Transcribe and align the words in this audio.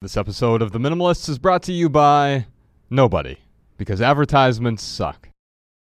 This 0.00 0.16
episode 0.16 0.62
of 0.62 0.70
The 0.70 0.78
Minimalists 0.78 1.28
is 1.28 1.40
brought 1.40 1.64
to 1.64 1.72
you 1.72 1.88
by 1.88 2.46
nobody, 2.88 3.38
because 3.76 4.00
advertisements 4.00 4.84
suck. 4.84 5.30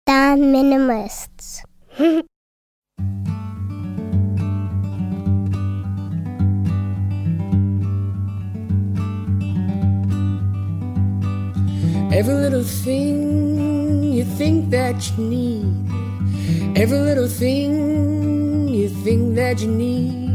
The 0.07 0.13
Minimalists. 0.39 1.61
Every 12.11 12.33
little 12.33 12.65
thing 12.65 14.03
you 14.03 14.25
think 14.25 14.71
that 14.71 15.11
you 15.11 15.25
need. 15.25 16.79
Every 16.79 17.01
little 17.01 17.29
thing 17.29 18.67
you 18.69 18.89
think 18.89 19.35
that 19.35 19.61
you 19.61 19.71
need. 19.71 20.26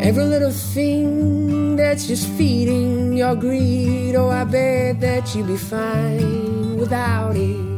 Every 0.00 0.24
little 0.24 0.52
thing 0.52 1.76
that's 1.76 2.06
just 2.06 2.28
feeding 2.30 3.16
your 3.16 3.34
greed. 3.34 4.14
Oh, 4.14 4.28
I 4.28 4.44
bet 4.44 5.00
that 5.00 5.34
you'd 5.34 5.48
be 5.48 5.56
fine 5.56 6.76
without 6.78 7.36
it. 7.36 7.77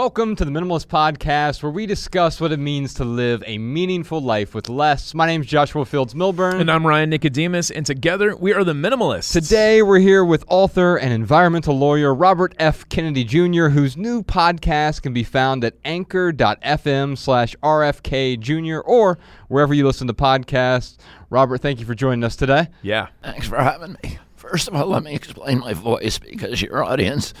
Welcome 0.00 0.34
to 0.36 0.46
the 0.46 0.50
Minimalist 0.50 0.86
Podcast, 0.86 1.62
where 1.62 1.70
we 1.70 1.84
discuss 1.84 2.40
what 2.40 2.52
it 2.52 2.58
means 2.58 2.94
to 2.94 3.04
live 3.04 3.44
a 3.46 3.58
meaningful 3.58 4.18
life 4.18 4.54
with 4.54 4.70
less. 4.70 5.12
My 5.12 5.26
name 5.26 5.42
is 5.42 5.46
Joshua 5.46 5.84
Fields 5.84 6.14
Millburn. 6.14 6.58
And 6.58 6.70
I'm 6.70 6.86
Ryan 6.86 7.10
Nicodemus, 7.10 7.70
and 7.70 7.84
together 7.84 8.34
we 8.34 8.54
are 8.54 8.64
the 8.64 8.72
Minimalists. 8.72 9.30
Today, 9.30 9.82
we're 9.82 9.98
here 9.98 10.24
with 10.24 10.42
author 10.48 10.96
and 10.96 11.12
environmental 11.12 11.76
lawyer 11.76 12.14
Robert 12.14 12.54
F. 12.58 12.88
Kennedy 12.88 13.24
Jr., 13.24 13.66
whose 13.66 13.98
new 13.98 14.22
podcast 14.22 15.02
can 15.02 15.12
be 15.12 15.22
found 15.22 15.64
at 15.64 15.74
anchor.fm 15.84 17.18
slash 17.18 17.54
RFK 17.62 18.40
Jr. 18.40 18.80
or 18.80 19.18
wherever 19.48 19.74
you 19.74 19.84
listen 19.84 20.06
to 20.06 20.14
podcasts. 20.14 20.96
Robert, 21.28 21.60
thank 21.60 21.78
you 21.78 21.84
for 21.84 21.94
joining 21.94 22.24
us 22.24 22.36
today. 22.36 22.68
Yeah. 22.80 23.08
Thanks 23.22 23.46
for 23.46 23.58
having 23.58 23.98
me. 24.02 24.18
First 24.34 24.66
of 24.66 24.74
all, 24.74 24.86
let 24.86 25.02
me 25.02 25.14
explain 25.14 25.58
my 25.58 25.74
voice 25.74 26.18
because 26.18 26.62
your 26.62 26.82
audience 26.82 27.34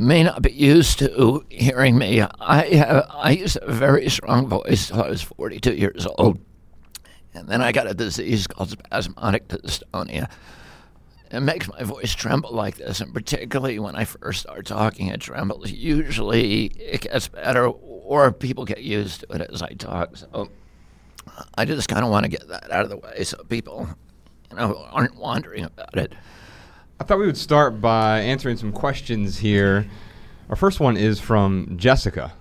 may 0.00 0.22
not 0.22 0.40
be 0.40 0.50
used 0.50 0.98
to 1.00 1.44
hearing 1.50 1.98
me. 1.98 2.22
I 2.22 2.64
have, 2.74 3.06
I 3.10 3.32
used 3.32 3.58
a 3.60 3.70
very 3.70 4.08
strong 4.08 4.48
voice 4.48 4.88
till 4.88 5.02
I 5.02 5.08
was 5.08 5.22
42 5.22 5.74
years 5.74 6.06
old, 6.18 6.40
and 7.34 7.46
then 7.48 7.60
I 7.60 7.70
got 7.70 7.86
a 7.86 7.94
disease 7.94 8.46
called 8.46 8.70
spasmodic 8.70 9.48
dystonia. 9.48 10.30
It 11.30 11.40
makes 11.40 11.68
my 11.68 11.82
voice 11.84 12.14
tremble 12.14 12.50
like 12.52 12.76
this, 12.76 13.00
and 13.00 13.12
particularly 13.12 13.78
when 13.78 13.94
I 13.94 14.04
first 14.04 14.40
start 14.40 14.66
talking, 14.66 15.08
it 15.08 15.20
trembles. 15.20 15.70
Usually, 15.70 16.64
it 16.64 17.02
gets 17.02 17.28
better, 17.28 17.66
or 17.66 18.32
people 18.32 18.64
get 18.64 18.82
used 18.82 19.20
to 19.20 19.34
it 19.34 19.50
as 19.52 19.62
I 19.62 19.74
talk. 19.74 20.16
So, 20.16 20.48
I 21.54 21.64
just 21.66 21.88
kind 21.88 22.04
of 22.04 22.10
want 22.10 22.24
to 22.24 22.30
get 22.30 22.48
that 22.48 22.72
out 22.72 22.84
of 22.84 22.90
the 22.90 22.96
way 22.96 23.22
so 23.22 23.44
people, 23.44 23.86
you 24.50 24.56
know, 24.56 24.88
aren't 24.90 25.16
wondering 25.16 25.64
about 25.64 25.96
it. 25.96 26.14
I 27.00 27.04
thought 27.04 27.18
we 27.18 27.26
would 27.26 27.36
start 27.36 27.80
by 27.80 28.20
answering 28.20 28.56
some 28.58 28.72
questions 28.72 29.38
here. 29.38 29.86
Our 30.50 30.56
first 30.56 30.80
one 30.80 30.96
is 30.96 31.18
from 31.18 31.74
Jessica. 31.76 32.32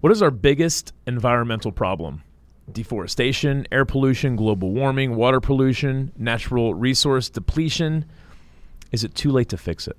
What 0.00 0.10
is 0.10 0.20
our 0.20 0.32
biggest 0.32 0.92
environmental 1.06 1.70
problem? 1.70 2.22
Deforestation, 2.70 3.66
air 3.70 3.84
pollution, 3.84 4.36
global 4.36 4.70
warming, 4.72 5.14
water 5.16 5.40
pollution, 5.40 6.12
natural 6.16 6.74
resource 6.74 7.28
depletion. 7.28 8.04
Is 8.90 9.04
it 9.04 9.14
too 9.14 9.30
late 9.30 9.48
to 9.50 9.56
fix 9.56 9.86
it? 9.86 9.96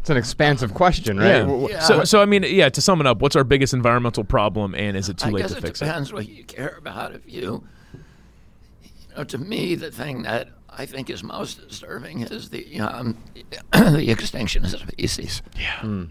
It's 0.00 0.10
an 0.10 0.16
expansive 0.16 0.74
question, 0.74 1.18
right? 1.18 1.26
Yeah. 1.26 1.38
W- 1.40 1.60
w- 1.60 1.74
Yeah. 1.74 1.80
So, 1.80 2.04
so 2.04 2.22
I 2.22 2.24
mean, 2.24 2.42
yeah. 2.44 2.70
To 2.70 2.80
sum 2.80 3.00
it 3.00 3.06
up, 3.06 3.20
what's 3.20 3.36
our 3.36 3.44
biggest 3.44 3.74
environmental 3.74 4.24
problem, 4.24 4.74
and 4.74 4.96
is 4.96 5.08
it 5.08 5.18
too 5.18 5.28
I 5.28 5.30
late 5.32 5.40
guess 5.42 5.52
to 5.52 5.58
it 5.58 5.62
fix 5.62 5.82
it? 5.82 5.84
depends 5.84 6.12
what 6.12 6.28
you 6.28 6.44
care 6.44 6.76
about. 6.78 7.14
If 7.14 7.22
you, 7.26 7.62
you 7.92 9.14
know, 9.16 9.24
to 9.24 9.38
me, 9.38 9.74
the 9.74 9.90
thing 9.90 10.22
that 10.22 10.48
I 10.78 10.86
think 10.86 11.10
is 11.10 11.24
most 11.24 11.68
disturbing 11.68 12.20
is 12.20 12.50
the 12.50 12.80
um, 12.80 13.18
the 13.72 14.10
extinction 14.10 14.64
of 14.64 14.70
species. 14.70 15.42
Yeah. 15.58 16.04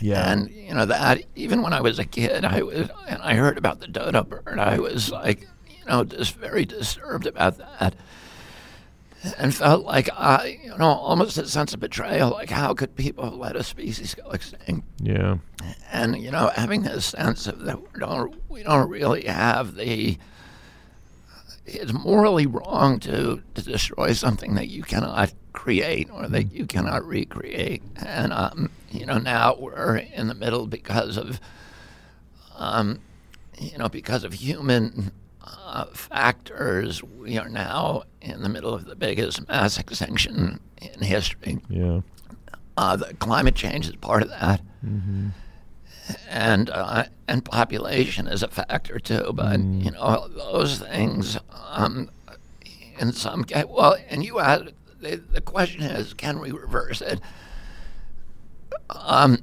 Yeah. 0.00 0.32
And 0.32 0.50
you 0.50 0.74
know 0.74 0.86
that 0.86 1.22
even 1.36 1.62
when 1.62 1.72
I 1.72 1.80
was 1.80 1.98
a 1.98 2.04
kid, 2.04 2.44
I 2.44 2.62
was 2.62 2.88
and 3.06 3.22
I 3.22 3.34
heard 3.34 3.58
about 3.58 3.80
the 3.80 3.86
dodo 3.86 4.24
bird. 4.24 4.58
I 4.58 4.78
was 4.78 5.10
like, 5.10 5.48
you 5.68 5.84
know, 5.86 6.02
just 6.04 6.34
very 6.36 6.64
disturbed 6.64 7.26
about 7.26 7.58
that, 7.58 7.94
and 9.38 9.54
felt 9.54 9.84
like 9.84 10.08
I, 10.16 10.58
you 10.64 10.76
know, 10.78 10.86
almost 10.88 11.38
a 11.38 11.46
sense 11.46 11.74
of 11.74 11.80
betrayal. 11.80 12.30
Like, 12.30 12.50
how 12.50 12.74
could 12.74 12.96
people 12.96 13.30
let 13.30 13.54
a 13.54 13.62
species 13.62 14.14
go 14.14 14.30
extinct? 14.30 14.86
yeah. 14.98 15.38
and 15.92 16.16
you 16.20 16.30
know 16.30 16.50
having 16.56 16.82
this 16.82 17.06
sense 17.06 17.46
of 17.46 17.60
that 17.60 17.80
we 17.80 18.00
don't 18.00 18.34
we 18.48 18.62
don't 18.62 18.88
really 18.88 19.24
have 19.26 19.74
the 19.76 20.18
it's 21.66 21.92
morally 21.92 22.46
wrong 22.46 22.98
to, 23.00 23.42
to 23.54 23.62
destroy 23.62 24.12
something 24.12 24.54
that 24.54 24.68
you 24.68 24.82
cannot 24.82 25.32
create 25.52 26.10
or 26.10 26.26
that 26.28 26.52
you 26.52 26.66
cannot 26.66 27.04
recreate. 27.06 27.82
And 28.04 28.32
um, 28.32 28.70
you 28.90 29.06
know 29.06 29.18
now 29.18 29.56
we're 29.58 29.96
in 29.96 30.26
the 30.28 30.34
middle 30.34 30.66
because 30.66 31.16
of 31.16 31.40
um, 32.56 33.00
you 33.58 33.78
know 33.78 33.88
because 33.88 34.24
of 34.24 34.32
human 34.34 35.12
uh, 35.44 35.86
factors 35.86 37.02
we 37.02 37.38
are 37.38 37.48
now 37.48 38.02
in 38.20 38.42
the 38.42 38.48
middle 38.48 38.74
of 38.74 38.84
the 38.86 38.96
biggest 38.96 39.46
mass 39.48 39.78
extinction 39.78 40.58
in 40.80 41.00
history. 41.02 41.58
Yeah. 41.68 42.00
uh, 42.76 42.96
the 42.96 43.14
climate 43.14 43.54
change 43.54 43.88
is 43.88 43.96
part 43.96 44.22
of 44.22 44.28
that, 44.30 44.60
and 46.28 46.70
uh, 46.70 47.04
and 47.28 47.44
population 47.44 48.26
is 48.26 48.42
a 48.42 48.48
factor 48.48 48.98
too. 48.98 49.32
But 49.34 49.60
you 49.60 49.90
know 49.90 50.28
those 50.28 50.78
things, 50.78 51.38
um, 51.70 52.10
in 52.98 53.12
some 53.12 53.44
case, 53.44 53.64
well, 53.68 53.96
and 54.08 54.24
you 54.24 54.38
asked 54.38 54.72
the, 55.00 55.16
the 55.16 55.40
question 55.40 55.82
is, 55.82 56.14
can 56.14 56.38
we 56.40 56.50
reverse 56.52 57.00
it? 57.00 57.20
Um, 58.90 59.38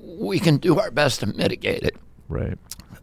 we 0.00 0.38
can 0.38 0.56
do 0.58 0.78
our 0.78 0.90
best 0.90 1.20
to 1.20 1.26
mitigate 1.26 1.82
it, 1.82 1.96
Right. 2.28 2.58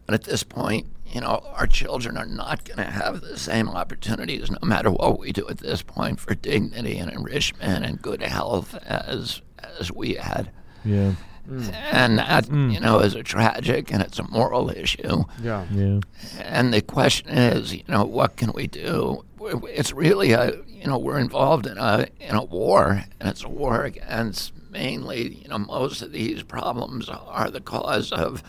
but 0.06 0.14
at 0.14 0.24
this 0.24 0.42
point, 0.42 0.86
you 1.06 1.20
know, 1.20 1.42
our 1.54 1.66
children 1.66 2.16
are 2.16 2.26
not 2.26 2.64
going 2.64 2.78
to 2.78 2.84
have 2.90 3.20
the 3.20 3.38
same 3.38 3.68
opportunities, 3.68 4.50
no 4.50 4.58
matter 4.62 4.90
what 4.90 5.18
we 5.18 5.30
do 5.32 5.46
at 5.48 5.58
this 5.58 5.82
point, 5.82 6.18
for 6.20 6.34
dignity 6.34 6.98
and 6.98 7.10
enrichment 7.10 7.84
and 7.84 8.00
good 8.00 8.22
health 8.22 8.74
as 8.84 9.42
as 9.78 9.92
we 9.92 10.14
had. 10.14 10.50
Yeah. 10.84 11.12
And 11.48 12.18
that, 12.18 12.48
you 12.50 12.78
know, 12.80 13.00
is 13.00 13.14
a 13.14 13.22
tragic 13.22 13.92
and 13.92 14.02
it's 14.02 14.18
a 14.18 14.22
moral 14.28 14.70
issue. 14.70 15.24
yeah. 15.42 15.66
Yeah. 15.72 16.00
And 16.40 16.72
the 16.72 16.80
question 16.82 17.28
is, 17.30 17.74
you 17.74 17.82
know, 17.88 18.04
what 18.04 18.36
can 18.36 18.52
we 18.52 18.66
do? 18.68 19.24
It's 19.40 19.92
really 19.92 20.32
a, 20.32 20.52
you 20.68 20.86
know, 20.86 20.98
we're 20.98 21.18
involved 21.18 21.66
in 21.66 21.76
a 21.78 22.06
in 22.20 22.36
a 22.36 22.44
war, 22.44 23.04
and 23.18 23.28
it's 23.28 23.42
a 23.42 23.48
war 23.48 23.82
against 23.84 24.52
mainly, 24.70 25.34
you 25.34 25.48
know, 25.48 25.58
most 25.58 26.00
of 26.00 26.12
these 26.12 26.42
problems 26.44 27.08
are 27.08 27.50
the 27.50 27.60
cause 27.60 28.12
of 28.12 28.42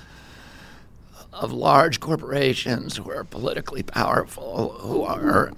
of 1.34 1.52
large 1.52 2.00
corporations 2.00 2.98
who 2.98 3.10
are 3.10 3.24
politically 3.24 3.82
powerful, 3.82 4.70
who 4.82 5.02
are, 5.02 5.52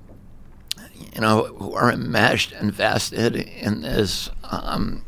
you 1.14 1.20
know, 1.20 1.44
who 1.58 1.74
are 1.74 1.92
enmeshed 1.92 2.54
and 2.54 2.72
vested 2.72 3.36
in 3.36 3.82
this, 3.82 4.30
um, 4.46 5.04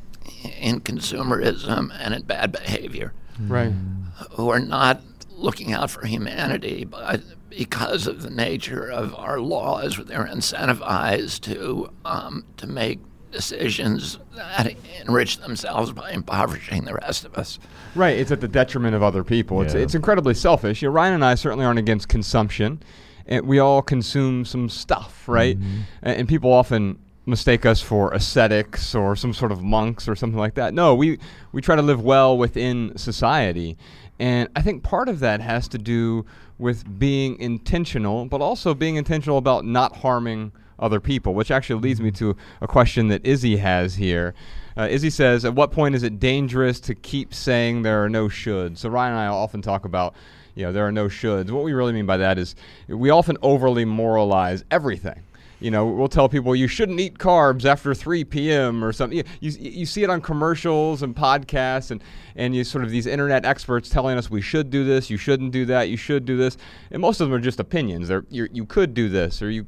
in 0.59 0.79
consumerism 0.81 1.91
and 1.99 2.13
in 2.13 2.21
bad 2.23 2.51
behavior 2.51 3.13
Right. 3.39 3.71
who 4.31 4.49
are 4.49 4.59
not 4.59 5.01
looking 5.31 5.71
out 5.73 5.91
for 5.91 6.05
humanity, 6.05 6.83
but 6.85 7.21
because 7.49 8.07
of 8.07 8.21
the 8.23 8.29
nature 8.29 8.87
of 8.89 9.13
our 9.15 9.39
laws, 9.39 9.99
they're 10.05 10.25
incentivized 10.25 11.41
to 11.41 11.89
um, 12.05 12.45
to 12.57 12.67
make 12.67 12.99
decisions 13.31 14.19
that 14.35 14.73
enrich 15.01 15.37
themselves 15.39 15.91
by 15.91 16.11
impoverishing 16.11 16.85
the 16.85 16.93
rest 16.93 17.25
of 17.25 17.37
us. 17.37 17.59
Right, 17.93 18.17
it's 18.17 18.31
at 18.31 18.41
the 18.41 18.47
detriment 18.47 18.95
of 18.95 19.03
other 19.03 19.23
people. 19.23 19.61
It's 19.61 19.73
Yeah. 19.73 19.81
it's 19.81 19.95
incredibly 19.95 20.33
selfish. 20.33 20.81
You 20.81 20.87
know, 20.89 20.93
Ryan 20.93 21.13
and 21.15 21.25
I 21.25 21.35
certainly 21.35 21.65
aren't 21.65 21.79
against 21.79 22.07
consumption, 22.07 22.81
and 23.27 23.45
we 23.45 23.59
all 23.59 23.81
consume 23.81 24.45
some 24.45 24.69
stuff, 24.69 25.27
right? 25.27 25.57
A- 26.03 26.07
And, 26.19 26.27
people 26.27 26.51
often 26.53 26.97
mistake 27.27 27.65
us 27.65 27.81
for 27.81 28.11
ascetics 28.13 28.95
or 28.95 29.15
some 29.15 29.33
sort 29.33 29.51
of 29.51 29.61
monks 29.61 30.07
or 30.07 30.15
something 30.15 30.39
like 30.39 30.55
that. 30.55 30.73
No, 30.73 30.95
we 30.95 31.19
we 31.51 31.61
try 31.61 31.75
to 31.75 31.81
live 31.81 32.01
well 32.01 32.37
within 32.37 32.97
society, 32.97 33.77
and 34.19 34.49
I 34.55 34.61
think 34.61 34.83
part 34.83 35.09
of 35.09 35.19
that 35.19 35.41
has 35.41 35.67
to 35.69 35.77
do 35.77 36.25
with 36.57 36.97
being 36.97 37.37
intentional, 37.39 38.25
but 38.25 38.41
also 38.41 38.73
being 38.73 38.95
intentional 38.95 39.37
about 39.37 39.65
not 39.65 39.97
harming 39.97 40.51
other 40.79 40.99
people, 40.99 41.33
which 41.33 41.51
actually 41.51 41.81
leads 41.81 42.01
me 42.01 42.11
to 42.11 42.35
a 42.61 42.67
question 42.67 43.07
that 43.09 43.25
Izzy 43.25 43.57
has 43.57 43.95
here. 43.95 44.33
Uh, 44.75 44.87
Izzy 44.89 45.09
says, 45.09 45.43
At 45.43 45.55
what 45.55 45.71
point 45.71 45.95
is 45.95 46.03
it 46.03 46.19
dangerous 46.19 46.79
to 46.81 46.95
keep 46.95 47.33
saying 47.33 47.81
there 47.81 48.03
are 48.03 48.09
no 48.09 48.27
shoulds? 48.27 48.79
So, 48.79 48.89
Ryan 48.89 49.13
and 49.13 49.21
I 49.21 49.27
often 49.27 49.61
talk 49.61 49.85
about, 49.85 50.13
you 50.55 50.65
know, 50.65 50.71
there 50.71 50.85
are 50.85 50.91
no 50.91 51.07
shoulds. 51.07 51.49
What 51.49 51.63
we 51.63 51.73
really 51.73 51.93
mean 51.93 52.05
by 52.05 52.17
that 52.17 52.37
is 52.37 52.55
we 52.87 53.09
often 53.09 53.37
overly 53.41 53.85
moralize 53.85 54.63
everything. 54.69 55.23
You 55.59 55.71
know, 55.71 55.85
we'll 55.87 56.07
tell 56.07 56.29
people 56.29 56.55
you 56.55 56.67
shouldn't 56.67 56.99
eat 56.99 57.17
carbs 57.17 57.65
after 57.65 57.93
3 57.95 58.23
p.m. 58.25 58.83
or 58.83 58.93
something. 58.93 59.17
You, 59.17 59.23
you, 59.39 59.51
you 59.59 59.85
see 59.85 60.03
it 60.03 60.09
on 60.09 60.21
commercials 60.21 61.01
and 61.01 61.15
podcasts, 61.15 61.89
and, 61.89 62.03
and 62.35 62.55
you 62.55 62.63
sort 62.63 62.83
of 62.83 62.91
these 62.91 63.07
internet 63.07 63.43
experts 63.45 63.89
telling 63.89 64.17
us 64.17 64.29
we 64.29 64.41
should 64.41 64.69
do 64.69 64.83
this, 64.83 65.09
you 65.09 65.17
shouldn't 65.17 65.51
do 65.51 65.65
that, 65.65 65.89
you 65.89 65.97
should 65.97 66.25
do 66.25 66.37
this. 66.37 66.57
And 66.91 67.01
most 67.01 67.21
of 67.21 67.29
them 67.29 67.35
are 67.35 67.41
just 67.41 67.59
opinions. 67.59 68.07
They're, 68.07 68.25
you 68.29 68.47
you 68.51 68.65
could 68.65 68.93
do 68.93 69.09
this, 69.09 69.41
or 69.41 69.49
you, 69.49 69.65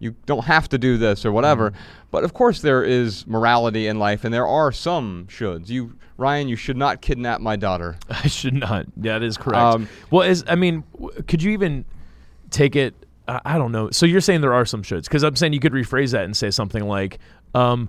you 0.00 0.16
don't 0.26 0.44
have 0.44 0.68
to 0.70 0.78
do 0.78 0.96
this, 0.96 1.24
or 1.24 1.30
whatever. 1.30 1.72
But 2.10 2.24
of 2.24 2.34
course, 2.34 2.60
there 2.60 2.82
is 2.82 3.24
morality 3.26 3.86
in 3.86 3.98
life, 4.00 4.24
and 4.24 4.34
there 4.34 4.46
are 4.46 4.72
some 4.72 5.26
shoulds. 5.30 5.68
You, 5.68 5.96
Ryan, 6.16 6.48
you 6.48 6.56
should 6.56 6.76
not 6.76 7.02
kidnap 7.02 7.40
my 7.40 7.54
daughter. 7.54 7.98
I 8.10 8.26
should 8.26 8.54
not. 8.54 8.86
That 8.96 9.22
is 9.22 9.36
correct. 9.36 9.62
Um, 9.62 9.88
well, 10.10 10.28
is 10.28 10.44
I 10.48 10.56
mean, 10.56 10.82
w- 10.94 11.22
could 11.22 11.40
you 11.40 11.52
even 11.52 11.84
take 12.50 12.74
it? 12.74 12.94
I 13.44 13.58
don't 13.58 13.72
know. 13.72 13.90
So 13.90 14.06
you're 14.06 14.20
saying 14.20 14.40
there 14.40 14.54
are 14.54 14.64
some 14.64 14.82
shoulds 14.82 15.04
because 15.04 15.22
I'm 15.22 15.36
saying 15.36 15.52
you 15.52 15.60
could 15.60 15.72
rephrase 15.72 16.12
that 16.12 16.24
and 16.24 16.36
say 16.36 16.50
something 16.50 16.84
like, 16.86 17.18
um, 17.54 17.88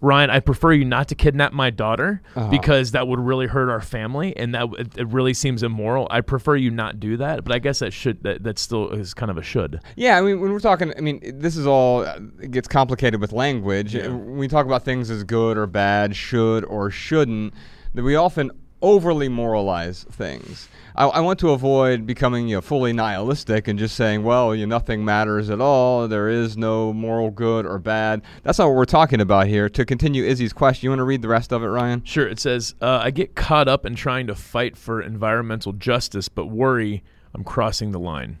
"Ryan, 0.00 0.30
I 0.30 0.40
prefer 0.40 0.72
you 0.72 0.84
not 0.84 1.08
to 1.08 1.14
kidnap 1.14 1.52
my 1.52 1.70
daughter 1.70 2.20
Uh-huh. 2.34 2.50
because 2.50 2.90
that 2.92 3.08
would 3.08 3.18
really 3.18 3.46
hurt 3.46 3.70
our 3.70 3.80
family, 3.80 4.36
and 4.36 4.54
that 4.54 4.68
it, 4.78 4.98
it 4.98 5.08
really 5.08 5.32
seems 5.34 5.62
immoral. 5.62 6.06
I 6.10 6.20
prefer 6.20 6.54
you 6.56 6.70
not 6.70 7.00
do 7.00 7.16
that." 7.16 7.44
But 7.44 7.52
I 7.54 7.58
guess 7.58 7.78
that 7.78 7.92
should 7.92 8.22
that, 8.24 8.42
that 8.44 8.58
still 8.58 8.90
is 8.90 9.14
kind 9.14 9.30
of 9.30 9.38
a 9.38 9.42
should. 9.42 9.80
Yeah, 9.96 10.18
I 10.18 10.20
mean, 10.22 10.40
when 10.40 10.52
we're 10.52 10.60
talking, 10.60 10.92
I 10.96 11.00
mean, 11.00 11.20
this 11.40 11.56
is 11.56 11.66
all, 11.66 12.02
it 12.40 12.50
gets 12.50 12.68
complicated 12.68 13.20
with 13.20 13.32
language. 13.32 13.96
Uh, 13.96 14.10
When 14.10 14.36
we 14.36 14.48
talk 14.48 14.66
about 14.66 14.84
things 14.84 15.10
as 15.10 15.24
good 15.24 15.56
or 15.56 15.66
bad, 15.66 16.14
should 16.14 16.64
or 16.64 16.90
shouldn't, 16.90 17.54
that 17.94 18.02
we 18.02 18.14
often 18.14 18.50
overly 18.82 19.28
moralize 19.28 20.04
things. 20.04 20.68
I, 20.94 21.06
I 21.06 21.20
want 21.20 21.38
to 21.40 21.50
avoid 21.50 22.06
becoming 22.06 22.48
you 22.48 22.56
know, 22.56 22.60
fully 22.60 22.92
nihilistic 22.92 23.68
and 23.68 23.78
just 23.78 23.96
saying, 23.96 24.22
well, 24.22 24.54
you 24.54 24.66
know, 24.66 24.76
nothing 24.76 25.04
matters 25.04 25.50
at 25.50 25.60
all. 25.60 26.08
There 26.08 26.28
is 26.28 26.56
no 26.56 26.92
moral 26.92 27.30
good 27.30 27.66
or 27.66 27.78
bad. 27.78 28.22
That's 28.42 28.58
not 28.58 28.68
what 28.68 28.76
we're 28.76 28.84
talking 28.84 29.20
about 29.20 29.46
here. 29.46 29.68
To 29.68 29.84
continue 29.84 30.24
Izzy's 30.24 30.52
question, 30.52 30.86
you 30.86 30.90
want 30.90 31.00
to 31.00 31.04
read 31.04 31.22
the 31.22 31.28
rest 31.28 31.52
of 31.52 31.62
it, 31.62 31.66
Ryan? 31.66 32.04
Sure. 32.04 32.26
It 32.26 32.40
says, 32.40 32.74
uh, 32.80 33.00
I 33.02 33.10
get 33.10 33.34
caught 33.34 33.68
up 33.68 33.86
in 33.86 33.94
trying 33.94 34.26
to 34.28 34.34
fight 34.34 34.76
for 34.76 35.02
environmental 35.02 35.72
justice, 35.72 36.28
but 36.28 36.46
worry 36.46 37.02
I'm 37.34 37.44
crossing 37.44 37.92
the 37.92 38.00
line. 38.00 38.38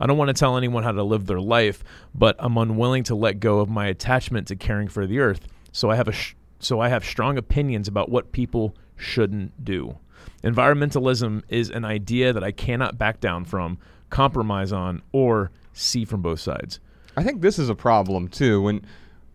I 0.00 0.06
don't 0.06 0.16
want 0.16 0.28
to 0.28 0.34
tell 0.34 0.56
anyone 0.56 0.84
how 0.84 0.92
to 0.92 1.02
live 1.02 1.26
their 1.26 1.40
life, 1.40 1.82
but 2.14 2.36
I'm 2.38 2.56
unwilling 2.56 3.02
to 3.04 3.14
let 3.14 3.40
go 3.40 3.58
of 3.58 3.68
my 3.68 3.86
attachment 3.88 4.46
to 4.48 4.56
caring 4.56 4.88
for 4.88 5.06
the 5.06 5.18
earth. 5.18 5.46
So 5.72 5.90
I 5.90 5.96
have 5.96 6.08
a 6.08 6.12
sh- 6.12 6.34
so 6.60 6.80
I 6.80 6.88
have 6.88 7.04
strong 7.04 7.36
opinions 7.36 7.88
about 7.88 8.08
what 8.08 8.32
people 8.32 8.74
shouldn't 8.98 9.64
do. 9.64 9.96
Environmentalism 10.44 11.42
is 11.48 11.70
an 11.70 11.84
idea 11.84 12.32
that 12.32 12.44
I 12.44 12.52
cannot 12.52 12.98
back 12.98 13.20
down 13.20 13.44
from, 13.44 13.78
compromise 14.10 14.72
on, 14.72 15.02
or 15.12 15.50
see 15.72 16.04
from 16.04 16.22
both 16.22 16.40
sides. 16.40 16.80
I 17.16 17.22
think 17.22 17.40
this 17.40 17.58
is 17.58 17.68
a 17.68 17.74
problem 17.74 18.28
too 18.28 18.62
when 18.62 18.84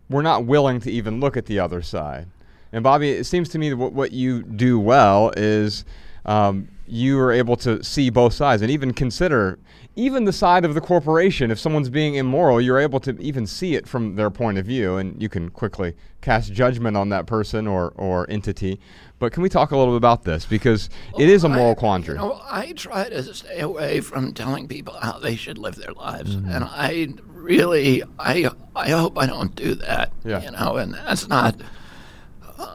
we're 0.08 0.22
not 0.22 0.44
willing 0.44 0.80
to 0.80 0.90
even 0.90 1.20
look 1.20 1.36
at 1.36 1.46
the 1.46 1.58
other 1.58 1.82
side. 1.82 2.28
And 2.72 2.82
Bobby, 2.82 3.10
it 3.10 3.24
seems 3.24 3.48
to 3.50 3.58
me 3.58 3.70
that 3.70 3.76
what, 3.76 3.92
what 3.92 4.12
you 4.12 4.42
do 4.42 4.78
well 4.78 5.32
is 5.36 5.84
um, 6.26 6.68
you 6.86 7.18
are 7.20 7.32
able 7.32 7.56
to 7.58 7.82
see 7.82 8.10
both 8.10 8.32
sides 8.32 8.62
and 8.62 8.70
even 8.70 8.92
consider 8.92 9.58
even 9.96 10.24
the 10.24 10.32
side 10.32 10.64
of 10.64 10.74
the 10.74 10.80
corporation. 10.80 11.50
If 11.50 11.58
someone's 11.58 11.88
being 11.88 12.16
immoral, 12.16 12.60
you're 12.60 12.80
able 12.80 13.00
to 13.00 13.16
even 13.20 13.46
see 13.46 13.74
it 13.74 13.86
from 13.86 14.16
their 14.16 14.30
point 14.30 14.58
of 14.58 14.66
view, 14.66 14.96
and 14.96 15.20
you 15.22 15.28
can 15.28 15.50
quickly 15.50 15.94
cast 16.20 16.52
judgment 16.52 16.96
on 16.96 17.10
that 17.10 17.26
person 17.26 17.66
or, 17.66 17.92
or 17.96 18.28
entity. 18.28 18.80
But 19.18 19.32
can 19.32 19.42
we 19.42 19.48
talk 19.48 19.70
a 19.70 19.76
little 19.76 19.94
bit 19.94 19.98
about 19.98 20.24
this 20.24 20.44
because 20.44 20.90
it 21.18 21.28
is 21.28 21.44
a 21.44 21.48
moral 21.48 21.72
I, 21.72 21.74
quandary. 21.74 22.18
You 22.18 22.24
know, 22.24 22.40
I 22.44 22.72
try 22.72 23.08
to 23.08 23.22
stay 23.34 23.60
away 23.60 24.00
from 24.00 24.34
telling 24.34 24.66
people 24.66 24.94
how 24.94 25.18
they 25.18 25.36
should 25.36 25.58
live 25.58 25.76
their 25.76 25.92
lives, 25.92 26.34
and 26.34 26.64
I 26.64 27.08
really, 27.26 28.02
I, 28.18 28.50
I 28.74 28.90
hope 28.90 29.16
I 29.16 29.26
don't 29.26 29.54
do 29.54 29.74
that. 29.76 30.12
Yeah. 30.24 30.42
You 30.42 30.50
know, 30.50 30.76
and 30.76 30.94
that's 30.94 31.28
not. 31.28 31.56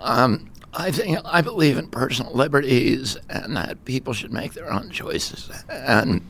Um, 0.01 0.49
I 0.73 0.91
think 0.91 1.17
I 1.25 1.41
believe 1.41 1.77
in 1.77 1.87
personal 1.87 2.33
liberties, 2.33 3.17
and 3.29 3.57
that 3.57 3.83
people 3.85 4.13
should 4.13 4.31
make 4.31 4.53
their 4.53 4.71
own 4.71 4.91
choices. 4.91 5.49
And 5.67 6.21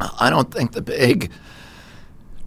I 0.00 0.30
don't 0.30 0.52
think 0.52 0.72
the 0.72 0.82
big 0.82 1.30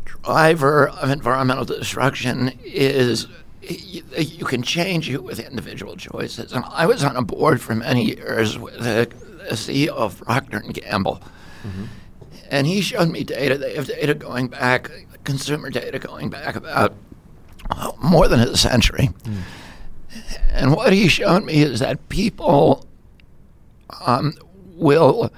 driver 0.06 0.88
of 0.90 1.10
environmental 1.10 1.66
destruction 1.66 2.58
is 2.64 3.28
you, 3.62 4.04
you 4.18 4.46
can 4.46 4.64
change 4.64 5.10
it 5.10 5.24
with 5.24 5.40
individual 5.40 5.96
choices. 5.96 6.52
And 6.54 6.64
I 6.70 6.86
was 6.86 7.04
on 7.04 7.16
a 7.16 7.22
board 7.22 7.62
for 7.62 7.76
many 7.76 8.06
years 8.06 8.58
with 8.58 8.76
the, 8.80 9.10
the 9.50 9.56
CEO 9.56 9.90
of 9.90 10.18
Procter 10.20 10.58
and 10.58 10.74
Gamble, 10.74 11.22
and 12.50 12.68
he 12.68 12.82
showed 12.82 13.10
me 13.10 13.24
data. 13.24 13.58
They 13.58 13.76
have 13.76 13.88
data 13.88 14.14
going 14.14 14.48
back, 14.48 14.90
consumer 15.24 15.70
data 15.70 16.00
going 16.00 16.30
back 16.30 16.56
about 16.56 16.94
uh, 17.70 17.92
more 18.02 18.28
than 18.28 18.40
a 18.40 18.58
century. 18.58 19.10
And 20.52 20.74
what 20.76 20.94
he 20.94 21.08
showed 21.08 21.44
me 21.46 21.62
is 21.64 21.80
that 21.80 22.10
people 22.10 22.86
um, 24.06 24.34
will 24.76 25.32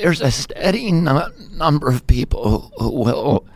there's 0.00 0.20
a 0.20 0.30
steady 0.30 0.90
nu- 0.92 1.28
number 1.52 1.88
of 1.88 2.06
people 2.06 2.72
who 2.78 2.90
will 2.90 3.46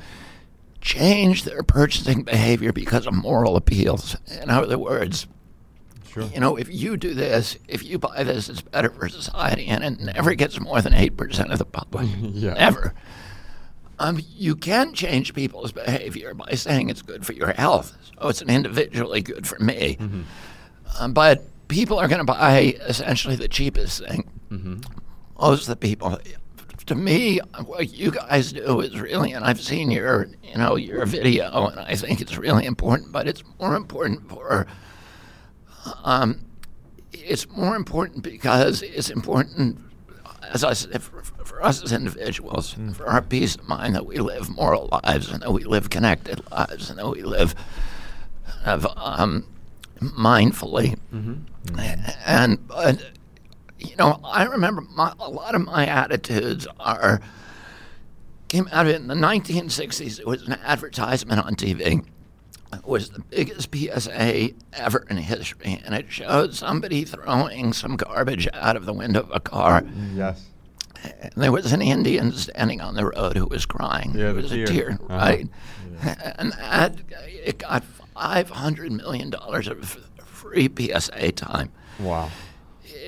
change 0.81 1.45
their 1.45 1.63
purchasing 1.63 2.23
behavior 2.23 2.73
because 2.73 3.07
of 3.07 3.15
moral 3.15 3.57
appeals. 3.57 4.17
In 4.43 4.49
other 4.51 4.79
words, 4.79 5.27
you 6.33 6.41
know, 6.41 6.57
if 6.57 6.69
you 6.73 6.97
do 6.97 7.15
this, 7.15 7.59
if 7.69 7.83
you 7.85 7.99
buy 7.99 8.25
this, 8.25 8.49
it's 8.49 8.63
better 8.63 8.91
for 8.91 9.09
society, 9.09 9.67
and 9.67 9.85
it 9.85 10.01
never 10.01 10.35
gets 10.35 10.59
more 10.61 10.81
than 10.81 10.95
eight 10.95 11.17
percent 11.17 11.53
of 11.53 11.59
the 11.59 11.65
public. 11.65 12.09
Yeah. 12.21 12.55
Never. 12.55 12.95
Um, 14.01 14.21
you 14.37 14.55
can 14.55 14.95
change 14.95 15.35
people's 15.35 15.73
behavior 15.73 16.33
by 16.33 16.53
saying 16.53 16.89
it's 16.89 17.03
good 17.03 17.27
for 17.27 17.33
your 17.33 17.53
health. 17.53 17.97
So 18.21 18.29
it's 18.29 18.41
an 18.41 18.49
individually 18.49 19.21
good 19.23 19.45
for 19.47 19.59
me. 19.59 19.99
Um, 21.01 21.13
but 21.13 21.43
people 21.67 21.99
are 21.99 22.07
going 22.07 22.21
to 22.21 22.25
buy 22.25 22.77
essentially 22.87 23.35
the 23.35 23.49
cheapest 23.49 24.05
thing. 24.07 24.31
Most 25.39 25.63
of 25.63 25.69
the 25.69 25.77
people. 25.77 26.19
To 26.87 26.95
me, 26.95 27.39
what 27.67 27.93
you 27.93 28.11
guys 28.11 28.53
do 28.53 28.81
is 28.81 28.99
really, 28.99 29.33
and 29.33 29.45
I've 29.45 29.61
seen 29.61 29.91
your, 29.91 30.29
you 30.43 30.57
know, 30.57 30.77
your 30.77 31.05
video, 31.05 31.67
and 31.67 31.79
I 31.81 31.95
think 31.95 32.21
it's 32.23 32.39
really 32.39 32.65
important. 32.65 33.13
But 33.13 33.29
it's 33.29 33.43
more 33.61 33.77
important 33.77 34.27
for, 34.29 34.67
um, 36.03 36.41
it's 37.13 37.47
more 37.51 37.77
important 37.77 38.23
because 38.23 38.81
it's 38.83 39.11
important, 39.11 39.79
as 40.51 40.65
I 40.65 40.73
said, 40.73 41.03
for, 41.03 41.23
for 41.23 41.63
us 41.63 41.83
as 41.83 41.93
individuals, 41.93 42.75
and 42.77 42.97
for 42.97 43.07
our 43.07 43.21
peace 43.21 43.57
of 43.57 43.69
mind 43.69 43.95
that 43.95 44.07
we 44.07 44.17
live 44.19 44.49
moral 44.49 44.89
lives 45.05 45.29
and 45.31 45.43
that 45.43 45.53
we 45.53 45.65
live 45.65 45.91
connected 45.91 46.41
lives 46.51 46.89
and 46.89 46.99
that 46.99 47.09
we 47.11 47.23
live, 47.23 47.55
have, 48.65 48.87
um, 48.97 49.45
mindfully. 50.01 50.99
And 52.25 52.67
but 52.67 53.03
you 53.79 53.95
know, 53.97 54.21
I 54.25 54.45
remember 54.45 54.81
my, 54.83 55.13
a 55.21 55.31
lot 55.31 55.55
of 55.55 55.65
my 55.65 55.87
attitudes 55.87 56.67
are 56.81 57.21
came 58.49 58.69
out 58.73 58.87
of 58.87 58.93
it 58.93 58.97
in 58.97 59.09
the 59.09 59.15
1960s. 59.15 60.19
It 60.19 60.27
was 60.27 60.43
an 60.47 60.55
advertisement 60.65 61.45
on 61.45 61.55
TV. 61.55 62.05
It 62.73 62.85
was 62.87 63.11
the 63.11 63.21
biggest 63.21 63.75
PSA 63.75 64.51
ever 64.75 65.07
in 65.09 65.17
history, 65.19 65.81
and 65.85 65.95
it 65.95 66.07
showed 66.11 66.55
somebody 66.55 67.05
throwing 67.05 67.73
some 67.73 67.97
garbage 67.97 68.47
out 68.53 68.77
of 68.77 68.85
the 68.87 68.93
window 68.93 69.21
of 69.21 69.31
a 69.33 69.41
car. 69.41 69.83
Yes. 70.15 70.45
And 71.03 71.33
there 71.37 71.53
was 71.53 71.73
an 71.73 71.81
Indian 71.81 72.33
standing 72.33 72.81
on 72.81 72.95
the 72.95 73.07
road 73.07 73.37
who 73.37 73.47
was 73.47 73.65
crying. 73.65 74.13
Yeah, 74.15 74.33
the 74.33 74.43
was 74.43 74.51
tear. 74.51 74.65
a 74.65 74.67
tear, 74.67 74.91
Uh-huh. 75.09 75.17
right? 75.17 75.49
And 76.39 76.53
that 76.53 76.97
it 77.27 77.59
got 77.59 77.85
five 78.15 78.51
hundred 78.51 78.93
million 78.93 79.31
dollars 79.31 79.69
of 79.69 79.85
free 80.25 80.69
PSA 80.69 81.33
time. 81.33 81.71
Wow. 82.01 82.31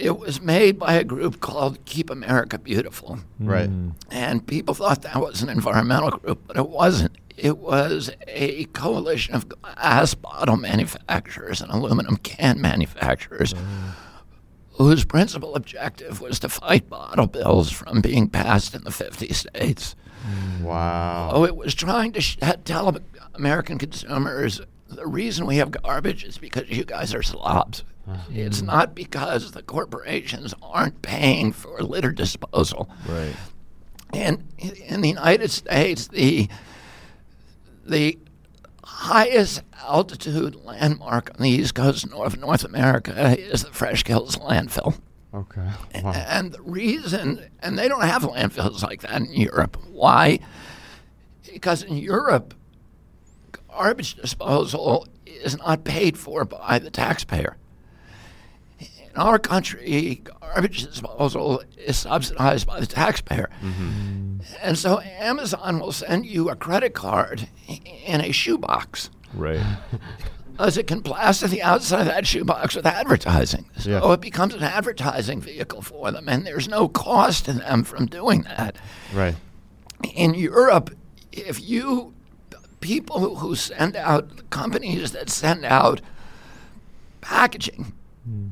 It 0.01 0.19
was 0.19 0.41
made 0.41 0.79
by 0.79 0.95
a 0.95 1.05
group 1.05 1.41
called 1.41 1.85
Keep 1.85 2.09
America 2.11 2.59
Beautiful, 2.59 3.19
Right. 3.39 3.69
and 4.11 4.47
people 4.47 4.75
thought 4.75 5.03
that 5.03 5.21
was 5.21 5.43
an 5.43 5.49
environmental 5.51 6.11
group, 6.11 6.41
but 6.47 6.57
it 6.57 6.69
wasn't. 6.69 7.17
It 7.37 7.59
was 7.59 8.11
a 8.27 8.65
coalition 8.67 9.35
of 9.35 9.49
glass 9.49 10.15
bottle 10.15 10.57
manufacturers 10.57 11.61
and 11.61 11.71
aluminum 11.71 12.17
can 12.17 12.61
manufacturers 12.61 13.55
whose 14.73 15.05
principal 15.05 15.55
objective 15.55 16.21
was 16.21 16.39
to 16.41 16.49
fight 16.49 16.89
bottle 16.89 17.27
bills 17.27 17.71
from 17.71 18.01
being 18.01 18.29
passed 18.29 18.75
in 18.75 18.85
the 18.85 18.91
50 18.91 19.33
states. 19.35 19.95
Wow. 20.63 21.31
Oh, 21.33 21.45
it 21.45 21.57
was 21.57 21.75
trying 21.75 22.13
to 22.13 22.21
sh- 22.21 22.39
tell 22.65 22.97
American 23.35 23.79
consumers 23.79 24.61
the 24.89 25.07
reason 25.07 25.47
we 25.47 25.57
have 25.57 25.71
garbage 25.71 26.25
is 26.25 26.37
because 26.39 26.69
you 26.71 26.85
guys 26.85 27.15
are 27.15 27.23
slobs. 27.23 27.85
It's 28.31 28.63
uh-huh. 28.63 28.73
not 28.73 28.95
because 28.95 29.53
the 29.53 29.63
corporations 29.63 30.55
aren't 30.63 31.03
paying 31.03 31.53
for 31.53 31.81
litter 31.83 32.13
disposal. 32.13 32.89
Right. 33.09 33.35
And 34.13 34.45
in- 34.59 35.01
the 35.01 35.09
United 35.09 35.51
States, 35.51 36.09
the 36.09 36.49
the 37.85 38.19
highest 38.85 39.63
altitude 39.87 40.55
landmark 40.65 41.31
on 41.35 41.43
the 41.43 41.51
east 41.51 41.75
coast 41.75 42.05
of 42.05 42.39
North 42.39 42.65
America 42.65 43.37
is 43.39 43.65
the 43.65 43.73
Fresh 43.73 44.03
Kills 44.05 44.37
landfill. 44.37 44.99
Okay. 45.33 45.69
Wow. 46.03 46.13
And 46.13 46.53
the 46.53 46.63
reason, 46.63 47.49
and 47.63 47.79
they 47.79 47.89
don't 47.89 48.03
have 48.03 48.23
landfills 48.23 48.83
like 48.83 49.03
that 49.03 49.21
in 49.21 49.33
Europe. 49.33 49.77
Why? 49.93 50.41
Because 51.53 51.83
in 51.83 51.97
Europe, 51.97 52.55
garbage 53.69 54.15
disposal 54.15 55.07
is 55.25 55.57
not 55.59 55.85
paid 55.85 56.19
for 56.19 56.45
by 56.45 56.79
the 56.79 56.91
taxpayer. 56.91 57.57
In 59.15 59.21
our 59.21 59.39
country, 59.39 60.23
garbage 60.25 60.85
disposal 60.85 61.63
is 61.77 61.99
subsidized 61.99 62.67
by 62.67 62.81
the 62.81 62.87
taxpayer. 62.87 63.51
Mm-hmm. 63.63 64.39
And 64.63 64.79
so 64.79 65.01
Amazon 65.01 65.81
will 65.81 65.93
send 65.93 66.27
you 66.27 66.49
a 66.49 66.57
credit 66.57 66.95
card 66.95 67.49
in 67.69 68.21
a 68.21 68.33
shoebox 68.33 69.11
Right. 69.35 69.61
as 70.59 70.77
it 70.77 70.87
can 70.87 71.03
plaster 71.03 71.47
the 71.49 71.63
outside 71.63 72.01
of 72.01 72.07
that 72.07 72.27
shoebox 72.27 72.75
with 72.75 72.87
advertising. 72.87 73.67
So 73.79 73.91
Yeah. 73.91 74.13
it 74.13 74.21
becomes 74.21 74.55
an 74.55 74.63
advertising 74.63 75.41
vehicle 75.41 75.83
for 75.83 76.11
them, 76.11 76.29
and 76.29 76.47
there's 76.47 76.69
no 76.69 76.89
cost 76.89 77.47
to 77.47 77.53
them 77.55 77.85
from 77.85 78.07
doing 78.07 78.43
that. 78.43 78.77
Right. 79.15 79.37
In 80.15 80.35
Europe, 80.35 80.91
if 81.33 81.61
you 81.61 82.15
people 82.81 83.21
who, 83.21 83.35
who 83.37 83.55
send 83.55 83.95
out 83.95 84.49
companies 84.51 85.13
that 85.13 85.29
send 85.29 85.65
out 85.65 86.01
packaging 87.21 87.93
hmm. 88.25 88.49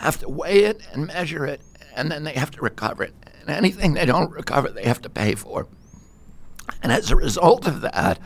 Have 0.00 0.18
to 0.18 0.28
weigh 0.28 0.64
it 0.64 0.80
and 0.92 1.06
measure 1.06 1.44
it, 1.44 1.60
and 1.94 2.10
then 2.10 2.24
they 2.24 2.32
have 2.32 2.50
to 2.52 2.60
recover 2.62 3.04
it. 3.04 3.14
And 3.40 3.50
anything 3.50 3.94
they 3.94 4.06
don't 4.06 4.30
recover, 4.30 4.70
they 4.70 4.84
have 4.84 5.02
to 5.02 5.10
pay 5.10 5.34
for. 5.34 5.66
And 6.82 6.90
as 6.90 7.10
a 7.10 7.16
result 7.16 7.66
of 7.66 7.82
that, 7.82 8.18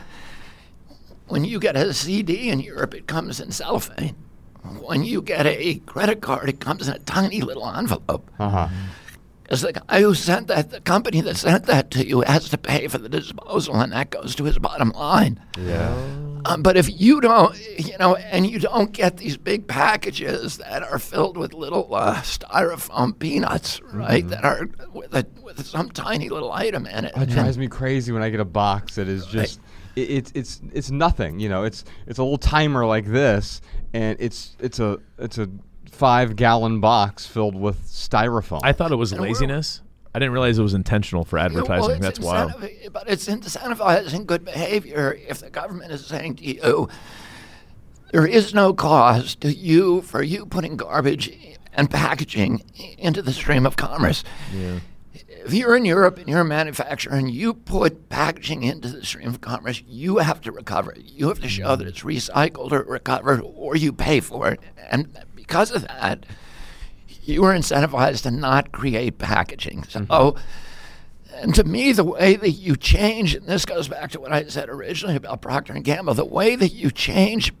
when 1.27 1.43
you 1.43 1.59
get 1.59 1.75
a 1.75 1.93
CD 1.93 2.49
in 2.49 2.59
Europe, 2.59 2.93
it 2.93 3.07
comes 3.07 3.39
in 3.39 3.51
cellophane. 3.51 4.15
When 4.79 5.03
you 5.03 5.21
get 5.21 5.45
a 5.45 5.75
credit 5.85 6.21
card, 6.21 6.49
it 6.49 6.59
comes 6.59 6.87
in 6.87 6.95
a 6.95 6.99
tiny 6.99 7.41
little 7.41 7.67
envelope. 7.67 8.29
Uh 8.39 8.49
huh. 8.49 8.67
Because 9.43 9.61
the 9.61 9.73
guy 9.73 10.01
who 10.01 10.15
sent 10.15 10.47
that, 10.47 10.71
the 10.71 10.81
company 10.81 11.21
that 11.21 11.37
sent 11.37 11.65
that 11.65 11.91
to 11.91 12.07
you, 12.07 12.21
has 12.21 12.49
to 12.49 12.57
pay 12.57 12.87
for 12.87 12.97
the 12.97 13.09
disposal, 13.09 13.75
and 13.75 13.91
that 13.91 14.09
goes 14.09 14.33
to 14.35 14.45
his 14.45 14.57
bottom 14.57 14.89
line. 14.91 15.39
Yeah. 15.55 15.93
Um, 16.45 16.61
but 16.61 16.77
if 16.77 16.99
you 16.99 17.21
don't, 17.21 17.57
you 17.79 17.97
know, 17.97 18.15
and 18.15 18.45
you 18.47 18.59
don't 18.59 18.91
get 18.91 19.17
these 19.17 19.37
big 19.37 19.67
packages 19.67 20.57
that 20.57 20.83
are 20.83 20.99
filled 20.99 21.37
with 21.37 21.53
little 21.53 21.93
uh, 21.93 22.21
styrofoam 22.21 23.17
peanuts, 23.17 23.81
right, 23.81 24.27
that 24.27 24.45
are 24.45 24.69
with, 24.93 25.13
a, 25.15 25.25
with 25.41 25.65
some 25.65 25.89
tiny 25.89 26.29
little 26.29 26.51
item 26.51 26.85
in 26.85 27.05
it. 27.05 27.13
It 27.15 27.29
drives 27.29 27.57
me 27.57 27.67
crazy 27.67 28.11
when 28.11 28.21
I 28.21 28.29
get 28.29 28.39
a 28.39 28.45
box 28.45 28.95
that 28.95 29.07
is 29.07 29.25
just 29.25 29.59
it, 29.95 30.01
it's 30.01 30.31
it's 30.35 30.61
it's 30.73 30.91
nothing. 30.91 31.39
You 31.39 31.49
know, 31.49 31.63
it's 31.63 31.83
it's 32.07 32.19
a 32.19 32.23
little 32.23 32.37
timer 32.37 32.85
like 32.85 33.05
this, 33.05 33.61
and 33.93 34.17
it's 34.19 34.55
it's 34.59 34.79
a 34.79 34.99
it's 35.17 35.37
a 35.37 35.49
five 35.91 36.35
gallon 36.35 36.79
box 36.79 37.25
filled 37.25 37.55
with 37.55 37.81
styrofoam. 37.87 38.61
I 38.63 38.73
thought 38.73 38.91
it 38.91 38.97
was 38.97 39.11
And 39.11 39.21
laziness. 39.21 39.81
I 40.15 40.19
didn't 40.19 40.31
realize 40.31 40.57
it 40.57 40.63
was 40.63 40.73
intentional 40.73 41.25
for 41.25 41.37
advertising. 41.37 41.81
well, 41.81 41.89
it's 41.89 41.99
That's 41.99 42.19
wild. 42.21 42.53
But 42.93 43.09
it's 43.09 43.27
incentivizing 43.27 44.25
good 44.25 44.45
behavior 44.45 45.19
if 45.27 45.39
the 45.39 45.49
government 45.49 45.91
is 45.91 46.05
saying 46.05 46.37
to 46.37 46.45
you, 46.45 46.87
there 48.13 48.25
is 48.25 48.53
no 48.53 48.73
cost 48.73 49.41
to 49.41 49.53
you 49.53 50.01
for 50.03 50.23
you 50.23 50.45
putting 50.45 50.77
garbage 50.77 51.37
and 51.73 51.89
packaging 51.89 52.63
into 52.97 53.21
the 53.21 53.33
stream 53.33 53.65
of 53.65 53.75
commerce. 53.75 54.23
Yeah. 54.53 54.79
If 55.27 55.53
you're 55.53 55.75
in 55.75 55.83
Europe 55.83 56.17
and 56.17 56.29
you're 56.29 56.39
a 56.39 56.45
manufacturer 56.45 57.13
and 57.13 57.29
you 57.29 57.53
put 57.53 58.07
packaging 58.07 58.63
into 58.63 58.87
the 58.87 59.05
stream 59.05 59.27
of 59.27 59.41
commerce, 59.41 59.83
you 59.85 60.19
have 60.19 60.39
to 60.43 60.51
recover 60.53 60.93
it. 60.93 61.03
You 61.03 61.27
have 61.27 61.41
to 61.41 61.49
show 61.49 61.75
that 61.75 61.83
mm. 61.83 61.89
it's 61.89 62.03
recycled 62.03 62.71
or 62.71 62.83
recovered 62.83 63.41
or 63.43 63.75
you 63.75 63.91
pay 63.91 64.21
for 64.21 64.47
it. 64.47 64.61
And 64.89 65.19
because 65.35 65.71
of 65.71 65.81
that, 65.81 66.25
you 67.27 67.41
were 67.41 67.53
incentivized 67.53 68.23
to 68.23 68.31
not 68.31 68.71
create 68.71 69.17
packaging. 69.17 69.83
So, 69.85 70.35
and 71.33 71.53
to 71.55 71.63
me, 71.63 71.91
the 71.91 72.03
way 72.03 72.35
that 72.35 72.51
you 72.51 72.75
change, 72.75 73.35
and 73.35 73.45
this 73.47 73.65
goes 73.65 73.87
back 73.87 74.11
to 74.11 74.21
what 74.21 74.31
I 74.31 74.45
said 74.47 74.69
originally 74.69 75.15
about 75.15 75.41
Procter 75.41 75.73
and 75.73 75.83
Gamble, 75.83 76.13
the 76.13 76.25
way 76.25 76.55
that 76.55 76.69
you 76.69 76.91
change 76.91 77.51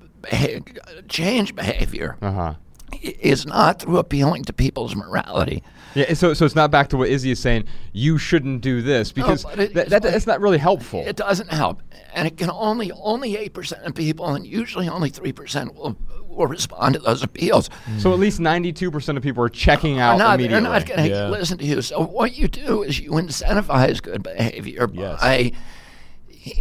change 1.07 1.53
behavior 1.53 2.17
uh 2.19 2.31
huh. 2.31 2.53
is 3.01 3.45
not 3.45 3.79
through 3.79 3.97
appealing 3.99 4.43
to 4.43 4.53
people's 4.53 4.95
morality. 4.95 5.61
Yeah. 5.93 6.13
So 6.13 6.33
so 6.33 6.45
it's 6.45 6.55
not 6.55 6.71
back 6.71 6.89
to 6.89 6.97
what 6.97 7.09
Izzy 7.09 7.31
is 7.31 7.39
saying. 7.39 7.65
You 7.93 8.17
shouldn't 8.17 8.61
do 8.61 8.81
this 8.81 9.11
because 9.11 9.43
but 9.43 9.59
it- 9.59 9.73
that, 9.75 9.89
that 9.89 10.01
that's 10.01 10.27
not 10.27 10.41
really 10.41 10.57
helpful. 10.57 11.03
It 11.05 11.15
doesn't 11.15 11.51
help, 11.51 11.81
and 12.13 12.27
it 12.27 12.37
can 12.37 12.49
only 12.49 12.91
only 12.91 13.37
eight 13.37 13.53
percent 13.53 13.83
of 13.83 13.93
people, 13.93 14.25
and 14.33 14.45
usually 14.45 14.89
only 14.89 15.09
three 15.09 15.31
percent 15.31 15.75
will 15.75 15.95
will 16.35 16.47
respond 16.47 16.93
to 16.95 16.99
those 16.99 17.23
appeals. 17.23 17.69
so 17.97 18.11
at 18.13 18.19
least 18.19 18.39
ninety 18.39 18.71
two 18.73 18.91
percent 18.91 19.17
of 19.17 19.23
people 19.23 19.43
are 19.43 19.49
checking 19.49 19.99
out 19.99 20.17
They're 20.17 20.27
not, 20.27 20.39
they're 20.39 20.61
not 20.61 20.85
going 20.85 20.99
to 21.03 21.09
Yeah. 21.09 21.27
listen 21.29 21.57
to 21.59 21.65
you. 21.65 21.81
So 21.81 22.01
what 22.05 22.35
you 22.37 22.47
do 22.47 22.83
is 22.83 22.99
you 22.99 23.11
incentivize 23.11 24.01
good 24.01 24.21
behavior 24.23 24.89
Yes. 24.93 25.19
by 25.21 25.51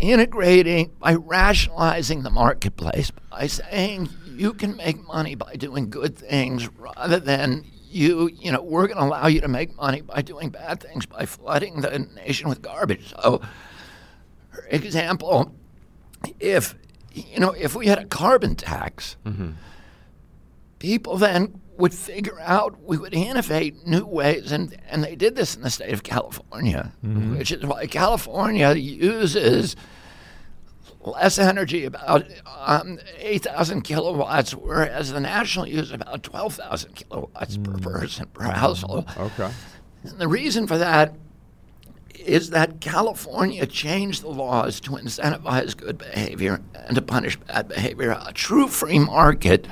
integrating, 0.01 0.93
by 0.99 1.15
rationalizing 1.15 2.23
the 2.23 2.31
marketplace, 2.31 3.11
by 3.31 3.47
saying 3.47 4.09
you 4.27 4.53
can 4.55 4.77
make 4.77 5.03
money 5.07 5.35
by 5.35 5.55
doing 5.57 5.91
good 5.91 6.17
things 6.17 6.69
rather 6.79 7.21
than 7.21 7.65
you, 7.91 8.29
you 8.41 8.51
know, 8.51 8.61
we're 8.63 8.87
going 8.89 8.97
to 8.99 9.05
allow 9.05 9.27
you 9.29 9.41
to 9.41 9.47
make 9.49 9.77
money 9.77 10.01
by 10.01 10.21
doing 10.21 10.51
bad 10.51 10.81
things, 10.81 11.07
by 11.07 11.25
flooding 11.27 11.81
the 11.81 11.99
nation 12.17 12.49
with 12.49 12.61
garbage. 12.61 13.11
So, 13.11 13.41
for 14.51 14.67
example, 14.69 15.55
if 16.41 16.75
you 17.15 17.39
know, 17.39 17.53
if 17.53 17.75
we 17.75 17.87
had 17.87 17.99
a 17.99 18.05
carbon 18.05 18.57
tax, 18.57 19.17
mm-hmm. 19.25 19.53
people 20.79 21.17
then 21.17 21.61
would 21.77 21.95
figure 21.95 22.39
out 22.41 22.81
we 22.83 22.97
would 22.97 23.15
innovate 23.15 23.87
new 23.87 24.05
ways 24.05 24.53
and 24.53 24.77
and 24.89 25.03
they 25.03 25.17
did 25.17 25.35
this 25.35 25.57
in 25.57 25.63
the 25.63 25.71
state 25.71 25.93
of 25.93 26.05
California 26.05 26.93
mm-hmm. 27.05 27.37
which 27.37 27.51
is 27.51 27.65
why 27.65 27.85
California 27.87 28.73
uses 28.75 29.75
less 31.01 31.39
energy 31.39 31.85
about 31.85 32.25
um, 32.47 32.99
8,000 33.19 33.83
kilowatts 33.83 34.53
whereas 34.55 35.13
the 35.13 35.21
national 35.21 35.67
uses 35.67 35.91
about 35.91 36.23
12,000 36.23 36.95
kilowatts 36.95 37.57
per 37.57 37.73
mm. 37.73 37.83
person 37.83 38.27
per 38.33 38.45
household. 38.45 39.07
Okay. 39.19 39.51
and 40.05 40.19
the 40.19 40.29
reason 40.29 40.67
for 40.67 40.79
that 40.79 41.15
is 42.25 42.51
that 42.51 42.81
California 42.81 43.67
changed 43.67 44.23
the 44.23 44.29
laws 44.29 44.81
to 44.81 44.93
incentivize 44.93 45.77
good 45.77 45.99
behavior 45.99 46.61
and 46.75 46.95
to 46.95 47.03
punish 47.03 47.37
bad 47.37 47.69
behavior. 47.69 48.17
A 48.27 48.33
true 48.33 48.69
free 48.69 48.99
market 48.99 49.67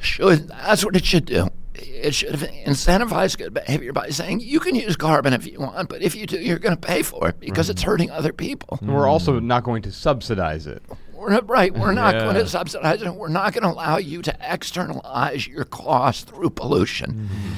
should, 0.00 0.48
that's 0.48 0.84
what 0.84 0.96
it 0.96 1.04
should 1.04 1.24
do. 1.24 1.48
It 1.74 2.14
should 2.14 2.34
incentivize 2.34 3.36
good 3.36 3.52
behavior 3.52 3.92
by 3.92 4.10
saying 4.10 4.40
you 4.40 4.60
can 4.60 4.74
use 4.74 4.96
carbon 4.96 5.32
if 5.32 5.46
you 5.46 5.58
want, 5.58 5.88
but 5.88 6.02
if 6.02 6.14
you 6.14 6.26
do, 6.26 6.38
you're 6.38 6.58
going 6.58 6.76
to 6.76 6.80
pay 6.80 7.02
for 7.02 7.28
it 7.28 7.40
because 7.40 7.68
it's 7.68 7.80
mm-hmm. 7.82 7.90
hurting 7.90 8.10
other 8.10 8.32
people. 8.32 8.78
And 8.80 8.94
we're 8.94 9.08
also 9.08 9.40
not 9.40 9.64
going 9.64 9.82
to 9.82 9.92
subsidize 9.92 10.66
it. 10.66 10.82
We're 11.12 11.30
not, 11.30 11.48
right. 11.48 11.72
We're 11.72 11.94
not 11.94 12.14
going 12.14 12.34
to 12.34 12.46
subsidize 12.46 13.02
it. 13.02 13.14
We're 13.14 13.28
not 13.28 13.54
going 13.54 13.62
to 13.62 13.70
allow 13.70 13.96
you 13.96 14.20
to 14.22 14.36
externalize 14.40 15.48
your 15.48 15.64
costs 15.64 16.24
through 16.24 16.50
pollution. 16.50 17.12
Mm-hmm. 17.12 17.52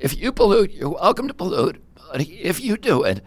If 0.00 0.16
you 0.16 0.30
pollute, 0.30 0.70
you're 0.72 0.90
welcome 0.90 1.26
to 1.26 1.34
pollute. 1.34 1.82
But 2.10 2.22
if 2.28 2.60
you 2.60 2.76
do 2.76 3.02
it, 3.02 3.22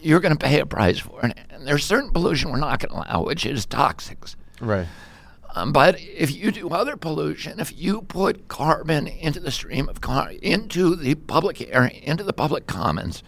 you're 0.00 0.20
going 0.20 0.36
to 0.36 0.44
pay 0.44 0.60
a 0.60 0.66
price 0.66 0.98
for 0.98 1.24
it. 1.24 1.38
And 1.50 1.66
there's 1.66 1.84
certain 1.84 2.10
pollution 2.10 2.50
we're 2.50 2.58
not 2.58 2.80
going 2.80 2.90
to 2.90 3.08
allow, 3.10 3.24
which 3.24 3.46
is 3.46 3.66
toxics. 3.66 4.36
Right. 4.60 4.86
Um, 5.54 5.72
but 5.72 6.00
if 6.00 6.32
you 6.34 6.50
do 6.50 6.70
other 6.70 6.96
pollution, 6.96 7.60
if 7.60 7.76
you 7.76 8.02
put 8.02 8.48
carbon 8.48 9.06
into 9.06 9.38
the 9.38 9.50
stream 9.50 9.88
of 9.88 10.00
car 10.00 10.30
into 10.30 10.96
the 10.96 11.14
public 11.14 11.60
area, 11.70 12.00
into 12.02 12.24
the 12.24 12.32
public 12.32 12.66
commons, 12.66 13.22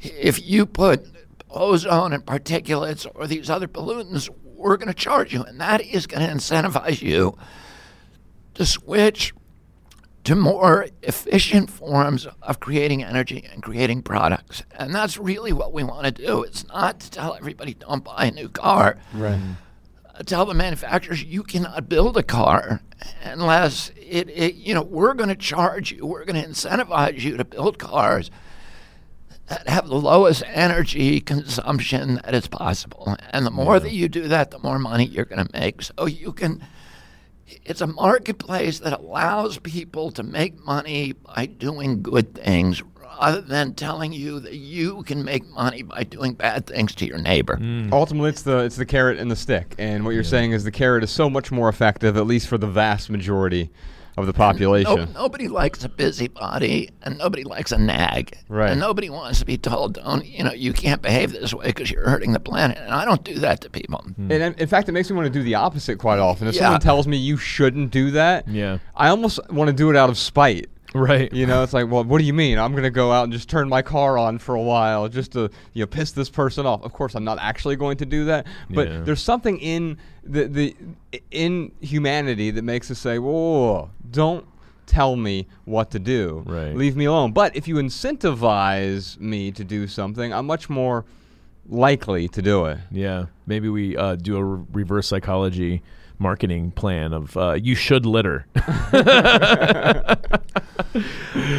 if 0.00 0.42
you 0.44 0.64
put 0.64 1.06
ozone 1.50 2.12
and 2.12 2.24
particulates 2.24 3.06
or 3.14 3.26
these 3.26 3.50
other 3.50 3.68
pollutants, 3.68 4.30
we're 4.42 4.78
going 4.78 4.88
to 4.88 4.94
charge 4.94 5.34
you, 5.34 5.42
and 5.42 5.60
that 5.60 5.82
is 5.82 6.06
going 6.06 6.26
to 6.26 6.32
incentivize 6.32 7.02
you 7.02 7.36
to 8.54 8.64
switch 8.64 9.34
to 10.26 10.34
more 10.34 10.88
efficient 11.02 11.70
forms 11.70 12.26
of 12.42 12.58
creating 12.58 13.02
energy 13.02 13.48
and 13.52 13.62
creating 13.62 14.02
products. 14.02 14.64
And 14.72 14.92
that's 14.92 15.16
really 15.16 15.52
what 15.52 15.72
we 15.72 15.84
want 15.84 16.04
to 16.04 16.10
do. 16.10 16.42
It's 16.42 16.66
not 16.66 16.98
to 17.00 17.10
tell 17.10 17.34
everybody 17.34 17.74
don't 17.74 18.02
buy 18.04 18.26
a 18.26 18.30
new 18.30 18.48
car 18.48 18.98
Right. 19.14 19.40
Uh, 20.18 20.22
tell 20.24 20.44
the 20.44 20.54
manufacturers 20.54 21.22
you 21.22 21.42
cannot 21.42 21.88
build 21.88 22.16
a 22.16 22.22
car 22.22 22.80
unless 23.22 23.90
it, 23.96 24.28
it 24.30 24.54
you 24.54 24.72
know 24.74 24.82
we're 24.82 25.12
going 25.14 25.28
to 25.28 25.36
charge 25.36 25.92
you 25.92 26.06
we're 26.06 26.24
going 26.24 26.42
to 26.42 26.48
incentivize 26.48 27.20
you 27.20 27.36
to 27.36 27.44
build 27.44 27.78
cars 27.78 28.30
that 29.48 29.68
have 29.68 29.86
the 29.88 29.94
lowest 29.94 30.42
energy 30.46 31.20
consumption 31.20 32.14
that 32.24 32.34
is 32.34 32.48
possible 32.48 33.14
and 33.30 33.44
the 33.44 33.50
more 33.50 33.78
that 33.78 33.92
you 33.92 34.08
do 34.08 34.26
that 34.26 34.50
the 34.50 34.58
more 34.60 34.78
money 34.78 35.04
you're 35.04 35.26
going 35.26 35.44
to 35.46 35.52
make 35.52 35.82
so 35.82 36.06
you 36.06 36.32
can 36.32 36.62
it's 37.64 37.80
a 37.80 37.86
marketplace 37.86 38.80
that 38.80 38.92
allows 38.92 39.58
people 39.58 40.10
to 40.12 40.22
make 40.22 40.64
money 40.64 41.12
by 41.12 41.46
doing 41.46 42.02
good 42.02 42.34
things 42.34 42.82
rather 43.20 43.40
than 43.40 43.74
telling 43.74 44.12
you 44.12 44.40
that 44.40 44.54
you 44.54 45.02
can 45.04 45.24
make 45.24 45.46
money 45.48 45.82
by 45.82 46.04
doing 46.04 46.34
bad 46.34 46.66
things 46.66 46.94
to 46.94 47.06
your 47.06 47.18
neighbor. 47.18 47.56
Mm. 47.56 47.92
Ultimately, 47.92 48.30
it's 48.30 48.42
the 48.42 48.58
it's 48.58 48.76
the 48.76 48.86
carrot 48.86 49.18
and 49.18 49.30
the 49.30 49.36
stick, 49.36 49.74
and 49.78 50.04
what 50.04 50.14
you're 50.14 50.24
saying 50.24 50.52
is 50.52 50.64
the 50.64 50.70
carrot 50.70 51.04
is 51.04 51.10
so 51.10 51.30
much 51.30 51.50
more 51.50 51.68
effective, 51.68 52.16
at 52.16 52.26
least 52.26 52.48
for 52.48 52.58
the 52.58 52.66
vast 52.66 53.10
majority 53.10 53.70
of 54.16 54.26
the 54.26 54.32
population. 54.32 54.96
No, 54.96 55.04
nobody 55.22 55.48
likes 55.48 55.84
a 55.84 55.88
busybody, 55.88 56.90
and 57.02 57.18
nobody 57.18 57.44
likes 57.44 57.72
a 57.72 57.78
nag. 57.78 58.36
Right. 58.48 58.70
And 58.70 58.80
nobody 58.80 59.10
wants 59.10 59.38
to 59.40 59.44
be 59.44 59.58
told, 59.58 59.94
"Don't 59.94 60.24
you 60.24 60.42
know? 60.44 60.52
You 60.52 60.72
can't 60.72 61.02
behave 61.02 61.32
this 61.32 61.52
way 61.52 61.66
because 61.66 61.90
you're 61.90 62.08
hurting 62.08 62.32
the 62.32 62.40
planet." 62.40 62.78
And 62.78 62.92
I 62.94 63.04
don't 63.04 63.22
do 63.24 63.38
that 63.40 63.60
to 63.62 63.70
people. 63.70 63.98
Hmm. 64.16 64.30
And 64.32 64.42
in- 64.42 64.54
in 64.54 64.66
fact, 64.68 64.88
it 64.88 64.92
makes 64.92 65.10
me 65.10 65.16
want 65.16 65.26
to 65.26 65.32
do 65.32 65.42
the 65.42 65.54
opposite 65.54 65.98
quite 65.98 66.18
often. 66.18 66.48
If 66.48 66.54
Yeah. 66.54 66.62
someone 66.62 66.80
tells 66.80 67.06
me 67.06 67.16
you 67.16 67.36
shouldn't 67.36 67.90
do 67.90 68.10
that, 68.12 68.48
Yeah. 68.48 68.78
I 68.94 69.08
almost 69.08 69.38
want 69.50 69.68
to 69.68 69.74
do 69.74 69.90
it 69.90 69.96
out 69.96 70.08
of 70.08 70.16
spite. 70.18 70.68
Right. 71.08 71.32
You 71.32 71.46
know, 71.46 71.62
it's 71.62 71.72
like, 71.72 71.90
well, 71.90 72.04
what 72.04 72.18
do 72.18 72.24
you 72.24 72.32
mean? 72.32 72.58
I'm 72.58 72.72
going 72.72 72.82
to 72.84 72.90
go 72.90 73.12
out 73.12 73.24
and 73.24 73.32
just 73.32 73.48
turn 73.48 73.68
my 73.68 73.82
car 73.82 74.16
on 74.18 74.38
for 74.38 74.54
a 74.54 74.62
while 74.62 75.08
just 75.08 75.32
to, 75.32 75.50
you 75.74 75.82
know, 75.82 75.86
piss 75.86 76.12
this 76.12 76.30
person 76.30 76.66
off. 76.66 76.82
Of 76.82 76.92
course, 76.92 77.14
I'm 77.14 77.24
not 77.24 77.38
actually 77.40 77.76
going 77.76 77.96
to 77.98 78.06
do 78.06 78.24
that, 78.26 78.46
but 78.70 78.88
Yeah. 78.88 79.00
there's 79.00 79.22
something 79.22 79.58
in 79.58 79.98
the 80.24 80.46
the 80.48 80.76
in 81.30 81.72
humanity 81.80 82.50
that 82.50 82.62
makes 82.62 82.90
us 82.90 82.98
say, 82.98 83.18
whoa, 83.18 83.90
don't 84.10 84.44
tell 84.86 85.16
me 85.16 85.46
what 85.64 85.90
to 85.90 85.98
do. 85.98 86.42
Right. 86.46 86.74
Leave 86.74 86.96
me 86.96 87.04
alone. 87.06 87.32
But 87.32 87.54
if 87.56 87.66
you 87.68 87.74
incentivize 87.76 89.18
me 89.20 89.50
to 89.52 89.64
do 89.64 89.86
something, 89.86 90.32
I'm 90.32 90.46
much 90.46 90.68
more 90.70 91.04
likely 91.68 92.28
to 92.28 92.42
do 92.42 92.66
it. 92.66 92.78
Yeah, 92.90 93.26
maybe 93.46 93.68
we 93.68 93.96
uh, 93.96 94.14
do 94.16 94.36
a 94.36 94.44
re- 94.44 94.64
reverse 94.72 95.08
psychology 95.08 95.82
marketing 96.18 96.70
plan 96.70 97.12
of 97.12 97.36
uh, 97.36 97.52
you 97.52 97.74
should 97.74 98.06
litter. 98.06 98.46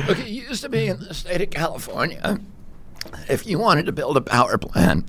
Look, 0.05 0.19
it 0.19 0.27
used 0.27 0.61
to 0.63 0.69
be 0.69 0.87
in 0.87 0.99
the 0.99 1.13
state 1.13 1.41
of 1.41 1.49
California, 1.49 2.39
if 3.29 3.45
you 3.45 3.59
wanted 3.59 3.85
to 3.85 3.91
build 3.91 4.17
a 4.17 4.21
power 4.21 4.57
plant, 4.57 5.05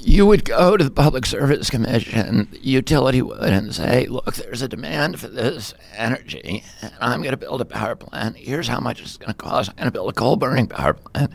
you 0.00 0.26
would 0.26 0.44
go 0.44 0.76
to 0.76 0.82
the 0.82 0.90
Public 0.90 1.26
Service 1.26 1.70
Commission, 1.70 2.48
the 2.50 2.58
utility 2.58 3.22
would, 3.22 3.52
and 3.52 3.74
say, 3.74 4.06
look, 4.06 4.34
there's 4.34 4.62
a 4.62 4.68
demand 4.68 5.20
for 5.20 5.28
this 5.28 5.74
energy, 5.96 6.64
and 6.82 6.92
I'm 7.00 7.20
going 7.20 7.32
to 7.32 7.36
build 7.36 7.60
a 7.60 7.64
power 7.64 7.94
plant. 7.94 8.36
Here's 8.36 8.66
how 8.68 8.80
much 8.80 9.00
it's 9.00 9.16
going 9.16 9.28
to 9.28 9.34
cost. 9.34 9.70
I'm 9.70 9.76
going 9.76 9.86
to 9.86 9.92
build 9.92 10.10
a 10.10 10.12
coal 10.14 10.36
burning 10.36 10.66
power 10.66 10.94
plant. 10.94 11.32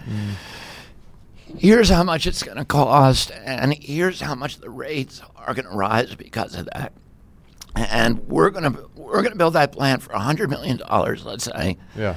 Here's 1.57 1.89
how 1.89 2.03
much 2.03 2.25
it's 2.27 2.43
going 2.43 2.57
to 2.57 2.65
cost, 2.65 3.31
and 3.31 3.73
here's 3.73 4.19
how 4.21 4.35
much 4.35 4.57
the 4.57 4.69
rates 4.69 5.21
are 5.35 5.53
going 5.53 5.65
to 5.65 5.75
rise 5.75 6.15
because 6.15 6.55
of 6.55 6.65
that. 6.73 6.91
And 7.75 8.27
we're 8.27 8.49
going 8.49 8.71
to 8.73 8.89
we're 8.95 9.21
going 9.21 9.31
to 9.33 9.37
build 9.37 9.53
that 9.53 9.71
plant 9.71 10.01
for 10.01 10.13
hundred 10.13 10.49
million 10.49 10.77
dollars, 10.77 11.25
let's 11.25 11.43
say, 11.45 11.77
Yeah. 11.95 12.15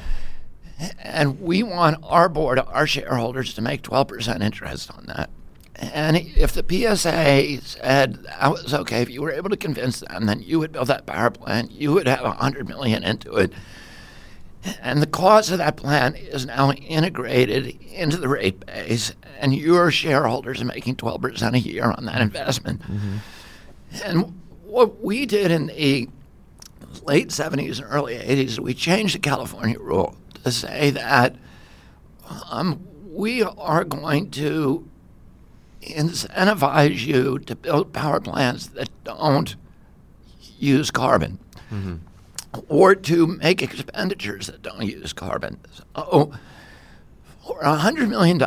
and 1.02 1.40
we 1.40 1.62
want 1.62 1.98
our 2.04 2.28
board, 2.28 2.58
our 2.58 2.86
shareholders, 2.86 3.54
to 3.54 3.60
make 3.60 3.82
12% 3.82 4.40
interest 4.40 4.90
on 4.96 5.04
that. 5.06 5.30
And 5.74 6.16
if 6.16 6.52
the 6.52 6.64
PSA 6.68 7.60
said 7.66 8.22
that 8.24 8.50
was 8.50 8.72
okay, 8.72 9.02
if 9.02 9.10
you 9.10 9.20
were 9.20 9.30
able 9.32 9.50
to 9.50 9.56
convince 9.56 10.00
them, 10.00 10.26
then 10.26 10.40
you 10.42 10.58
would 10.58 10.72
build 10.72 10.88
that 10.88 11.06
power 11.06 11.30
plant, 11.30 11.70
you 11.72 11.92
would 11.92 12.08
have 12.08 12.22
100 12.22 12.68
million 12.68 13.02
into 13.04 13.36
it. 13.36 13.52
And 14.80 15.00
the 15.02 15.06
cost 15.06 15.50
of 15.50 15.58
that 15.58 15.76
plant 15.76 16.16
is 16.16 16.46
now 16.46 16.72
integrated 16.72 17.80
into 17.82 18.16
the 18.16 18.28
rate 18.28 18.64
base, 18.66 19.12
and 19.40 19.54
your 19.54 19.90
shareholders 19.90 20.60
are 20.60 20.64
making 20.66 20.96
12% 20.96 21.54
a 21.54 21.58
year 21.58 21.84
on 21.96 22.04
that 22.06 22.20
investment. 22.20 22.82
And 24.04 24.40
what 24.64 25.02
we 25.02 25.26
did 25.26 25.50
in 25.50 25.66
the 25.68 26.08
late 27.04 27.28
70s 27.28 27.78
and 27.80 27.86
early 27.90 28.16
80s, 28.16 28.58
we 28.58 28.74
changed 28.74 29.14
the 29.14 29.18
California 29.20 29.78
rule 29.78 30.16
to 30.44 30.50
say 30.52 30.90
that 30.90 31.36
um, 32.50 32.86
we 33.10 33.42
are 33.42 33.84
going 33.84 34.30
to 34.32 34.86
incentivize 35.82 37.04
you 37.06 37.38
to 37.40 37.54
build 37.56 37.92
power 37.92 38.20
plants 38.20 38.66
that 38.68 38.88
don't 39.04 39.56
use 40.58 40.90
carbon 40.90 41.38
or 42.68 42.94
to 42.94 43.26
make 43.26 43.62
expenditures 43.62 44.46
that 44.46 44.62
don't 44.62 44.82
use 44.82 45.12
carbon. 45.12 45.60
So 45.94 46.32
for 47.46 47.62
$100 47.62 48.08
million, 48.08 48.42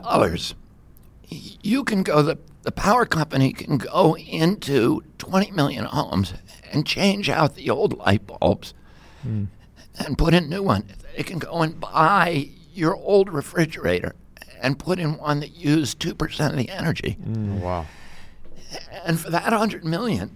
you 1.63 1.83
can 1.83 2.03
go, 2.03 2.21
the, 2.21 2.37
the 2.63 2.71
power 2.71 3.05
company 3.05 3.53
can 3.53 3.77
go 3.77 4.15
into 4.15 5.03
20 5.17 5.51
million 5.51 5.85
homes 5.85 6.33
and 6.71 6.85
change 6.85 7.29
out 7.29 7.55
the 7.55 7.69
old 7.69 7.97
light 7.97 8.25
bulbs 8.27 8.73
hmm. 9.21 9.45
and 9.99 10.17
put 10.17 10.33
in 10.33 10.49
new 10.49 10.63
one. 10.63 10.85
They 11.15 11.23
can 11.23 11.39
go 11.39 11.61
and 11.61 11.79
buy 11.79 12.49
your 12.73 12.95
old 12.95 13.29
refrigerator 13.29 14.15
and 14.61 14.77
put 14.77 14.99
in 14.99 15.17
one 15.17 15.39
that 15.39 15.55
used 15.55 15.99
2% 15.99 16.49
of 16.49 16.57
the 16.57 16.69
energy. 16.69 17.13
Hmm. 17.13 17.59
Wow. 17.59 17.85
And 19.03 19.19
for 19.19 19.29
that 19.31 19.51
100 19.51 19.83
million, 19.83 20.35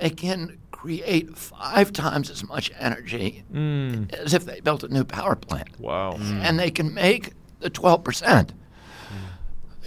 they 0.00 0.10
can 0.10 0.58
create 0.80 1.36
five 1.36 1.92
times 1.92 2.30
as 2.30 2.46
much 2.48 2.72
energy 2.78 3.44
hmm. 3.52 4.04
as 4.14 4.32
if 4.32 4.46
they 4.46 4.60
built 4.60 4.82
a 4.82 4.88
new 4.88 5.04
power 5.04 5.36
plant. 5.36 5.78
wow. 5.78 6.12
Hmm. 6.12 6.40
And 6.40 6.58
they 6.58 6.70
can 6.70 6.94
make 6.94 7.34
the 7.58 7.70
12%. 7.70 8.50
Hmm. 8.50 9.16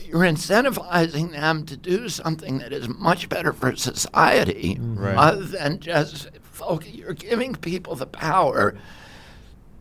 You're 0.05 0.21
incentivizing 0.21 1.31
them 1.31 1.65
to 1.65 1.75
do 1.75 2.09
something 2.09 2.59
that 2.59 2.71
is 2.71 2.87
much 2.87 3.27
better 3.27 3.53
for 3.53 3.75
society 3.75 4.77
Right. 4.79 5.15
rather 5.15 5.43
than 5.43 5.79
just 5.79 6.29
folk. 6.41 6.85
You're 6.87 7.13
giving 7.13 7.55
people 7.55 7.95
the 7.95 8.05
power 8.05 8.75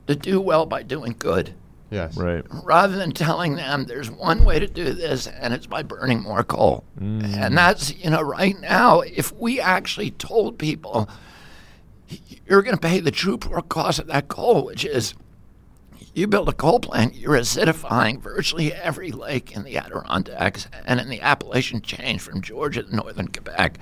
to 0.06 0.16
do 0.16 0.40
well 0.40 0.64
by 0.64 0.82
doing 0.82 1.14
good 1.18 1.54
Yes. 1.92 2.16
Right. 2.16 2.42
rather 2.64 2.96
than 2.96 3.12
telling 3.12 3.56
them 3.56 3.84
there's 3.84 4.10
one 4.10 4.44
way 4.44 4.58
to 4.58 4.66
do 4.66 4.94
this 4.94 5.26
and 5.26 5.52
it's 5.52 5.66
by 5.66 5.82
burning 5.82 6.22
more 6.22 6.42
coal. 6.42 6.84
Mm. 6.98 7.36
And 7.36 7.58
that's, 7.58 7.94
you 7.94 8.08
know, 8.08 8.22
right 8.22 8.58
now, 8.58 9.00
if 9.00 9.30
we 9.32 9.60
actually 9.60 10.10
told 10.12 10.58
people 10.58 11.08
you're 12.46 12.62
going 12.62 12.76
to 12.76 12.80
pay 12.80 13.00
the 13.00 13.10
true 13.10 13.36
poor 13.36 13.60
cost 13.60 13.98
of 13.98 14.06
that 14.06 14.28
coal, 14.28 14.64
which 14.64 14.86
is 14.86 15.14
you 16.14 16.26
build 16.26 16.48
a 16.48 16.52
coal 16.52 16.80
plant, 16.80 17.14
you're 17.14 17.36
acidifying 17.36 18.20
virtually 18.20 18.72
every 18.72 19.10
lake 19.10 19.54
in 19.54 19.62
the 19.62 19.76
Adirondacks 19.76 20.68
and 20.84 21.00
in 21.00 21.08
the 21.08 21.20
Appalachian 21.20 21.82
chain 21.82 22.18
from 22.18 22.40
Georgia 22.40 22.82
to 22.82 22.96
northern 22.96 23.28
Quebec. 23.28 23.78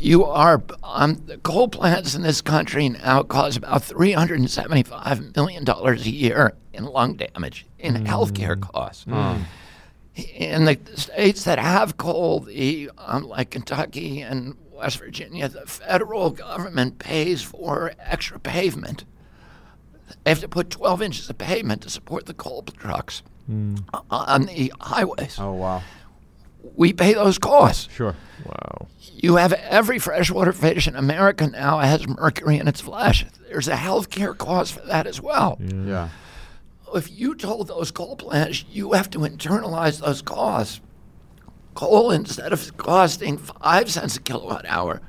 You 0.00 0.24
are 0.24 0.62
um, 0.82 1.22
the 1.26 1.38
coal 1.38 1.68
plants 1.68 2.14
in 2.14 2.22
this 2.22 2.40
country 2.40 2.88
now 2.88 3.22
cause 3.22 3.56
about 3.56 3.82
three 3.84 4.12
hundred 4.12 4.40
and 4.40 4.50
seventy-five 4.50 5.34
million 5.36 5.64
dollars 5.64 6.06
a 6.06 6.10
year 6.10 6.54
in 6.72 6.84
lung 6.84 7.14
damage, 7.14 7.66
in 7.78 7.94
healthcare 8.04 8.60
costs. 8.60 9.04
In 10.34 10.64
the 10.66 10.78
states 10.94 11.44
that 11.44 11.58
have 11.58 11.96
coal, 11.96 12.40
the 12.40 12.90
um, 12.98 13.24
like 13.24 13.50
Kentucky 13.50 14.20
and 14.20 14.56
West 14.70 14.98
Virginia, 14.98 15.48
the 15.48 15.66
federal 15.66 16.30
government 16.30 16.98
pays 16.98 17.42
for 17.42 17.92
extra 17.98 18.38
pavement. 18.38 19.04
They 20.24 20.30
have 20.30 20.40
to 20.40 20.48
put 20.48 20.68
12 20.68 21.00
inches 21.02 21.30
of 21.30 21.38
pavement 21.38 21.82
to 21.82 21.90
support 21.90 22.26
the 22.26 22.34
coal 22.34 22.62
trucks 22.62 23.22
on 24.10 24.42
the 24.46 24.72
highways. 24.80 25.36
Oh 25.38 25.52
wow. 25.52 25.82
We 26.76 26.92
pay 26.92 27.14
those 27.14 27.38
costs. 27.38 27.88
Sure. 27.92 28.14
Wow. 28.46 28.88
You 29.14 29.36
have 29.36 29.52
every 29.52 29.98
freshwater 29.98 30.52
fish 30.52 30.88
in 30.88 30.96
America 30.96 31.46
now 31.46 31.78
has 31.78 32.06
mercury 32.06 32.58
in 32.58 32.66
its 32.68 32.80
flesh. 32.80 33.24
There's 33.48 33.68
a 33.68 33.76
health 33.76 34.10
care 34.10 34.34
cost 34.34 34.74
for 34.74 34.86
that 34.86 35.06
as 35.06 35.20
well. 35.20 35.58
Yeah. 35.60 36.08
If 36.94 37.10
you 37.10 37.34
told 37.34 37.68
those 37.68 37.90
coal 37.90 38.16
plants 38.16 38.64
you 38.70 38.92
have 38.92 39.08
to 39.10 39.20
internalize 39.20 40.00
those 40.00 40.22
costs, 40.22 40.80
coal 41.74 42.10
instead 42.10 42.52
of 42.52 42.76
costing 42.76 43.38
five 43.38 43.90
cents 43.90 44.16
a 44.16 44.20
kilowatt 44.20 44.66
hour 44.66 45.00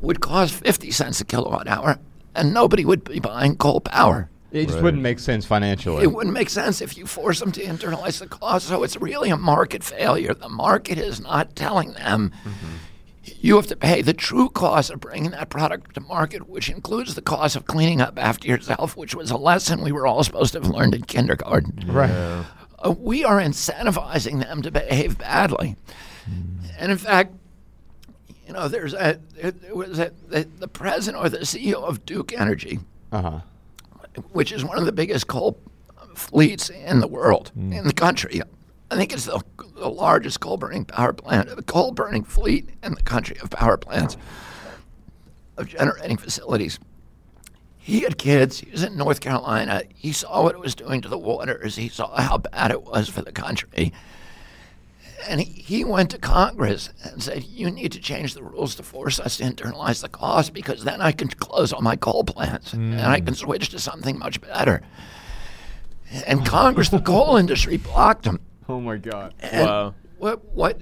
would 0.00 0.20
cost 0.20 0.54
50 0.54 0.90
cents 0.90 1.20
a 1.20 1.24
kilowatt 1.24 1.68
hour, 1.68 1.98
and 2.34 2.54
nobody 2.54 2.84
would 2.84 3.04
be 3.04 3.20
buying 3.20 3.56
coal 3.56 3.80
power. 3.80 4.29
It 4.52 4.64
just 4.64 4.74
Right. 4.76 4.84
wouldn't 4.84 5.02
make 5.02 5.18
sense 5.20 5.44
financially. 5.46 6.02
It 6.02 6.12
wouldn't 6.12 6.34
make 6.34 6.50
sense 6.50 6.80
if 6.80 6.96
you 6.98 7.06
force 7.06 7.38
them 7.40 7.52
to 7.52 7.62
internalize 7.62 8.18
the 8.18 8.26
cost. 8.26 8.66
So 8.66 8.82
it's 8.82 8.96
really 8.96 9.30
a 9.30 9.36
market 9.36 9.84
failure. 9.84 10.34
The 10.34 10.48
market 10.48 10.98
is 10.98 11.20
not 11.20 11.54
telling 11.54 11.92
them 11.92 12.32
you 13.38 13.56
have 13.56 13.66
to 13.68 13.76
pay 13.76 14.02
the 14.02 14.12
true 14.12 14.48
cost 14.48 14.90
of 14.90 14.98
bringing 15.00 15.30
that 15.30 15.50
product 15.50 15.94
to 15.94 16.00
market, 16.00 16.48
which 16.48 16.68
includes 16.68 17.14
the 17.14 17.22
cost 17.22 17.54
of 17.54 17.66
cleaning 17.66 18.00
up 18.00 18.18
after 18.18 18.48
yourself, 18.48 18.96
which 18.96 19.14
was 19.14 19.30
a 19.30 19.36
lesson 19.36 19.82
we 19.82 19.92
were 19.92 20.06
all 20.06 20.24
supposed 20.24 20.52
to 20.52 20.60
have 20.60 20.68
learned 20.70 20.94
in 20.94 21.02
kindergarten. 21.02 21.84
right. 21.86 22.44
Uh, 22.82 22.90
we 22.92 23.22
are 23.24 23.38
incentivizing 23.38 24.40
them 24.42 24.62
to 24.62 24.70
behave 24.70 25.18
badly. 25.18 25.76
And 26.78 26.90
in 26.90 26.96
fact, 26.98 27.34
you 28.46 28.54
know, 28.54 28.68
there's 28.68 28.94
a 28.94 29.20
there, 29.40 29.50
there 29.50 29.74
was 29.74 29.98
a 29.98 30.10
the, 30.28 30.48
the 30.58 30.66
president 30.68 31.22
or 31.22 31.28
the 31.28 31.38
CEO 31.40 31.74
of 31.84 32.04
Duke 32.06 32.32
Energy, 32.32 32.80
Uh 33.12 33.22
huh. 33.22 33.40
Which 34.32 34.52
is 34.52 34.64
one 34.64 34.78
of 34.78 34.84
the 34.84 34.92
biggest 34.92 35.26
coal 35.26 35.58
fleets 36.14 36.70
in 36.70 37.00
the 37.00 37.06
world, 37.06 37.52
mm. 37.56 37.76
in 37.76 37.86
the 37.86 37.92
country. 37.92 38.40
I 38.90 38.96
think 38.96 39.12
it's 39.12 39.26
the, 39.26 39.42
the 39.76 39.88
largest 39.88 40.40
coal 40.40 40.56
burning 40.56 40.84
power 40.84 41.12
plant, 41.12 41.54
the 41.54 41.62
coal 41.62 41.92
burning 41.92 42.24
fleet 42.24 42.70
in 42.82 42.94
the 42.94 43.02
country 43.02 43.36
of 43.40 43.50
power 43.50 43.76
plants, 43.76 44.16
of 45.56 45.68
generating 45.68 46.16
facilities. 46.16 46.78
He 47.78 48.00
had 48.00 48.18
kids. 48.18 48.60
He 48.60 48.70
was 48.70 48.82
in 48.82 48.96
North 48.96 49.20
Carolina. 49.20 49.82
He 49.94 50.12
saw 50.12 50.42
what 50.42 50.54
it 50.54 50.60
was 50.60 50.74
doing 50.74 51.00
to 51.00 51.08
the 51.08 51.18
waters. 51.18 51.76
He 51.76 51.88
saw 51.88 52.20
how 52.20 52.38
bad 52.38 52.70
it 52.70 52.82
was 52.82 53.08
for 53.08 53.22
the 53.22 53.32
country. 53.32 53.92
And 55.28 55.40
he, 55.40 55.62
he 55.62 55.84
went 55.84 56.10
to 56.10 56.18
Congress 56.18 56.90
and 57.04 57.22
said, 57.22 57.44
You 57.44 57.70
need 57.70 57.92
to 57.92 58.00
change 58.00 58.34
the 58.34 58.42
rules 58.42 58.74
to 58.76 58.82
force 58.82 59.20
us 59.20 59.36
to 59.36 59.44
internalize 59.44 60.00
the 60.02 60.08
cost 60.08 60.52
because 60.52 60.84
then 60.84 61.00
I 61.00 61.12
can 61.12 61.28
close 61.28 61.72
all 61.72 61.82
my 61.82 61.96
coal 61.96 62.24
plants 62.24 62.72
and 62.72 63.00
I 63.00 63.20
can 63.20 63.34
mm. 63.34 63.36
switch 63.36 63.68
to 63.70 63.78
something 63.78 64.18
much 64.18 64.40
better. 64.40 64.82
And 66.26 66.44
Congress, 66.44 66.88
the 66.88 67.00
coal 67.00 67.36
industry, 67.36 67.76
blocked 67.76 68.24
him. 68.24 68.40
Oh 68.68 68.80
my 68.80 68.96
God. 68.96 69.34
And 69.40 69.66
Wow. 69.66 69.94
What? 70.18 70.44
What? 70.54 70.80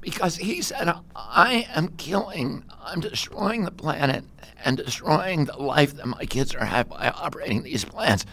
Because 0.00 0.36
he 0.36 0.62
said, 0.62 0.92
"I 1.14 1.66
am 1.74 1.88
killing. 1.96 2.64
I'm 2.82 3.00
destroying 3.00 3.64
the 3.64 3.70
planet 3.70 4.24
and 4.64 4.76
destroying 4.76 5.44
the 5.44 5.56
life 5.56 5.94
that 5.96 6.06
my 6.06 6.24
kids 6.24 6.54
are 6.54 6.64
having 6.64 6.90
by 6.90 7.10
operating 7.10 7.62
these 7.62 7.84
plants. 7.84 8.24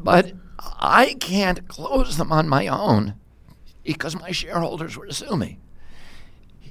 But 0.00 0.32
I 0.58 1.16
can't 1.20 1.68
close 1.68 2.16
them 2.16 2.32
on 2.32 2.48
my 2.48 2.66
own 2.68 3.14
because 3.84 4.18
my 4.18 4.32
shareholders 4.32 4.96
would 4.98 5.14
sue 5.14 5.36
me. 5.36 5.58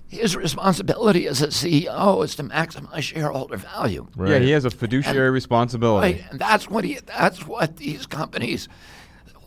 His 0.07 0.35
responsibility 0.35 1.27
as 1.27 1.41
a 1.41 1.47
CEO 1.47 2.23
is 2.23 2.35
to 2.35 2.43
maximize 2.43 3.01
shareholder 3.01 3.57
value. 3.57 4.07
Right. 4.15 4.33
Yeah, 4.33 4.39
he 4.39 4.51
has 4.51 4.65
a 4.65 4.69
fiduciary 4.69 5.31
responsibility. 5.31 6.13
Right, 6.13 6.25
and 6.29 6.39
that's 6.39 6.69
what 6.69 6.83
he. 6.83 6.99
That's 7.05 7.47
what 7.47 7.77
these 7.77 8.05
companies. 8.05 8.67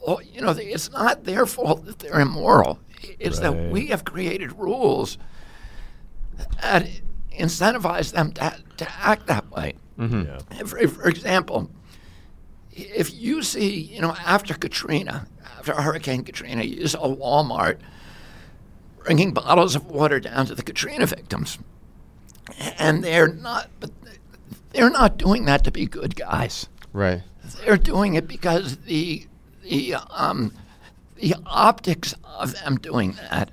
Well, 0.04 0.20
you 0.22 0.40
know, 0.40 0.50
it's 0.50 0.90
not 0.90 1.24
their 1.24 1.46
fault 1.46 1.84
that 1.86 2.00
they're 2.00 2.20
immoral. 2.20 2.80
It's 3.20 3.38
that 3.40 3.70
we 3.70 3.88
have 3.88 4.04
created 4.04 4.52
rules 4.52 5.18
that 6.62 6.88
incentivize 7.32 8.12
them 8.12 8.32
to, 8.32 8.56
to 8.78 8.92
act 9.00 9.26
that 9.26 9.50
way. 9.50 9.74
Mm-hmm. 9.98 10.22
Yeah. 10.22 10.64
For, 10.64 10.88
for 10.88 11.08
example, 11.08 11.70
if 12.76 13.12
you 13.14 13.42
see, 13.42 13.74
you 13.74 14.00
know, 14.00 14.14
after 14.24 14.54
Katrina, 14.54 15.26
after 15.58 15.72
Hurricane 15.74 16.22
Katrina, 16.24 16.62
you 16.62 16.86
saw 16.86 17.14
Walmart 17.14 17.78
bringing 19.04 19.32
bottles 19.32 19.74
of 19.74 19.86
water 19.86 20.20
down 20.20 20.46
to 20.46 20.54
the 20.54 20.62
Katrina 20.62 21.06
victims, 21.06 21.58
and 22.78 23.02
they're 23.02 23.28
not, 23.28 23.70
but 23.80 23.90
they're 24.72 24.90
not 24.90 25.16
doing 25.16 25.46
that 25.46 25.64
to 25.64 25.70
be 25.70 25.86
good 25.86 26.16
guys. 26.16 26.68
Right. 26.92 27.22
They're 27.64 27.76
doing 27.76 28.14
it 28.14 28.28
because 28.28 28.76
the 28.78 29.26
the 29.62 29.94
um, 30.10 30.52
the 31.16 31.34
optics 31.46 32.14
of 32.24 32.54
them 32.60 32.76
doing 32.76 33.12
that 33.30 33.50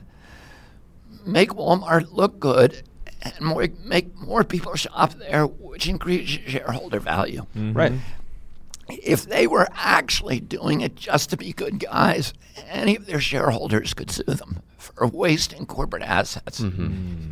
make 1.25 1.51
Walmart 1.51 2.11
look 2.11 2.39
good 2.39 2.83
and 3.21 3.39
more, 3.41 3.67
make 3.85 4.13
more 4.19 4.43
people 4.43 4.75
shop 4.75 5.13
there, 5.13 5.45
which 5.45 5.87
increases 5.87 6.51
shareholder 6.51 6.99
value. 6.99 7.45
Right. 7.55 7.93
If 8.89 9.23
they 9.25 9.47
were 9.47 9.67
actually 9.73 10.39
doing 10.39 10.81
it 10.81 10.95
just 10.95 11.29
to 11.31 11.37
be 11.37 11.53
good 11.53 11.79
guys, 11.79 12.33
any 12.67 12.95
of 12.95 13.05
their 13.05 13.19
shareholders 13.21 13.93
could 13.93 14.11
sue 14.11 14.23
them 14.23 14.59
for 14.77 15.07
wasting 15.07 15.65
corporate 15.65 16.03
assets. 16.03 16.61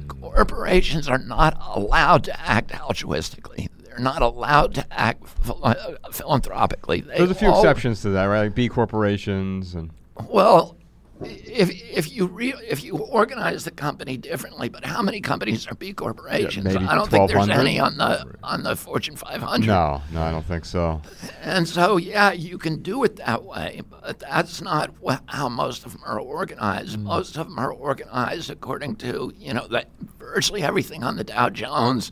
Corporations 0.07 1.07
are 1.07 1.17
not 1.17 1.57
allowed 1.75 2.23
to 2.25 2.39
act 2.39 2.71
altruistically. 2.71 3.67
They're 3.83 3.99
not 3.99 4.21
allowed 4.21 4.73
to 4.75 4.85
act 4.91 5.27
phil- 5.27 5.59
uh, 5.61 5.75
philanthropically. 6.11 7.01
They 7.01 7.17
There's 7.17 7.31
a 7.31 7.35
few 7.35 7.49
all- 7.49 7.59
exceptions 7.59 8.01
to 8.03 8.09
that, 8.11 8.25
right? 8.25 8.43
Like 8.43 8.55
B 8.55 8.69
corporations 8.69 9.75
and 9.75 9.91
Well, 10.29 10.77
if 11.23 11.69
if 11.69 12.11
you 12.11 12.27
re, 12.27 12.53
if 12.67 12.83
you 12.83 12.97
organize 12.97 13.63
the 13.63 13.71
company 13.71 14.17
differently, 14.17 14.69
but 14.69 14.85
how 14.85 15.01
many 15.01 15.21
companies 15.21 15.67
are 15.67 15.75
B 15.75 15.93
corporations? 15.93 16.65
maybe 16.65 16.85
I 16.85 16.95
don't 16.95 17.09
think 17.09 17.29
there's 17.29 17.49
any 17.49 17.79
on 17.79 17.97
the 17.97 18.25
on 18.43 18.63
the 18.63 18.75
Fortune 18.75 19.15
500. 19.15 19.67
no, 19.67 20.01
no, 20.11 20.21
I 20.21 20.31
don't 20.31 20.45
think 20.45 20.65
so. 20.65 21.01
And 21.41 21.67
so, 21.67 21.97
yeah, 21.97 22.31
you 22.31 22.57
can 22.57 22.81
do 22.81 23.03
it 23.03 23.17
that 23.17 23.43
way, 23.43 23.81
but 23.89 24.19
that's 24.19 24.61
not 24.61 24.99
wha- 25.01 25.19
how 25.27 25.49
most 25.49 25.85
of 25.85 25.93
them 25.93 26.01
are 26.05 26.19
organized. 26.19 26.97
Mm. 26.97 27.03
Most 27.03 27.37
of 27.37 27.47
them 27.47 27.59
are 27.59 27.71
organized 27.71 28.49
according 28.49 28.95
to, 28.97 29.33
you 29.37 29.53
know, 29.53 29.67
that 29.67 29.89
virtually 30.19 30.63
everything 30.63 31.03
on 31.03 31.15
the 31.17 31.23
Dow 31.23 31.49
Jones 31.49 32.11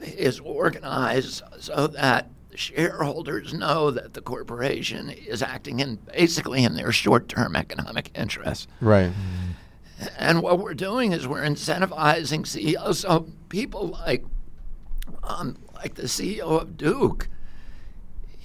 is 0.00 0.40
organized 0.40 1.42
so 1.58 1.86
that 1.88 2.30
shareholders 2.56 3.54
know 3.54 3.90
that 3.90 4.14
the 4.14 4.20
corporation 4.20 5.10
is 5.10 5.42
acting 5.42 5.80
in 5.80 5.96
basically 6.12 6.64
in 6.64 6.74
their 6.74 6.92
short-term 6.92 7.54
economic 7.56 8.10
interests. 8.14 8.66
Right. 8.80 9.12
And 10.18 10.42
what 10.42 10.58
we're 10.58 10.74
doing 10.74 11.12
is 11.12 11.26
we're 11.26 11.42
incentivizing 11.42 12.46
CEOs. 12.46 13.00
So 13.00 13.28
people 13.48 13.88
like, 13.88 14.24
um, 15.22 15.56
like 15.74 15.94
the 15.94 16.04
CEO 16.04 16.60
of 16.60 16.76
Duke, 16.76 17.28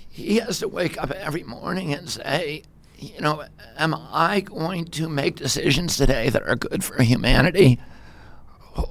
he 0.09 0.37
has 0.37 0.59
to 0.59 0.67
wake 0.67 1.01
up 1.01 1.11
every 1.11 1.43
morning 1.43 1.93
and 1.93 2.09
say, 2.09 2.63
you 2.97 3.19
know, 3.19 3.43
am 3.77 3.95
I 3.95 4.41
going 4.41 4.85
to 4.85 5.09
make 5.09 5.35
decisions 5.37 5.97
today 5.97 6.29
that 6.29 6.43
are 6.43 6.55
good 6.55 6.83
for 6.83 7.01
humanity, 7.01 7.79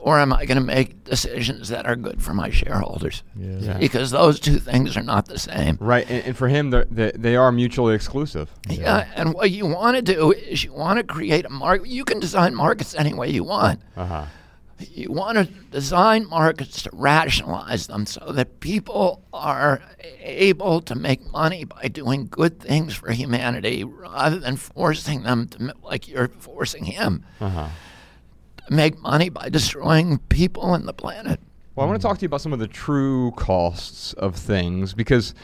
or 0.00 0.18
am 0.18 0.33
I 0.33 0.44
going 0.46 0.59
to 0.59 0.64
make 0.64 1.05
decisions 1.05 1.68
that 1.68 1.87
are 1.87 1.96
good 1.96 2.22
for 2.22 2.35
my 2.35 2.50
shareholders? 2.50 3.22
Yeah. 3.37 3.79
Because 3.79 4.11
those 4.11 4.38
two 4.40 4.59
things 4.59 4.96
are 4.96 5.03
not 5.03 5.26
the 5.26 5.38
same. 5.38 5.76
Right. 5.81 6.09
And, 6.11 6.24
and 6.26 6.37
for 6.37 6.48
him, 6.48 6.70
they're, 6.70 6.87
they 6.90 7.12
they 7.14 7.37
are 7.37 7.50
mutually 7.53 7.94
exclusive. 7.94 8.50
Yeah, 8.68 9.07
and 9.16 9.35
what 9.35 9.50
you 9.50 9.66
want 9.66 9.96
to 9.96 10.03
do 10.03 10.33
is 10.33 10.64
you 10.64 10.72
want 10.72 10.98
to 10.98 11.05
create 11.05 11.44
a 11.44 11.50
market. 11.50 11.88
You 11.88 12.05
can 12.05 12.20
design 12.20 12.55
markets 12.55 12.94
any 12.94 13.14
way 13.14 13.31
you 13.31 13.44
want. 13.44 13.81
Uh 13.96 14.07
huh. 14.07 14.24
You 14.92 15.12
want 15.12 15.37
to 15.37 15.44
design 15.70 16.26
markets 16.26 16.83
to 16.85 16.90
rationalize 16.94 17.87
them 17.87 18.07
so 18.07 18.33
that 18.33 18.61
people 18.61 19.22
are 19.31 19.83
able 20.20 20.81
to 20.81 20.94
make 20.94 21.20
money 21.31 21.64
by 21.64 21.88
doing 21.88 22.29
good 22.31 22.59
things 22.61 22.94
for 22.94 23.12
humanity 23.12 23.85
rather 23.85 24.38
than 24.38 24.57
forcing 24.57 25.22
them 25.22 25.48
to, 25.48 25.59
m- 25.61 25.72
like 25.83 26.09
you're 26.09 26.29
forcing 26.29 26.85
him, 26.85 27.24
Uh-huh. 27.40 27.68
Make 28.70 28.98
money 29.00 29.28
by 29.28 29.48
destroying 29.48 30.18
people 30.28 30.74
and 30.74 30.87
the 30.87 30.92
planet. 30.92 31.40
Well, 31.74 31.87
I 31.87 31.90
want 31.90 32.00
to 32.00 32.06
talk 32.06 32.18
to 32.18 32.22
you 32.22 32.26
about 32.26 32.40
some 32.40 32.52
of 32.52 32.59
the 32.59 32.68
true 32.68 33.33
costs 33.33 34.12
of 34.14 34.37
things 34.37 34.94
because 34.94 35.35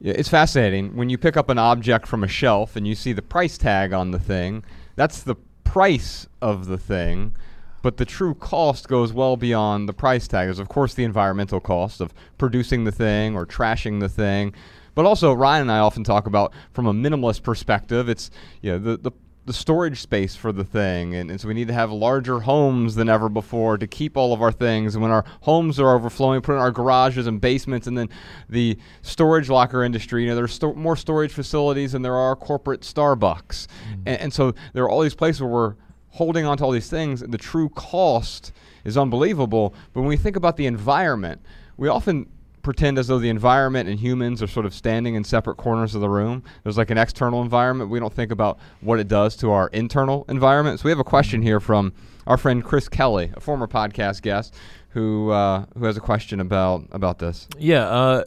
it's 0.00 0.28
fascinating. 0.28 0.96
When 0.96 1.08
you 1.08 1.18
pick 1.18 1.36
up 1.36 1.48
an 1.48 1.58
object 1.58 2.06
from 2.06 2.24
a 2.24 2.28
shelf 2.28 2.76
and 2.76 2.86
you 2.86 2.94
see 2.94 3.12
the 3.12 3.22
price 3.22 3.58
tag 3.58 3.92
on 3.92 4.10
the 4.10 4.18
thing, 4.18 4.64
that's 4.96 5.22
the 5.22 5.36
price 5.64 6.26
of 6.40 6.66
the 6.66 6.78
thing. 6.78 7.34
But 7.82 7.98
the 7.98 8.04
true 8.06 8.34
cost 8.34 8.88
goes 8.88 9.12
well 9.12 9.36
beyond 9.36 9.88
the 9.88 9.92
price 9.92 10.26
tag. 10.26 10.46
There's, 10.46 10.58
of 10.58 10.68
course, 10.68 10.94
the 10.94 11.04
environmental 11.04 11.60
cost 11.60 12.00
of 12.00 12.14
producing 12.38 12.84
the 12.84 12.92
thing 12.92 13.36
or 13.36 13.44
trashing 13.44 14.00
the 14.00 14.08
thing. 14.08 14.54
But 14.94 15.06
also, 15.06 15.32
Ryan 15.32 15.62
and 15.62 15.72
I 15.72 15.80
often 15.80 16.04
talk 16.04 16.26
about 16.26 16.52
from 16.72 16.86
a 16.86 16.94
minimalist 16.94 17.42
perspective, 17.42 18.08
it's 18.08 18.30
you 18.62 18.72
know, 18.72 18.78
the, 18.78 18.96
the 18.96 19.10
the 19.46 19.52
storage 19.52 20.00
space 20.00 20.34
for 20.34 20.52
the 20.52 20.64
thing. 20.64 21.14
And, 21.14 21.30
and 21.30 21.40
so 21.40 21.48
we 21.48 21.54
need 21.54 21.68
to 21.68 21.74
have 21.74 21.92
larger 21.92 22.40
homes 22.40 22.94
than 22.94 23.08
ever 23.08 23.28
before 23.28 23.76
to 23.76 23.86
keep 23.86 24.16
all 24.16 24.32
of 24.32 24.40
our 24.40 24.52
things. 24.52 24.94
And 24.94 25.02
when 25.02 25.10
our 25.10 25.24
homes 25.42 25.78
are 25.78 25.94
overflowing, 25.94 26.40
put 26.40 26.54
in 26.54 26.58
our 26.58 26.70
garages 26.70 27.26
and 27.26 27.40
basements. 27.40 27.86
And 27.86 27.96
then 27.96 28.08
the 28.48 28.78
storage 29.02 29.50
locker 29.50 29.84
industry, 29.84 30.22
you 30.22 30.28
know, 30.28 30.34
there's 30.34 30.54
sto- 30.54 30.74
more 30.74 30.96
storage 30.96 31.32
facilities 31.32 31.92
than 31.92 32.02
there 32.02 32.16
are 32.16 32.34
corporate 32.34 32.80
Starbucks. 32.80 33.66
Mm-hmm. 33.66 34.02
And, 34.06 34.20
and 34.20 34.32
so 34.32 34.54
there 34.72 34.84
are 34.84 34.88
all 34.88 35.02
these 35.02 35.14
places 35.14 35.42
where 35.42 35.50
we're 35.50 35.74
holding 36.10 36.46
on 36.46 36.56
to 36.58 36.64
all 36.64 36.70
these 36.70 36.88
things. 36.88 37.20
And 37.20 37.32
the 37.32 37.38
true 37.38 37.68
cost 37.70 38.52
is 38.84 38.96
unbelievable. 38.96 39.74
But 39.92 40.00
when 40.00 40.08
we 40.08 40.16
think 40.16 40.36
about 40.36 40.56
the 40.56 40.66
environment, 40.66 41.42
we 41.76 41.88
often 41.88 42.30
pretend 42.64 42.98
as 42.98 43.06
though 43.06 43.18
the 43.18 43.28
environment 43.28 43.88
and 43.88 44.00
humans 44.00 44.42
are 44.42 44.46
sort 44.46 44.66
of 44.66 44.74
standing 44.74 45.14
in 45.14 45.22
separate 45.22 45.56
corners 45.56 45.94
of 45.94 46.00
the 46.00 46.08
room. 46.08 46.42
There's 46.62 46.76
like 46.76 46.90
an 46.90 46.98
external 46.98 47.42
environment. 47.42 47.90
We 47.90 48.00
don't 48.00 48.12
think 48.12 48.32
about 48.32 48.58
what 48.80 48.98
it 48.98 49.06
does 49.06 49.36
to 49.36 49.52
our 49.52 49.68
internal 49.68 50.24
environment. 50.28 50.80
So 50.80 50.84
we 50.86 50.90
have 50.90 50.98
a 50.98 51.04
question 51.04 51.42
here 51.42 51.60
from 51.60 51.92
our 52.26 52.36
friend 52.36 52.64
Chris 52.64 52.88
Kelly, 52.88 53.30
a 53.36 53.40
former 53.40 53.68
podcast 53.68 54.22
guest, 54.22 54.54
who 54.88 55.30
uh, 55.30 55.66
who 55.78 55.84
has 55.84 55.96
a 55.96 56.00
question 56.00 56.40
about 56.40 56.86
about 56.90 57.18
this. 57.18 57.46
Yeah, 57.58 57.86
uh, 57.86 58.24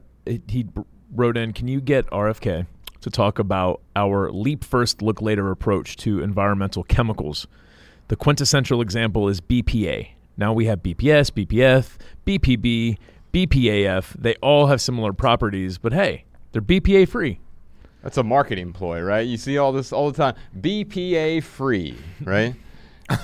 he 0.48 0.68
wrote 1.14 1.36
in, 1.36 1.52
"Can 1.54 1.68
you 1.68 1.82
get 1.82 2.06
RFK 2.08 2.68
to 3.02 3.10
talk 3.10 3.40
about 3.40 3.82
our 3.96 4.32
leap 4.32 4.64
first, 4.64 5.02
look 5.02 5.22
later 5.22 5.50
approach 5.52 5.98
to 5.98 6.22
environmental 6.22 6.84
chemicals? 6.84 7.48
The 8.10 8.16
quintessential 8.16 8.82
example 8.82 9.28
is 9.28 9.42
BPA. 9.42 10.10
Now 10.38 10.54
we 10.54 10.66
have 10.66 10.84
BPS, 10.84 11.32
BPF, 11.32 11.98
BPB, 12.26 12.98
BPAF. 13.46 14.14
They 14.18 14.36
all 14.36 14.68
have 14.68 14.82
similar 14.82 15.14
properties, 15.14 15.78
but 15.78 15.94
hey, 15.94 16.26
they're 16.52 16.62
BPA 16.62 17.08
free. 17.08 17.40
That's 18.02 18.18
a 18.18 18.24
marketing 18.24 18.74
ploy, 18.74 19.02
right? 19.02 19.28
You 19.28 19.38
see 19.38 19.58
all 19.58 19.72
this 19.72 19.92
all 19.92 20.10
the 20.12 20.18
time. 20.18 20.36
BPA 20.60 21.44
free, 21.44 21.98
right? 22.24 22.56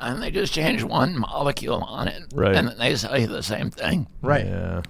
And 0.00 0.22
they 0.22 0.30
just 0.30 0.52
change 0.52 0.82
one 0.82 1.18
molecule 1.18 1.82
on 1.82 2.08
it, 2.08 2.22
Right. 2.34 2.54
and 2.56 2.68
then 2.68 2.78
they 2.78 2.94
you 3.16 3.26
the 3.26 3.42
same 3.42 3.70
thing. 3.70 4.06
right. 4.22 4.44
Yeah. 4.46 4.82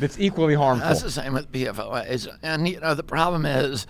It's 0.00 0.18
equally 0.18 0.54
harmful. 0.54 0.86
That's 0.88 1.02
the 1.02 1.10
same 1.10 1.32
with 1.32 1.50
PFOAs. 1.50 2.28
And, 2.42 2.68
you 2.68 2.78
know, 2.80 2.94
the 2.94 3.02
problem 3.02 3.46
is, 3.46 3.86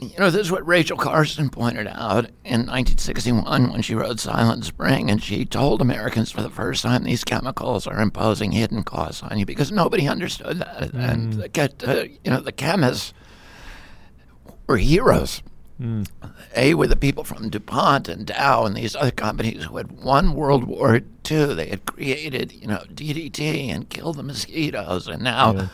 you 0.00 0.18
know, 0.18 0.30
this 0.30 0.42
is 0.42 0.52
what 0.52 0.66
Rachel 0.66 0.96
Carson 0.96 1.50
pointed 1.50 1.86
out 1.88 2.26
in 2.44 2.66
1961 2.66 3.70
when 3.70 3.82
she 3.82 3.94
wrote 3.94 4.18
Silent 4.18 4.64
Spring, 4.64 5.10
and 5.10 5.22
she 5.22 5.44
told 5.44 5.80
Americans 5.80 6.30
for 6.30 6.40
the 6.42 6.50
first 6.50 6.82
time 6.82 7.04
these 7.04 7.22
chemicals 7.24 7.86
are 7.86 8.00
imposing 8.00 8.52
hidden 8.52 8.82
costs 8.82 9.22
on 9.22 9.38
you 9.38 9.44
because 9.44 9.70
nobody 9.70 10.08
understood 10.08 10.58
that. 10.60 10.92
And 10.94 11.34
the, 11.34 11.48
get, 11.48 11.86
uh, 11.86 12.04
you 12.24 12.30
know, 12.30 12.40
the 12.40 12.52
chemists 12.52 13.12
were 14.66 14.78
heroes. 14.78 15.42
They 16.54 16.72
were 16.72 16.86
the 16.86 16.96
people 16.96 17.24
from 17.24 17.50
DuPont 17.50 18.08
and 18.08 18.24
Dow 18.26 18.64
and 18.64 18.76
these 18.76 18.94
other 18.94 19.10
companies 19.10 19.64
who 19.64 19.76
had 19.76 19.90
won 19.92 20.34
World 20.34 20.64
War 20.64 21.00
II. 21.30 21.54
They 21.54 21.66
had 21.66 21.84
created, 21.84 22.52
you 22.52 22.68
know, 22.68 22.84
DDT 22.94 23.68
and 23.68 23.90
killed 23.90 24.16
the 24.16 24.22
mosquitoes, 24.22 25.08
and 25.08 25.22
now 25.22 25.68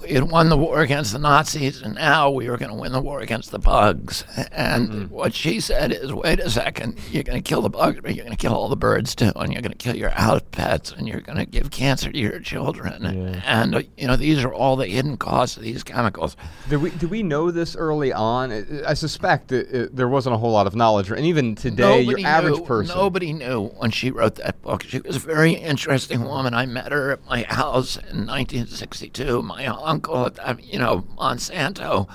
we 0.00 0.10
had 0.10 0.30
won 0.30 0.48
the 0.48 0.56
war 0.56 0.80
against 0.80 1.12
the 1.12 1.18
Nazis, 1.18 1.82
and 1.82 1.94
now 1.94 2.30
we 2.30 2.48
were 2.48 2.56
going 2.56 2.70
to 2.70 2.76
win 2.76 2.92
the 2.92 3.00
war 3.00 3.20
against 3.20 3.50
the 3.50 3.58
bugs. 3.58 4.24
And 4.52 5.10
what 5.10 5.34
she 5.34 5.60
said 5.60 5.92
is, 5.92 6.12
wait 6.12 6.40
a 6.40 6.50
second, 6.50 6.98
you're 7.10 7.22
going 7.22 7.42
to 7.42 7.46
kill 7.48 7.62
the 7.62 7.70
bugs, 7.70 8.00
but 8.00 8.14
you're 8.14 8.24
going 8.24 8.36
to 8.36 8.40
kill 8.40 8.54
all 8.54 8.68
the 8.68 8.76
birds 8.76 9.14
too, 9.14 9.32
and 9.36 9.52
you're 9.52 9.62
going 9.62 9.72
to 9.72 9.78
kill 9.78 9.96
your 9.96 10.10
house 10.10 10.42
pets, 10.52 10.92
and 10.92 11.08
you're 11.08 11.20
going 11.20 11.38
to 11.38 11.46
give 11.46 11.70
cancer 11.70 12.10
to 12.12 12.18
your 12.18 12.40
children. 12.40 13.04
And, 13.44 13.74
uh, 13.74 13.82
you 13.96 14.06
know, 14.06 14.16
these 14.16 14.42
are 14.44 14.52
all 14.52 14.76
the 14.76 14.86
hidden 14.86 15.16
costs 15.16 15.56
of 15.56 15.62
these 15.62 15.82
chemicals. 15.82 16.36
Did 16.68 16.82
we 16.82 16.90
did 16.90 17.10
we 17.10 17.22
know 17.22 17.50
this 17.50 17.76
early 17.76 18.12
on? 18.12 18.52
I 18.52 18.64
I 18.86 18.94
suspect 18.94 19.48
that 19.48 19.68
it, 19.70 19.96
there 19.96 20.08
wasn't 20.08 20.34
a 20.34 20.38
whole 20.38 20.52
lot 20.52 20.66
of 20.66 20.74
knowledge, 20.74 21.10
and 21.10 21.26
even 21.26 21.54
today, 21.54 22.04
Nobody 22.04 22.22
your 22.22 22.30
average 22.30 22.58
knew, 22.58 22.64
person. 22.64 22.96
Nobody 22.96 23.32
knew 23.32 23.66
when 23.78 23.90
she 23.90 24.10
wrote 24.10 24.36
that 24.36 24.60
book. 24.62 24.82
She 24.84 25.00
was 25.00 25.16
a 25.16 25.20
very 25.20 25.52
interesting 25.52 26.24
woman. 26.24 26.54
I 26.54 26.66
met 26.66 26.92
her 26.92 27.12
at 27.12 27.26
my 27.26 27.42
house 27.42 27.96
in 27.96 28.26
1962. 28.26 29.42
My 29.42 29.66
uncle, 29.88 30.30
that, 30.30 30.62
you 30.64 30.78
know, 30.78 31.02
Monsanto, 31.16 32.08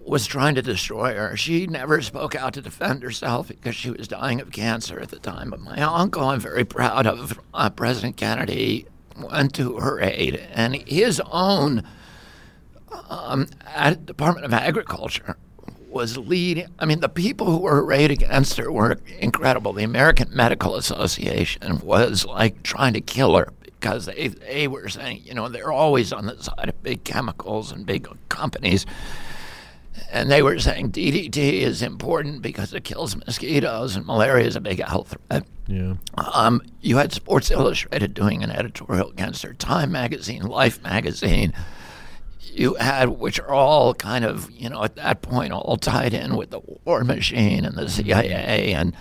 was 0.00 0.26
trying 0.26 0.56
to 0.56 0.62
destroy 0.62 1.14
her. 1.14 1.36
She 1.36 1.66
never 1.66 2.02
spoke 2.02 2.34
out 2.34 2.54
to 2.54 2.62
defend 2.62 3.02
herself 3.02 3.48
because 3.48 3.76
she 3.76 3.90
was 3.90 4.08
dying 4.08 4.40
of 4.40 4.50
cancer 4.50 4.98
at 4.98 5.10
the 5.10 5.18
time. 5.20 5.50
But 5.50 5.60
my 5.60 5.80
uncle, 5.80 6.24
I'm 6.24 6.40
very 6.40 6.64
proud 6.64 7.06
of, 7.06 7.38
uh, 7.54 7.70
President 7.70 8.16
Kennedy, 8.16 8.86
went 9.16 9.54
to 9.54 9.76
her 9.76 10.00
aid, 10.00 10.42
and 10.52 10.74
his 10.74 11.20
own 11.30 11.84
um, 13.08 13.46
at 13.66 14.06
Department 14.06 14.44
of 14.44 14.52
Agriculture 14.52 15.36
was 15.88 16.16
leading. 16.16 16.66
I 16.78 16.86
mean, 16.86 17.00
the 17.00 17.08
people 17.08 17.46
who 17.46 17.58
were 17.58 17.84
arrayed 17.84 18.10
against 18.10 18.56
her 18.56 18.72
were 18.72 18.98
incredible. 19.18 19.72
The 19.72 19.84
American 19.84 20.34
Medical 20.34 20.74
Association 20.74 21.78
was 21.80 22.24
like 22.24 22.62
trying 22.62 22.94
to 22.94 23.00
kill 23.00 23.36
her 23.36 23.52
because 23.82 24.06
they 24.06 24.28
they 24.28 24.68
were 24.68 24.88
saying, 24.88 25.22
you 25.24 25.34
know, 25.34 25.48
they're 25.48 25.72
always 25.72 26.12
on 26.12 26.26
the 26.26 26.40
side 26.40 26.68
of 26.68 26.82
big 26.82 27.04
chemicals 27.04 27.72
and 27.72 27.84
big 27.84 28.08
companies. 28.28 28.86
And 30.10 30.30
they 30.30 30.42
were 30.42 30.58
saying 30.58 30.92
DDT 30.92 31.36
is 31.36 31.82
important 31.82 32.40
because 32.40 32.72
it 32.72 32.84
kills 32.84 33.16
mosquitoes 33.16 33.96
and 33.96 34.06
malaria 34.06 34.46
is 34.46 34.56
a 34.56 34.60
big 34.60 34.82
health 34.82 35.16
threat. 35.28 35.44
Yeah. 35.66 35.94
Um, 36.16 36.62
you 36.80 36.96
had 36.96 37.12
Sports 37.12 37.50
Illustrated 37.50 38.14
doing 38.14 38.42
an 38.42 38.50
editorial 38.50 39.10
against 39.10 39.42
her, 39.42 39.52
Time 39.52 39.92
Magazine, 39.92 40.42
Life 40.42 40.82
Magazine. 40.82 41.52
You 42.40 42.74
had, 42.74 43.08
which 43.10 43.40
are 43.40 43.50
all 43.50 43.94
kind 43.94 44.24
of, 44.24 44.50
you 44.50 44.68
know, 44.68 44.84
at 44.84 44.96
that 44.96 45.22
point, 45.22 45.52
all 45.52 45.76
tied 45.76 46.14
in 46.14 46.36
with 46.36 46.50
the 46.50 46.60
war 46.84 47.04
machine 47.04 47.64
and 47.64 47.76
the 47.76 47.88
CIA. 47.88 48.72
And 48.72 48.94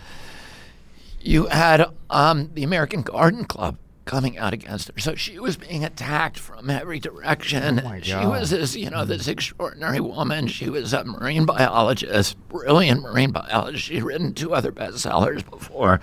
you 1.20 1.48
had 1.48 1.86
um, 2.10 2.50
the 2.54 2.64
American 2.64 3.02
Garden 3.02 3.46
Club 3.46 3.78
coming 4.12 4.38
out 4.38 4.52
against 4.52 4.90
her. 4.90 5.00
So 5.00 5.16
she 5.16 5.40
was 5.40 5.56
being 5.56 5.86
attacked 5.86 6.38
from 6.38 6.70
every 6.70 7.00
direction. 7.00 7.82
Oh 7.86 7.98
she 8.02 8.14
was 8.14 8.50
this, 8.50 8.76
you 8.76 8.90
know, 8.90 9.06
this 9.06 9.26
extraordinary 9.26 10.02
woman. 10.02 10.48
She 10.48 10.70
was 10.70 10.92
a 10.92 11.06
marine 11.06 11.46
biologist, 11.46 12.38
brilliant 12.50 13.04
marine 13.04 13.32
biologist. 13.32 13.86
She'd 13.86 14.04
written 14.04 14.34
two 14.34 14.54
other 14.54 14.74
bestsellers 14.74 15.50
before. 15.50 16.02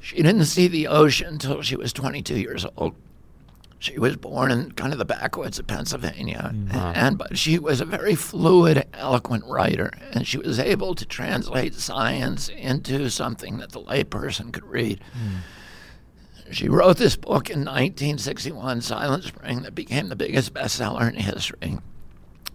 She 0.00 0.16
didn't 0.16 0.44
see 0.44 0.68
the 0.68 0.86
ocean 0.86 1.28
until 1.28 1.62
she 1.62 1.76
was 1.76 1.94
22 1.94 2.38
years 2.38 2.66
old. 2.76 2.94
She 3.78 3.98
was 3.98 4.16
born 4.16 4.52
in 4.52 4.72
kind 4.72 4.92
of 4.92 4.98
the 4.98 5.06
backwoods 5.06 5.58
of 5.58 5.66
Pennsylvania, 5.66 6.52
mm-hmm. 6.54 6.76
and 6.76 7.16
but 7.16 7.38
she 7.38 7.58
was 7.58 7.80
a 7.80 7.86
very 7.86 8.14
fluid, 8.14 8.86
eloquent 8.92 9.44
writer, 9.46 9.90
and 10.12 10.26
she 10.26 10.36
was 10.36 10.58
able 10.58 10.94
to 10.94 11.06
translate 11.06 11.74
science 11.74 12.48
into 12.50 13.08
something 13.08 13.56
that 13.56 13.72
the 13.72 13.80
layperson 13.80 14.52
could 14.52 14.64
read. 14.64 15.00
Hmm. 15.14 15.38
She 16.52 16.68
wrote 16.68 16.98
this 16.98 17.16
book 17.16 17.48
in 17.48 17.60
1961, 17.60 18.82
Silent 18.82 19.24
Spring, 19.24 19.62
that 19.62 19.74
became 19.74 20.08
the 20.08 20.16
biggest 20.16 20.52
bestseller 20.52 21.08
in 21.08 21.16
history. 21.16 21.78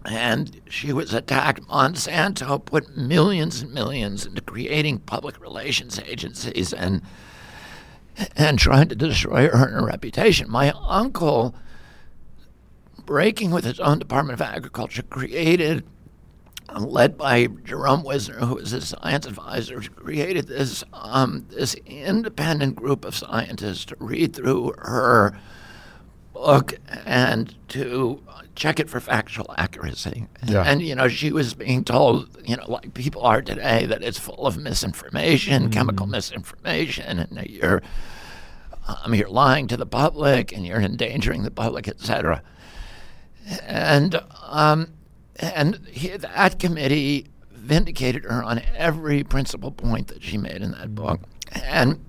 And 0.04 0.60
she 0.68 0.92
was 0.92 1.12
attacked. 1.12 1.66
Monsanto 1.66 2.64
put 2.64 2.96
millions 2.96 3.60
and 3.60 3.74
millions 3.74 4.24
into 4.24 4.40
creating 4.40 5.00
public 5.00 5.40
relations 5.40 5.98
agencies 5.98 6.72
and 6.72 7.02
and 8.36 8.58
trying 8.58 8.88
to 8.88 8.96
destroy 8.96 9.48
her 9.48 9.66
and 9.66 9.74
her 9.74 9.84
reputation. 9.84 10.50
My 10.50 10.72
uncle, 10.88 11.54
breaking 13.04 13.50
with 13.50 13.64
his 13.64 13.80
own 13.80 13.98
Department 13.98 14.40
of 14.40 14.42
Agriculture, 14.42 15.02
created, 15.02 15.84
led 16.76 17.16
by 17.16 17.46
Jerome 17.64 18.02
Wiesner, 18.02 18.40
who 18.40 18.56
was 18.56 18.70
his 18.70 18.88
science 18.88 19.26
advisor, 19.26 19.80
created 19.80 20.48
this 20.48 20.84
um, 20.92 21.46
this 21.50 21.74
independent 21.86 22.76
group 22.76 23.04
of 23.04 23.14
scientists 23.16 23.84
to 23.86 23.96
read 23.98 24.34
through 24.34 24.74
her 24.78 25.38
book 26.32 26.74
and 27.04 27.54
to 27.68 28.22
check 28.54 28.80
it 28.80 28.90
for 28.90 29.00
factual 29.00 29.54
accuracy. 29.56 30.26
Yeah. 30.46 30.62
And 30.62 30.82
you 30.82 30.94
know, 30.94 31.08
she 31.08 31.32
was 31.32 31.54
being 31.54 31.84
told, 31.84 32.36
you 32.44 32.56
know, 32.56 32.64
like 32.70 32.94
people 32.94 33.22
are 33.22 33.40
today, 33.40 33.86
that 33.86 34.02
it's 34.02 34.18
full 34.18 34.46
of 34.46 34.56
misinformation, 34.58 35.70
chemical 35.70 36.06
misinformation, 36.06 37.18
and 37.18 37.36
that 37.36 37.50
you're 37.50 37.82
um, 38.86 39.14
you're 39.14 39.28
lying 39.28 39.68
to 39.68 39.76
the 39.76 39.86
public 39.86 40.52
and 40.52 40.66
you're 40.66 40.80
endangering 40.80 41.42
the 41.42 41.50
public, 41.50 41.88
etc. 41.88 42.42
And 43.62 44.20
um, 44.42 44.92
and 45.38 45.80
he, 45.90 46.08
that 46.16 46.58
committee 46.58 47.26
vindicated 47.50 48.24
her 48.24 48.42
on 48.42 48.60
every 48.76 49.22
principal 49.24 49.70
point 49.70 50.08
that 50.08 50.22
she 50.22 50.38
made 50.38 50.62
in 50.62 50.72
that 50.72 50.94
book. 50.94 51.20
And 51.52 52.04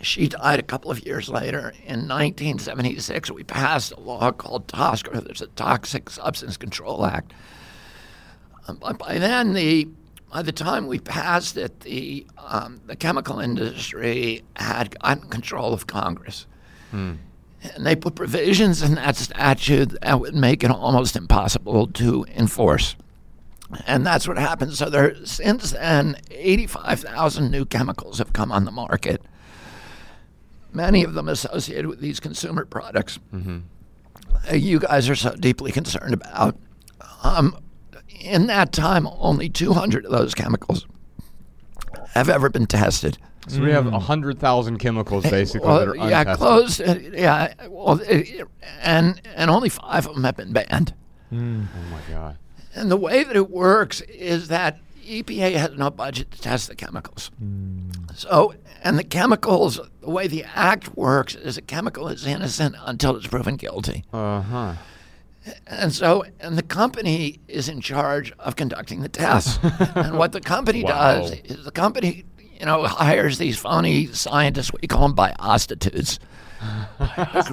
she 0.00 0.28
died 0.28 0.60
a 0.60 0.62
couple 0.62 0.90
of 0.90 1.04
years 1.04 1.28
later. 1.28 1.72
In 1.84 2.06
1976, 2.08 3.30
we 3.30 3.42
passed 3.42 3.92
a 3.92 4.00
law 4.00 4.30
called 4.32 4.68
TSCA, 4.68 5.24
there's 5.24 5.42
a 5.42 5.46
Toxic 5.48 6.10
Substance 6.10 6.56
Control 6.56 7.04
Act. 7.06 7.32
Um, 8.68 8.76
But 8.80 8.98
by 8.98 9.18
then, 9.18 9.52
the 9.54 9.88
by 10.32 10.42
the 10.42 10.52
time 10.52 10.86
we 10.88 10.98
passed 10.98 11.56
it, 11.56 11.80
the 11.80 12.26
um, 12.36 12.80
the 12.86 12.96
chemical 12.96 13.38
industry 13.40 14.42
had 14.56 14.98
gotten 15.00 15.28
control 15.30 15.72
of 15.72 15.86
Congress, 15.86 16.46
and 17.74 17.84
they 17.86 17.96
put 17.96 18.14
provisions 18.14 18.82
in 18.82 18.94
that 18.94 19.16
statute 19.16 19.98
that 20.00 20.20
would 20.20 20.34
make 20.34 20.62
it 20.62 20.70
almost 20.70 21.16
impossible 21.16 21.86
to 21.88 22.24
enforce. 22.34 22.96
And 23.86 24.06
that's 24.06 24.28
what 24.28 24.38
happened. 24.38 24.74
So 24.74 24.88
there, 24.88 25.16
since 25.24 25.72
then, 25.72 26.16
85,000 26.30 27.50
new 27.50 27.64
chemicals 27.64 28.18
have 28.18 28.32
come 28.32 28.52
on 28.52 28.64
the 28.64 28.70
market. 28.70 29.20
Many 30.72 31.02
of 31.02 31.14
them 31.14 31.28
associated 31.28 31.86
with 31.86 32.00
these 32.00 32.20
consumer 32.20 32.64
products. 32.64 33.18
Uh, 33.34 34.54
you 34.54 34.78
guys 34.78 35.08
are 35.08 35.16
so 35.16 35.34
deeply 35.34 35.72
concerned 35.72 36.14
about. 36.14 36.56
Um, 37.24 37.58
in 38.20 38.46
that 38.46 38.72
time, 38.72 39.08
only 39.18 39.48
200 39.48 40.04
of 40.04 40.12
those 40.12 40.34
chemicals 40.34 40.86
have 42.14 42.28
ever 42.28 42.48
been 42.48 42.66
tested. 42.66 43.18
So 43.48 43.60
we 43.62 43.70
have 43.70 43.86
hundred 43.86 44.38
thousand 44.38 44.78
chemicals 44.78 45.24
basically 45.24 45.68
Well, 45.68 45.78
that 45.80 45.88
are 45.88 45.96
yeah, 46.10 46.34
close. 46.36 46.80
uh, 46.80 46.98
Yeah, 47.12 47.52
well, 47.68 48.00
it, 48.02 48.42
and 48.82 49.20
and 49.34 49.50
only 49.50 49.68
five 49.68 50.06
of 50.06 50.14
them 50.14 50.24
have 50.24 50.36
been 50.36 50.52
banned. 50.52 50.94
Oh 51.32 51.36
my 51.36 52.00
god. 52.10 52.38
And 52.74 52.90
the 52.90 52.96
way 52.96 53.24
that 53.24 53.36
it 53.36 53.50
works 53.50 54.00
is 54.02 54.48
that 54.48 54.78
EPA 55.06 55.54
has 55.54 55.70
no 55.78 55.88
budget 55.90 56.30
to 56.32 56.40
test 56.40 56.68
the 56.68 56.74
chemicals. 56.74 57.30
So, 58.14 58.54
and 58.82 58.98
the 58.98 59.04
chemicals, 59.04 59.80
the 60.00 60.10
way 60.10 60.26
the 60.26 60.44
act 60.54 60.96
works 60.96 61.34
is 61.34 61.56
a 61.56 61.62
chemical 61.62 62.08
is 62.08 62.26
innocent 62.26 62.74
until 62.84 63.16
it's 63.16 63.26
proven 63.28 63.56
guilty. 63.56 64.04
Uh 64.12 64.40
huh. 64.42 64.74
And 65.68 65.92
so, 65.92 66.24
and 66.40 66.58
the 66.58 66.62
company 66.62 67.38
is 67.46 67.68
in 67.68 67.80
charge 67.80 68.32
of 68.40 68.56
conducting 68.56 69.00
the 69.02 69.08
tests. 69.08 69.60
and 69.94 70.18
what 70.18 70.32
the 70.32 70.40
company 70.40 70.82
Wow. 70.82 70.90
does 71.20 71.30
is 71.44 71.64
the 71.64 71.70
company, 71.70 72.24
you 72.58 72.66
know, 72.66 72.84
hires 72.84 73.38
these 73.38 73.58
phony 73.58 74.06
scientists, 74.06 74.72
we 74.72 74.88
call 74.88 75.08
them 75.08 75.16
biostitutes, 75.16 76.18
to 76.18 76.24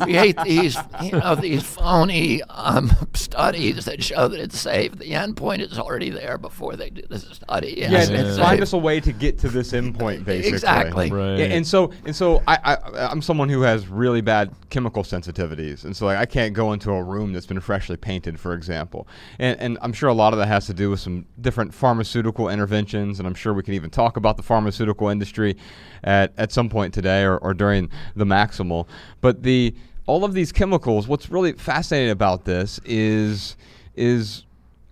create 0.01 0.37
these, 0.43 0.77
you 1.01 1.11
know, 1.11 1.35
these 1.35 1.63
phony 1.63 2.41
um, 2.43 2.91
studies 3.13 3.85
that 3.85 4.03
show 4.03 4.27
that 4.27 4.39
it's 4.39 4.59
safe. 4.59 4.93
The 4.93 5.11
endpoint 5.11 5.59
is 5.59 5.77
already 5.77 6.09
there 6.09 6.37
before 6.37 6.75
they 6.75 6.89
do 6.89 7.01
the 7.09 7.19
study. 7.19 7.75
Yeah, 7.77 7.91
Yes, 7.91 8.09
and 8.09 8.17
it's 8.17 8.37
find 8.37 8.61
us 8.61 8.73
a 8.73 8.77
way 8.77 8.99
to 8.99 9.11
get 9.11 9.37
to 9.39 9.49
this 9.49 9.71
endpoint, 9.71 10.25
basically. 10.25 10.49
Exactly. 10.49 11.11
Right. 11.11 11.39
Yeah, 11.39 11.45
and 11.45 11.65
so 11.65 11.91
and 12.05 12.15
so 12.15 12.41
I, 12.47 12.57
I 12.63 13.07
I'm 13.07 13.21
someone 13.21 13.49
who 13.49 13.61
has 13.61 13.87
really 13.87 14.21
bad 14.21 14.51
chemical 14.69 15.03
sensitivities, 15.03 15.83
and 15.83 15.95
so 15.95 16.05
like 16.05 16.17
I 16.17 16.25
can't 16.25 16.53
go 16.53 16.73
into 16.73 16.91
a 16.91 17.03
room 17.03 17.33
that's 17.33 17.45
been 17.45 17.59
freshly 17.59 17.97
painted, 17.97 18.39
for 18.39 18.53
example. 18.53 19.07
And 19.39 19.59
and 19.59 19.77
I'm 19.81 19.93
sure 19.93 20.09
a 20.09 20.13
lot 20.13 20.33
of 20.33 20.39
that 20.39 20.47
has 20.47 20.65
to 20.67 20.73
do 20.73 20.89
with 20.89 20.99
some 20.99 21.25
different 21.41 21.73
pharmaceutical 21.73 22.49
interventions, 22.49 23.19
and 23.19 23.27
I'm 23.27 23.35
sure 23.35 23.53
we 23.53 23.63
can 23.63 23.73
even 23.73 23.89
talk 23.89 24.17
about 24.17 24.37
the 24.37 24.43
pharmaceutical 24.43 25.09
industry 25.09 25.57
at 26.03 26.33
at 26.37 26.51
some 26.51 26.69
point 26.69 26.93
today 26.93 27.23
or, 27.23 27.37
or 27.37 27.53
during 27.53 27.89
the 28.15 28.25
maximal. 28.25 28.87
But 29.21 29.43
the 29.43 29.73
all 30.05 30.25
of 30.25 30.33
these 30.33 30.51
chemicals, 30.51 31.07
what's 31.07 31.29
really 31.29 31.53
fascinating 31.53 32.11
about 32.11 32.45
this 32.45 32.79
is 32.85 33.55
is 33.95 34.45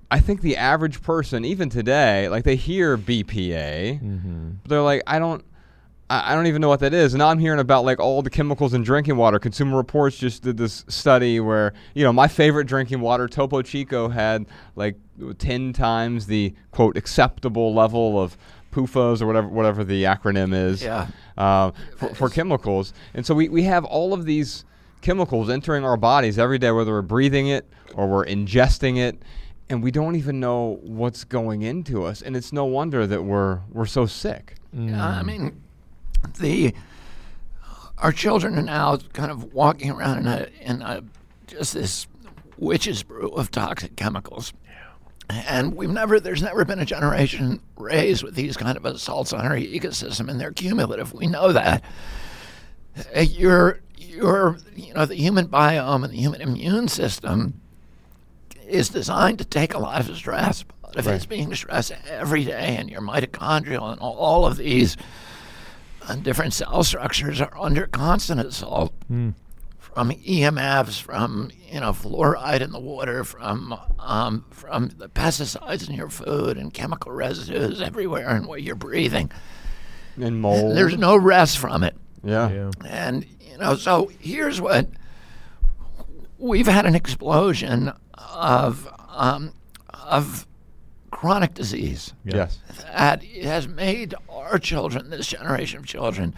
I 0.10 0.20
think 0.20 0.42
the 0.42 0.58
average 0.58 1.02
person, 1.02 1.46
even 1.46 1.70
today, 1.70 2.28
like 2.28 2.44
they 2.44 2.58
hear 2.58 2.98
BPA, 2.98 4.00
but 4.00 4.06
mm-hmm. 4.06 4.50
they're 4.68 4.82
like, 4.82 5.04
I 5.08 5.20
don't. 5.20 5.44
I 6.10 6.34
I 6.34 6.36
don't 6.36 6.48
even 6.48 6.62
know 6.62 6.68
what 6.68 6.82
that 6.82 6.94
is. 6.94 7.14
And 7.14 7.20
now 7.20 7.30
I'm 7.30 7.40
hearing 7.40 7.60
about 7.62 7.86
like 7.86 8.00
all 8.00 8.22
the 8.22 8.30
chemicals 8.30 8.74
in 8.74 8.84
drinking 8.84 9.16
water. 9.16 9.40
Consumer 9.40 9.78
Reports 9.78 10.18
just 10.18 10.44
did 10.44 10.58
this 10.58 10.84
study 10.90 11.40
where, 11.40 11.74
you 11.94 12.04
know, 12.04 12.12
my 12.12 12.28
favorite 12.28 12.66
drinking 12.66 13.00
water, 13.00 13.30
Topo 13.30 13.62
Chico, 13.62 14.10
had 14.10 14.46
like 14.76 14.98
10 15.38 15.72
times 15.72 16.28
the 16.28 16.54
quote 16.72 16.98
acceptable 16.98 17.74
level 17.74 18.22
of 18.22 18.38
PUFAs 18.72 19.22
or 19.22 19.28
whatever 19.28 19.48
whatever 19.48 19.84
the 19.84 20.04
acronym 20.04 20.54
is 20.54 20.82
Yeah. 20.82 21.08
uh, 21.38 21.72
for, 21.98 22.16
for 22.16 22.30
chemicals. 22.30 22.94
And 23.14 23.26
so 23.26 23.36
we, 23.36 23.50
we 23.50 23.64
have 23.64 23.86
all 23.86 24.14
of 24.14 24.26
these 24.26 24.66
chemicals 25.02 25.50
entering 25.50 25.84
our 25.84 25.98
bodies 25.98 26.38
every 26.40 26.58
day, 26.58 26.72
whether 26.72 26.92
we're 26.92 27.02
breathing 27.02 27.48
it 27.48 27.68
or 27.96 28.08
we're 28.08 28.26
ingesting 28.26 28.98
it, 28.98 29.22
and 29.70 29.82
we 29.84 29.92
don't 29.92 30.16
even 30.16 30.40
know 30.40 30.80
what's 30.84 31.24
going 31.24 31.62
into 31.64 32.04
us. 32.04 32.22
And 32.22 32.36
it's 32.36 32.52
no 32.54 32.66
wonder 32.66 33.06
that 33.08 33.24
we're 33.24 33.60
we're 33.72 33.86
so 33.86 34.06
sick. 34.06 34.56
Yeah, 34.74 35.06
I 35.06 35.24
mean, 35.24 35.62
the 36.40 36.74
our 37.98 38.12
children 38.12 38.58
are 38.58 38.62
now 38.64 38.98
kind 39.14 39.32
of 39.32 39.54
walking 39.54 39.92
around 39.92 40.20
in 40.20 40.28
a 40.28 40.48
in 40.62 40.82
a 40.82 41.04
just 41.48 41.74
this 41.74 42.08
witch's 42.58 43.04
brew 43.04 43.30
of 43.30 43.52
toxic 43.52 43.96
chemicals. 43.96 44.54
And 45.48 45.76
we've 45.76 45.90
never, 45.90 46.20
there's 46.20 46.42
never 46.42 46.66
been 46.66 46.80
a 46.80 46.86
generation 46.86 47.62
raised 47.78 48.24
with 48.24 48.36
these 48.36 48.58
kind 48.58 48.78
of 48.78 48.86
assaults 48.86 49.34
on 49.34 49.46
our 49.46 49.56
ecosystem, 49.56 50.30
and 50.30 50.40
they're 50.40 50.52
cumulative. 50.52 51.14
We 51.14 51.28
know 51.28 51.52
that. 51.54 51.84
Uh, 53.16 53.22
Your, 53.22 53.80
your, 53.98 54.58
you 54.76 54.94
know, 54.94 55.06
the 55.06 55.16
human 55.16 55.48
biome 55.48 56.04
and 56.04 56.12
the 56.14 56.18
human 56.18 56.42
immune 56.42 56.88
system 56.88 57.62
is 58.68 58.90
designed 58.90 59.38
to 59.40 59.46
take 59.46 59.74
a 59.74 59.80
lot 59.80 60.08
of 60.08 60.16
stress. 60.18 60.64
But 60.82 60.98
if 60.98 61.08
it's 61.08 61.26
being 61.26 61.54
stressed 61.56 61.94
every 62.10 62.44
day, 62.44 62.76
and 62.78 62.90
your 62.90 63.02
mitochondrial 63.02 63.92
and 63.92 64.00
all- 64.02 64.46
of 64.46 64.58
these 64.58 64.98
uh, 66.08 66.16
different 66.16 66.54
cell 66.54 66.84
structures 66.84 67.40
are 67.40 67.58
under 67.58 67.88
constant 67.88 68.40
assault 68.42 68.94
from 69.94 70.12
EMFs, 70.12 71.02
from 71.02 71.52
you 71.72 71.80
know 71.80 71.92
fluoride 71.92 72.62
in 72.62 72.72
the 72.72 72.80
water, 72.80 73.24
from 73.24 73.78
um, 74.00 74.46
from 74.52 74.90
the 74.98 75.10
pesticides 75.10 75.88
in 75.90 75.96
your 75.96 76.10
food 76.10 76.58
and 76.58 76.74
chemical 76.74 77.12
residues 77.12 77.82
everywhere 77.82 78.36
in 78.36 78.48
what 78.48 78.64
you're 78.64 78.76
breathing. 78.76 79.32
And 80.22 80.42
mold. 80.42 80.76
There's 80.76 80.98
no 80.98 81.16
rest 81.16 81.58
from 81.58 81.84
it. 81.84 81.96
yeah. 82.24 82.50
Yeah. 82.50 82.72
And 82.88 83.26
you 83.40 83.58
know, 83.58 83.76
so 83.76 84.12
here's 84.20 84.60
what 84.62 84.88
we've 86.38 86.68
had 86.68 86.86
an 86.86 86.96
explosion 86.96 87.92
of 88.18 88.88
um, 89.10 89.54
of 89.94 90.48
chronic 91.12 91.54
disease 91.54 92.14
Yes. 92.24 92.60
that 92.94 93.24
has 93.24 93.68
made 93.68 94.16
our 94.30 94.58
children, 94.58 95.10
this 95.10 95.28
generation 95.28 95.80
of 95.80 95.86
children, 95.86 96.34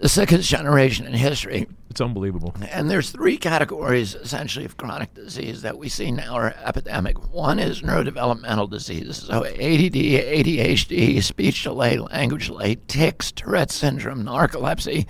the 0.00 0.08
sickest 0.08 0.48
generation 0.48 1.06
in 1.06 1.12
history. 1.12 1.66
It's 1.90 2.00
unbelievable. 2.00 2.54
And 2.70 2.90
there's 2.90 3.10
three 3.10 3.36
categories 3.36 4.14
essentially 4.14 4.64
of 4.64 4.76
chronic 4.76 5.12
disease 5.12 5.62
that 5.62 5.76
we 5.76 5.88
see 5.88 6.10
now 6.10 6.34
are 6.34 6.54
epidemic. 6.64 7.32
One 7.32 7.58
is 7.58 7.82
neurodevelopmental 7.82 8.70
diseases, 8.70 9.18
so 9.18 9.44
ADD, 9.44 9.94
ADHD, 9.94 11.22
speech 11.22 11.64
delay, 11.64 11.98
language 11.98 12.46
delay, 12.46 12.78
tics, 12.86 13.30
Tourette 13.32 13.70
syndrome, 13.70 14.24
narcolepsy. 14.24 15.06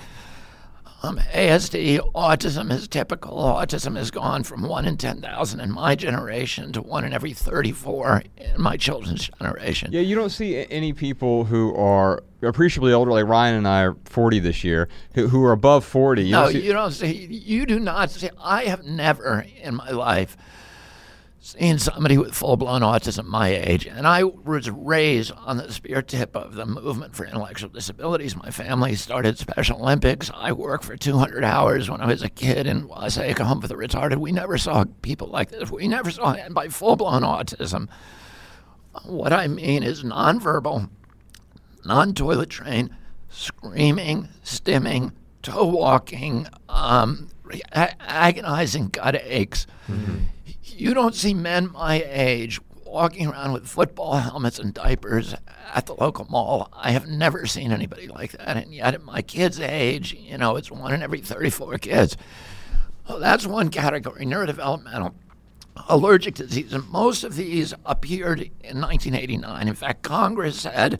Um, 1.02 1.16
ASD, 1.32 1.98
autism 2.14 2.70
is 2.70 2.86
typical. 2.86 3.38
Autism 3.38 3.96
has 3.96 4.10
gone 4.10 4.42
from 4.44 4.62
one 4.62 4.84
in 4.84 4.98
10,000 4.98 5.58
in 5.60 5.70
my 5.72 5.94
generation 5.94 6.72
to 6.72 6.82
one 6.82 7.04
in 7.04 7.14
every 7.14 7.32
34 7.32 8.22
in 8.36 8.60
my 8.60 8.76
children's 8.76 9.30
generation. 9.40 9.92
Yeah, 9.92 10.02
you 10.02 10.14
don't 10.14 10.28
see 10.28 10.66
any 10.70 10.92
people 10.92 11.44
who 11.44 11.74
are 11.74 12.22
appreciably 12.42 12.92
older, 12.92 13.12
like 13.12 13.24
Ryan 13.26 13.54
and 13.54 13.66
I 13.68 13.82
are 13.84 13.96
40 14.04 14.40
this 14.40 14.62
year, 14.62 14.88
who, 15.14 15.28
who 15.28 15.42
are 15.44 15.52
above 15.52 15.86
40. 15.86 16.22
You 16.24 16.32
No, 16.32 16.42
don't 16.44 16.52
see- 16.52 16.66
you 16.66 16.72
don't 16.74 16.92
see. 16.92 17.26
You 17.26 17.64
do 17.64 17.80
not 17.80 18.10
see. 18.10 18.28
I 18.38 18.64
have 18.64 18.84
never 18.84 19.46
in 19.62 19.76
my 19.76 19.90
life 19.90 20.36
seen 21.40 21.78
somebody 21.78 22.18
with 22.18 22.34
full 22.34 22.56
blown 22.56 22.82
autism 22.82 23.24
my 23.24 23.48
age, 23.48 23.86
and 23.86 24.06
I 24.06 24.24
was 24.24 24.68
raised 24.70 25.32
on 25.32 25.56
the 25.56 25.72
spear 25.72 26.02
tip 26.02 26.36
of 26.36 26.54
the 26.54 26.66
movement 26.66 27.16
for 27.16 27.24
intellectual 27.24 27.70
disabilities. 27.70 28.36
My 28.36 28.50
family 28.50 28.94
started 28.94 29.38
Special 29.38 29.80
Olympics. 29.80 30.30
I 30.34 30.52
worked 30.52 30.84
for 30.84 30.96
200 30.96 31.42
hours 31.42 31.90
when 31.90 32.02
I 32.02 32.06
was 32.06 32.22
a 32.22 32.28
kid 32.28 32.66
in 32.66 32.86
Wassaic 32.86 33.38
Home 33.38 33.60
for 33.60 33.68
the 33.68 33.74
Retarded. 33.74 34.18
We 34.18 34.32
never 34.32 34.58
saw 34.58 34.84
people 35.00 35.28
like 35.28 35.50
this. 35.50 35.70
We 35.70 35.88
never 35.88 36.10
saw, 36.10 36.32
and 36.34 36.54
by 36.54 36.68
full 36.68 36.96
blown 36.96 37.22
autism, 37.22 37.88
what 39.04 39.32
I 39.32 39.48
mean 39.48 39.82
is 39.82 40.04
nonverbal, 40.04 40.90
non 41.86 42.12
toilet 42.14 42.50
trained, 42.50 42.90
screaming, 43.30 44.28
stimming, 44.44 45.12
toe 45.42 45.64
walking, 45.64 46.48
um, 46.68 47.28
agonizing 47.72 48.88
gut 48.88 49.16
aches. 49.24 49.66
You 50.80 50.94
don't 50.94 51.14
see 51.14 51.34
men 51.34 51.70
my 51.72 52.02
age 52.06 52.58
walking 52.86 53.26
around 53.26 53.52
with 53.52 53.68
football 53.68 54.14
helmets 54.14 54.58
and 54.58 54.72
diapers 54.72 55.34
at 55.74 55.84
the 55.84 55.92
local 55.92 56.24
mall. 56.30 56.70
I 56.72 56.92
have 56.92 57.06
never 57.06 57.44
seen 57.44 57.70
anybody 57.70 58.08
like 58.08 58.32
that. 58.32 58.56
And 58.56 58.72
yet, 58.72 58.94
at 58.94 59.04
my 59.04 59.20
kids' 59.20 59.60
age, 59.60 60.14
you 60.14 60.38
know, 60.38 60.56
it's 60.56 60.70
one 60.70 60.94
in 60.94 61.02
every 61.02 61.20
34 61.20 61.76
kids. 61.76 62.16
Well, 63.06 63.18
that's 63.18 63.46
one 63.46 63.68
category, 63.68 64.24
neurodevelopmental. 64.24 65.12
Allergic 65.86 66.36
disease, 66.36 66.72
and 66.72 66.88
most 66.88 67.24
of 67.24 67.36
these 67.36 67.74
appeared 67.84 68.40
in 68.40 68.80
1989. 68.80 69.68
In 69.68 69.74
fact, 69.74 70.00
Congress 70.00 70.58
said 70.58 70.98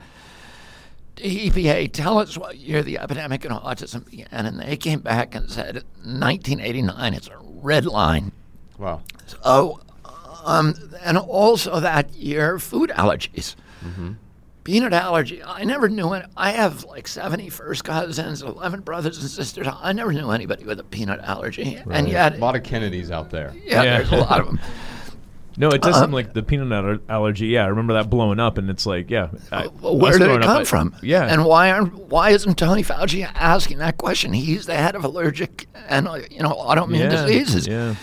EPA, 1.17 1.91
tell 1.91 2.19
us 2.19 2.37
what 2.37 2.59
year 2.59 2.83
the 2.83 2.99
epidemic 2.99 3.47
in 3.47 3.51
autism 3.51 4.05
began. 4.05 4.45
And 4.45 4.61
they 4.61 4.77
came 4.77 5.01
back 5.01 5.35
and 5.35 5.51
said 5.51 5.77
1989. 6.05 7.15
It's 7.15 7.29
a 7.29 7.39
red 7.39 7.87
line. 7.87 8.33
Wow. 8.81 9.03
So, 9.27 9.81
um, 10.45 10.75
and 11.03 11.17
also 11.19 11.79
that 11.81 12.13
year, 12.15 12.59
food 12.59 12.91
allergies. 12.91 13.55
Peanut 14.63 14.93
allergy. 14.93 15.43
I 15.43 15.65
never 15.65 15.89
knew 15.89 16.13
it. 16.13 16.27
I 16.37 16.51
have 16.51 16.85
like 16.85 17.09
70 17.09 17.49
first 17.49 17.83
cousins, 17.83 18.43
11 18.43 18.81
brothers 18.81 19.19
and 19.19 19.29
sisters. 19.29 19.67
I 19.81 19.93
never 19.95 20.13
knew 20.13 20.31
anybody 20.31 20.65
with 20.65 20.79
a 20.79 20.85
peanut 20.85 21.19
allergy. 21.21 21.81
And 21.91 22.07
yet, 22.09 22.35
A 22.35 22.39
lot 22.39 22.57
of 22.57 22.63
Kennedys 22.63 23.11
out 23.11 23.31
there. 23.31 23.55
yeah, 23.65 23.83
Yeah. 23.83 23.97
there's 23.99 24.13
a 24.13 24.17
lot 24.17 24.39
of 24.41 24.47
them. 24.47 24.61
No, 25.57 25.71
it 25.71 25.81
does 25.83 25.95
Uh-huh. 25.97 26.05
seem 26.05 26.13
like 26.13 26.33
the 26.35 26.43
peanut 26.43 26.71
aller- 26.73 27.01
allergy. 27.09 27.47
Yeah, 27.49 27.65
I 27.65 27.69
remember 27.69 27.95
that 27.95 28.09
blowing 28.11 28.39
up, 28.39 28.59
and 28.59 28.69
it's 28.71 28.85
like, 28.87 29.11
yeah. 29.11 29.29
I- 29.51 29.69
Well, 29.81 29.99
where 29.99 30.13
did 30.13 30.25
growing 30.27 30.37
it 30.43 30.45
up, 30.45 30.49
come 30.53 30.61
I- 30.61 30.65
from? 30.65 30.95
Yeah, 31.03 31.25
And 31.25 31.45
why 31.45 31.71
aren't 31.73 31.95
why 32.09 32.31
isn't 32.31 32.57
Tony 32.57 32.83
Fauci 32.85 33.29
asking 33.35 33.79
that 33.79 33.97
question? 33.99 34.33
He's 34.35 34.67
the 34.67 34.75
head 34.77 34.95
of 34.95 35.05
allergic 35.05 35.67
and 35.89 36.07
uh, 36.07 36.19
you 36.31 36.41
know 36.43 36.51
autoimmune 36.51 36.99
yeah, 37.01 37.09
diseases. 37.27 37.67
Yeah, 37.67 37.95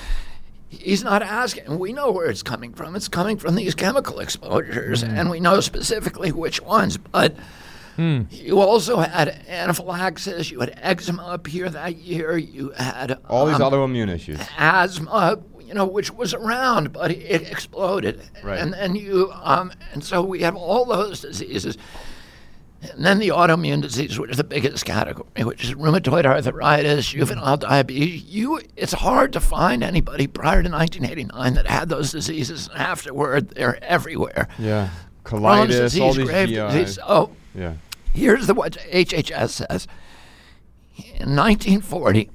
He's 0.70 1.04
not 1.04 1.22
asking. 1.22 1.80
We 1.80 1.94
know 1.94 2.12
where 2.12 2.28
it's 2.30 2.44
coming 2.44 2.74
from. 2.74 2.96
It's 2.96 3.08
coming 3.08 3.38
from 3.38 3.56
these 3.56 3.74
chemical 3.74 4.20
exposures, 4.20 5.04
Mm. 5.04 5.18
and 5.20 5.30
we 5.30 5.40
know 5.40 5.60
specifically 5.62 6.32
which 6.32 6.62
ones. 6.62 6.98
But 6.98 7.36
Hmm. 7.96 8.24
you 8.30 8.60
also 8.60 8.98
had 9.00 9.30
anaphylaxis. 9.50 10.52
You 10.52 10.60
had 10.60 10.78
eczema 10.82 11.24
up 11.24 11.48
here 11.48 11.68
that 11.70 11.96
year. 11.98 12.38
You 12.38 12.72
had 12.78 13.18
All 13.28 13.46
these 13.48 13.60
um, 13.60 13.72
autoimmune 13.72 14.10
issues. 14.14 14.40
asthma, 14.58 15.40
you 15.66 15.74
know, 15.74 15.86
which 15.86 16.12
was 16.14 16.34
around, 16.34 16.94
but 16.94 17.10
it 17.12 17.50
exploded. 17.50 18.22
Right. 18.44 18.60
And 18.60 18.72
then 18.74 18.96
you, 18.96 19.32
um, 19.42 19.72
and 19.94 20.04
so 20.04 20.22
we 20.22 20.42
have 20.42 20.56
all 20.56 20.86
those 20.86 21.22
diseases. 21.22 21.78
And 22.80 23.04
then 23.04 23.18
the 23.20 23.30
autoimmune 23.30 23.82
disease, 23.82 24.20
which 24.20 24.32
is 24.32 24.38
the 24.38 24.44
biggest 24.44 24.86
category, 24.86 25.26
which 25.44 25.64
is 25.64 25.74
rheumatoid 25.74 26.26
arthritis, 26.26 27.08
juvenile 27.10 27.58
diabetes. 27.58 28.24
You, 28.26 28.62
it's 28.76 28.94
hard 28.94 29.34
to 29.34 29.40
find 29.40 29.84
anybody 29.84 30.28
prior 30.28 30.62
to 30.62 30.70
1989 30.70 31.56
that 31.56 31.66
had 31.68 31.90
those 31.90 32.12
diseases. 32.12 32.68
And 32.68 32.78
afterward, 32.80 33.50
they're 33.50 33.84
everywhere. 33.84 34.48
Yeah. 34.60 34.90
Colitis, 35.24 36.00
all 36.00 36.14
these 36.14 36.28
Graves' 36.28 36.52
disease. 36.52 37.00
Oh, 37.06 37.32
Yeah. 37.56 37.74
Here's 38.14 38.48
the 38.48 38.54
what 38.54 38.74
HHS 38.92 39.50
says. 39.50 39.88
In 40.98 41.36
1940, 41.36 42.30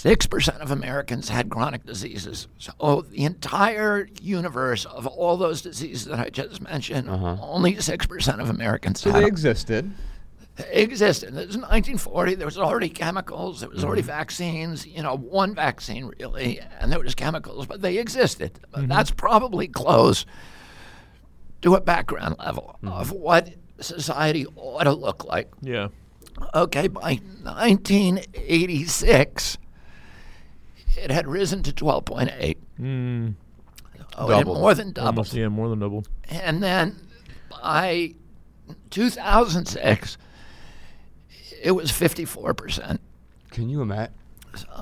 six 0.00 0.26
percent 0.26 0.60
of 0.62 0.70
Americans 0.70 1.28
had 1.28 1.50
chronic 1.50 1.84
diseases. 1.84 2.48
So 2.58 3.04
the 3.08 3.24
entire 3.24 4.08
universe 4.22 4.84
of 4.84 5.06
all 5.06 5.36
those 5.36 5.62
diseases 5.62 6.06
that 6.06 6.18
I 6.18 6.30
just 6.30 6.60
mentioned, 6.62 7.08
only 7.10 7.76
six 7.80 8.06
percent 8.06 8.40
of 8.40 8.48
Americans 8.50 9.04
Uh-huh. 9.06 9.10
So 9.10 9.12
had 9.12 9.20
they 9.20 9.24
them. 9.26 9.32
existed. 9.34 9.90
They 10.56 10.82
existed. 10.82 11.34
This 11.34 11.50
is 11.50 11.56
1940. 11.56 12.34
There 12.34 12.46
was 12.46 12.58
already 12.58 12.88
chemicals. 12.88 13.60
There 13.60 13.68
was 13.68 13.84
already 13.84 14.02
Mm-hmm. 14.02 14.10
vaccines. 14.10 14.84
You 14.86 15.02
know, 15.04 15.16
one 15.16 15.54
vaccine 15.54 16.10
really, 16.18 16.60
and 16.80 16.90
there 16.90 16.98
was 16.98 17.14
chemicals, 17.14 17.66
but 17.66 17.80
they 17.80 17.98
existed. 17.98 18.58
Mm-hmm. 18.74 18.88
That's 18.88 19.12
probably 19.12 19.68
close 19.68 20.26
to 21.62 21.76
a 21.76 21.80
background 21.80 22.36
level 22.40 22.76
Mm-hmm. 22.82 22.88
of 23.00 23.12
what 23.12 23.50
society 23.80 24.46
ought 24.56 24.82
to 24.84 24.92
look 24.92 25.24
like. 25.24 25.48
yeah. 25.62 25.88
Okay, 26.54 26.86
by 26.88 27.18
1986, 27.42 29.58
it 30.98 31.10
had 31.10 31.26
risen 31.26 31.62
to 31.64 31.72
12.8. 31.72 32.56
Hmm. 32.76 33.28
Oh, 34.16 34.26
it 34.30 34.38
Doubled. 34.38 34.58
more 34.58 34.74
than 34.74 34.92
doubled. 34.92 35.06
Almost, 35.08 35.34
yeah, 35.34 35.48
more 35.48 35.68
than 35.68 35.78
double. 35.78 36.04
And 36.28 36.62
then 36.62 36.96
by 37.62 38.14
2006, 38.90 40.18
it 41.62 41.70
was 41.72 41.90
54%. 41.92 42.98
Can 43.50 43.68
you 43.68 43.82
imagine? 43.82 44.14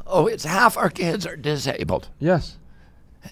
Oh, 0.07 0.27
it's 0.27 0.45
half 0.45 0.77
our 0.77 0.89
kids 0.91 1.27
are 1.27 1.37
disabled. 1.37 2.09
Yes. 2.19 2.57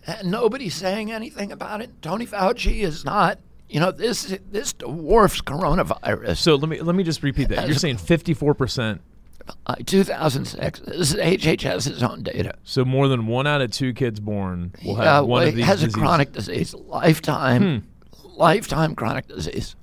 And 0.06 0.30
nobody's 0.30 0.74
saying 0.74 1.10
anything 1.12 1.52
about 1.52 1.80
it. 1.80 1.90
Tony 2.02 2.26
Fauci 2.26 2.80
is 2.82 3.04
not. 3.04 3.38
You 3.68 3.80
know, 3.80 3.90
this 3.90 4.36
this 4.50 4.72
dwarfs 4.74 5.40
coronavirus. 5.40 6.36
So 6.36 6.54
let 6.56 6.68
me 6.68 6.80
let 6.82 6.94
me 6.94 7.02
just 7.02 7.22
repeat 7.22 7.48
that. 7.48 7.66
You're 7.66 7.76
saying 7.76 7.96
54 7.96 8.54
percent. 8.54 9.00
Uh, 9.66 9.74
2006. 9.84 10.80
This 10.80 11.14
is 11.14 11.16
HHS's 11.16 12.02
own 12.02 12.22
data. 12.22 12.54
So 12.62 12.84
more 12.84 13.08
than 13.08 13.26
one 13.26 13.46
out 13.46 13.60
of 13.60 13.70
two 13.70 13.92
kids 13.92 14.20
born 14.20 14.72
will 14.84 14.94
have 14.96 15.04
Yeah, 15.04 15.20
one 15.20 15.28
well, 15.30 15.42
of 15.42 15.48
he 15.50 15.56
these 15.56 15.64
has 15.66 15.80
diseases. 15.80 15.94
a 15.94 15.98
chronic 15.98 16.32
disease, 16.32 16.74
lifetime, 16.74 17.86
lifetime 18.36 18.94
chronic 18.94 19.28
disease. 19.28 19.76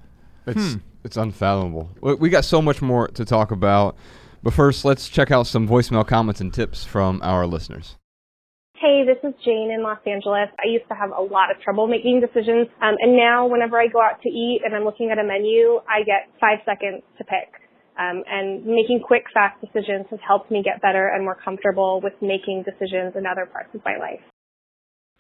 It's 0.48 0.78
it's 1.04 1.18
unfathomable. 1.18 1.90
We, 2.02 2.16
we 2.16 2.30
got 2.30 2.46
so 2.46 2.62
much 2.62 2.82
more 2.82 3.08
to 3.10 3.26
talk 3.26 3.52
about, 3.52 3.96
but 4.44 4.54
first 4.54 4.84
let's 4.86 5.08
check 5.10 5.32
out 5.32 5.48
some 5.48 5.68
voicemail 5.68 6.06
comments 6.08 6.42
and 6.42 6.54
tips 6.54 6.84
from 6.84 7.20
our 7.24 7.46
listeners. 7.46 7.96
Hey, 8.76 9.04
this 9.06 9.18
is 9.24 9.36
Jane 9.46 9.72
in 9.72 9.84
Los 9.84 10.00
Angeles. 10.08 10.50
I 10.60 10.68
used 10.68 10.88
to 10.90 10.96
have 10.96 11.12
a 11.12 11.22
lot 11.22 11.52
of 11.52 11.62
trouble 11.62 11.86
making 11.88 12.20
decisions, 12.22 12.68
um, 12.82 12.96
and 13.00 13.16
now 13.16 13.46
whenever 13.46 13.80
I 13.80 13.86
go 13.88 14.02
out 14.02 14.20
to 14.24 14.30
eat 14.30 14.62
and 14.66 14.74
I'm 14.76 14.84
looking 14.86 15.12
at 15.12 15.20
a 15.20 15.24
menu, 15.24 15.80
I 15.88 16.02
get 16.04 16.30
five 16.40 16.60
seconds 16.66 17.04
to 17.20 17.24
pick. 17.24 17.62
Um, 18.00 18.24
and 18.26 18.66
making 18.66 19.02
quick, 19.06 19.26
fast 19.34 19.60
decisions 19.60 20.08
has 20.10 20.20
helped 20.26 20.50
me 20.50 20.64
get 20.64 20.82
better 20.82 21.10
and 21.10 21.24
more 21.24 21.36
comfortable 21.36 22.00
with 22.02 22.14
making 22.22 22.64
decisions 22.64 23.14
in 23.16 23.26
other 23.26 23.46
parts 23.46 23.70
of 23.76 23.82
my 23.84 23.98
life. 23.98 24.22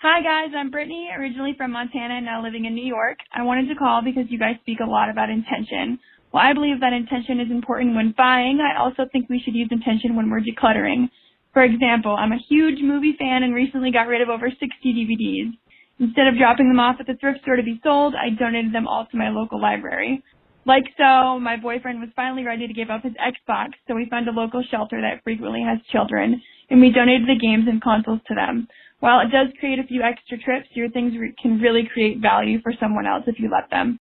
Hi 0.01 0.17
guys, 0.23 0.49
I'm 0.57 0.71
Brittany, 0.71 1.09
originally 1.15 1.53
from 1.55 1.73
Montana, 1.73 2.15
and 2.15 2.25
now 2.25 2.41
living 2.41 2.65
in 2.65 2.73
New 2.73 2.85
York. 2.85 3.19
I 3.31 3.43
wanted 3.43 3.69
to 3.69 3.75
call 3.75 4.01
because 4.03 4.25
you 4.29 4.39
guys 4.39 4.55
speak 4.61 4.79
a 4.81 4.89
lot 4.89 5.11
about 5.11 5.29
intention. 5.29 5.99
While 6.31 6.49
I 6.49 6.53
believe 6.53 6.79
that 6.79 6.91
intention 6.91 7.39
is 7.39 7.51
important 7.51 7.93
when 7.93 8.15
buying, 8.17 8.59
I 8.65 8.81
also 8.81 9.05
think 9.11 9.29
we 9.29 9.39
should 9.45 9.53
use 9.53 9.69
intention 9.69 10.15
when 10.15 10.31
we're 10.31 10.41
decluttering. 10.41 11.11
For 11.53 11.61
example, 11.61 12.15
I'm 12.17 12.31
a 12.31 12.41
huge 12.49 12.81
movie 12.81 13.15
fan 13.19 13.43
and 13.43 13.53
recently 13.53 13.91
got 13.91 14.07
rid 14.07 14.21
of 14.21 14.29
over 14.29 14.49
60 14.49 14.65
DVDs. 14.65 15.53
Instead 15.99 16.25
of 16.25 16.37
dropping 16.39 16.69
them 16.69 16.79
off 16.79 16.95
at 16.99 17.05
the 17.05 17.13
thrift 17.21 17.41
store 17.41 17.57
to 17.57 17.63
be 17.63 17.79
sold, 17.83 18.15
I 18.15 18.33
donated 18.33 18.73
them 18.73 18.87
all 18.87 19.05
to 19.05 19.17
my 19.17 19.29
local 19.29 19.61
library. 19.61 20.23
Like 20.65 20.83
so, 20.95 21.39
my 21.39 21.57
boyfriend 21.57 21.99
was 21.99 22.09
finally 22.15 22.43
ready 22.43 22.67
to 22.67 22.73
give 22.73 22.91
up 22.91 23.01
his 23.03 23.13
Xbox, 23.13 23.71
so 23.87 23.95
we 23.95 24.07
found 24.09 24.27
a 24.27 24.31
local 24.31 24.63
shelter 24.69 25.01
that 25.01 25.23
frequently 25.23 25.63
has 25.65 25.79
children, 25.91 26.39
and 26.69 26.79
we 26.79 26.91
donated 26.91 27.27
the 27.27 27.39
games 27.39 27.65
and 27.67 27.81
consoles 27.81 28.19
to 28.27 28.35
them. 28.35 28.67
While 28.99 29.21
it 29.21 29.31
does 29.31 29.47
create 29.59 29.79
a 29.79 29.83
few 29.83 30.03
extra 30.03 30.37
trips, 30.37 30.67
your 30.73 30.89
things 30.91 31.17
re- 31.17 31.33
can 31.41 31.59
really 31.59 31.89
create 31.91 32.19
value 32.21 32.61
for 32.61 32.73
someone 32.79 33.07
else 33.07 33.23
if 33.25 33.39
you 33.39 33.49
let 33.49 33.71
them. 33.71 33.97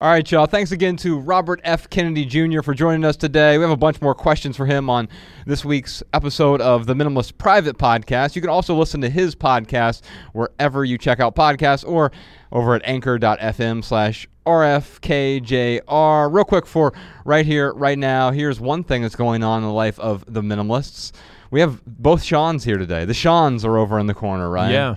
All 0.00 0.10
right, 0.10 0.30
y'all. 0.30 0.46
Thanks 0.46 0.72
again 0.72 0.96
to 0.98 1.18
Robert 1.18 1.60
F. 1.64 1.88
Kennedy 1.88 2.24
Jr. 2.24 2.60
for 2.62 2.74
joining 2.74 3.04
us 3.04 3.16
today. 3.16 3.56
We 3.56 3.62
have 3.62 3.70
a 3.70 3.76
bunch 3.76 4.00
more 4.02 4.14
questions 4.14 4.56
for 4.56 4.66
him 4.66 4.90
on 4.90 5.08
this 5.46 5.64
week's 5.64 6.02
episode 6.12 6.60
of 6.60 6.86
the 6.86 6.92
Minimalist 6.94 7.38
Private 7.38 7.78
Podcast. 7.78 8.34
You 8.34 8.42
can 8.42 8.50
also 8.50 8.74
listen 8.74 9.00
to 9.02 9.08
his 9.08 9.34
podcast 9.34 10.02
wherever 10.32 10.84
you 10.84 10.98
check 10.98 11.20
out 11.20 11.34
podcasts 11.34 11.86
or 11.86 12.12
over 12.52 12.74
at 12.74 12.82
anchor.fm 12.84 13.84
slash 13.84 14.28
RFKJR. 14.46 16.32
Real 16.32 16.44
quick 16.44 16.66
for 16.66 16.92
right 17.24 17.44
here, 17.44 17.72
right 17.74 17.98
now, 17.98 18.30
here's 18.30 18.60
one 18.60 18.84
thing 18.84 19.02
that's 19.02 19.16
going 19.16 19.42
on 19.42 19.62
in 19.62 19.68
the 19.68 19.74
life 19.74 19.98
of 19.98 20.24
the 20.32 20.42
Minimalists. 20.42 21.12
We 21.50 21.60
have 21.60 21.84
both 21.86 22.22
Seans 22.22 22.64
here 22.64 22.78
today. 22.78 23.04
The 23.04 23.14
Seans 23.14 23.64
are 23.64 23.76
over 23.76 23.98
in 23.98 24.06
the 24.06 24.14
corner, 24.14 24.48
right? 24.48 24.72
Yeah. 24.72 24.96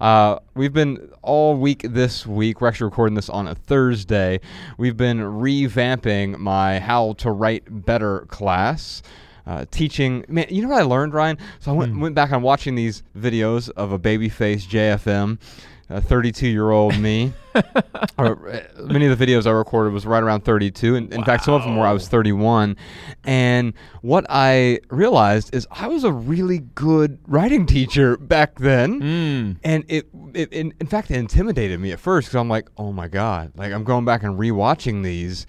Uh, 0.00 0.38
we've 0.54 0.72
been 0.72 1.10
all 1.22 1.56
week 1.56 1.82
this 1.82 2.26
week. 2.26 2.60
We're 2.60 2.68
actually 2.68 2.86
recording 2.86 3.14
this 3.14 3.28
on 3.28 3.48
a 3.48 3.54
Thursday. 3.54 4.40
We've 4.76 4.96
been 4.96 5.18
revamping 5.18 6.38
my 6.38 6.78
How 6.78 7.14
to 7.14 7.30
Write 7.30 7.64
Better 7.84 8.20
class. 8.28 9.02
Uh, 9.46 9.64
teaching, 9.70 10.24
man, 10.28 10.46
you 10.50 10.60
know 10.60 10.68
what 10.68 10.80
I 10.80 10.84
learned, 10.84 11.14
Ryan? 11.14 11.38
So 11.58 11.70
I 11.70 11.74
went, 11.74 11.98
went 11.98 12.14
back 12.14 12.32
on 12.32 12.42
watching 12.42 12.74
these 12.74 13.02
videos 13.16 13.70
of 13.70 13.92
a 13.92 13.98
babyface 13.98 14.68
JFM, 14.68 15.38
a 15.90 16.00
32 16.00 16.46
year 16.48 16.70
old 16.70 16.98
me. 16.98 17.32
or, 18.18 18.48
uh, 18.48 18.60
many 18.84 19.06
of 19.06 19.18
the 19.18 19.26
videos 19.26 19.46
I 19.46 19.50
recorded 19.50 19.92
was 19.92 20.06
right 20.06 20.22
around 20.22 20.44
32. 20.44 20.96
And 20.96 21.12
in 21.12 21.24
fact, 21.24 21.44
some 21.44 21.54
of 21.54 21.62
them 21.62 21.76
were 21.76 21.86
I 21.86 21.92
was 21.92 22.08
31. 22.08 22.76
And 23.24 23.72
what 24.02 24.26
I 24.28 24.80
realized 24.90 25.54
is 25.54 25.66
I 25.70 25.88
was 25.88 26.04
a 26.04 26.12
really 26.12 26.58
good 26.58 27.18
writing 27.26 27.66
teacher 27.66 28.16
back 28.16 28.58
then. 28.58 29.00
Mm. 29.00 29.56
And 29.64 29.84
it, 29.88 30.08
it 30.34 30.52
in, 30.52 30.74
in 30.80 30.86
fact, 30.86 31.10
it 31.10 31.16
intimidated 31.16 31.80
me 31.80 31.92
at 31.92 32.00
first 32.00 32.28
because 32.28 32.36
I'm 32.36 32.48
like, 32.48 32.68
oh 32.76 32.92
my 32.92 33.08
God, 33.08 33.52
like 33.56 33.72
I'm 33.72 33.84
going 33.84 34.04
back 34.04 34.22
and 34.22 34.38
rewatching 34.38 35.02
these. 35.02 35.46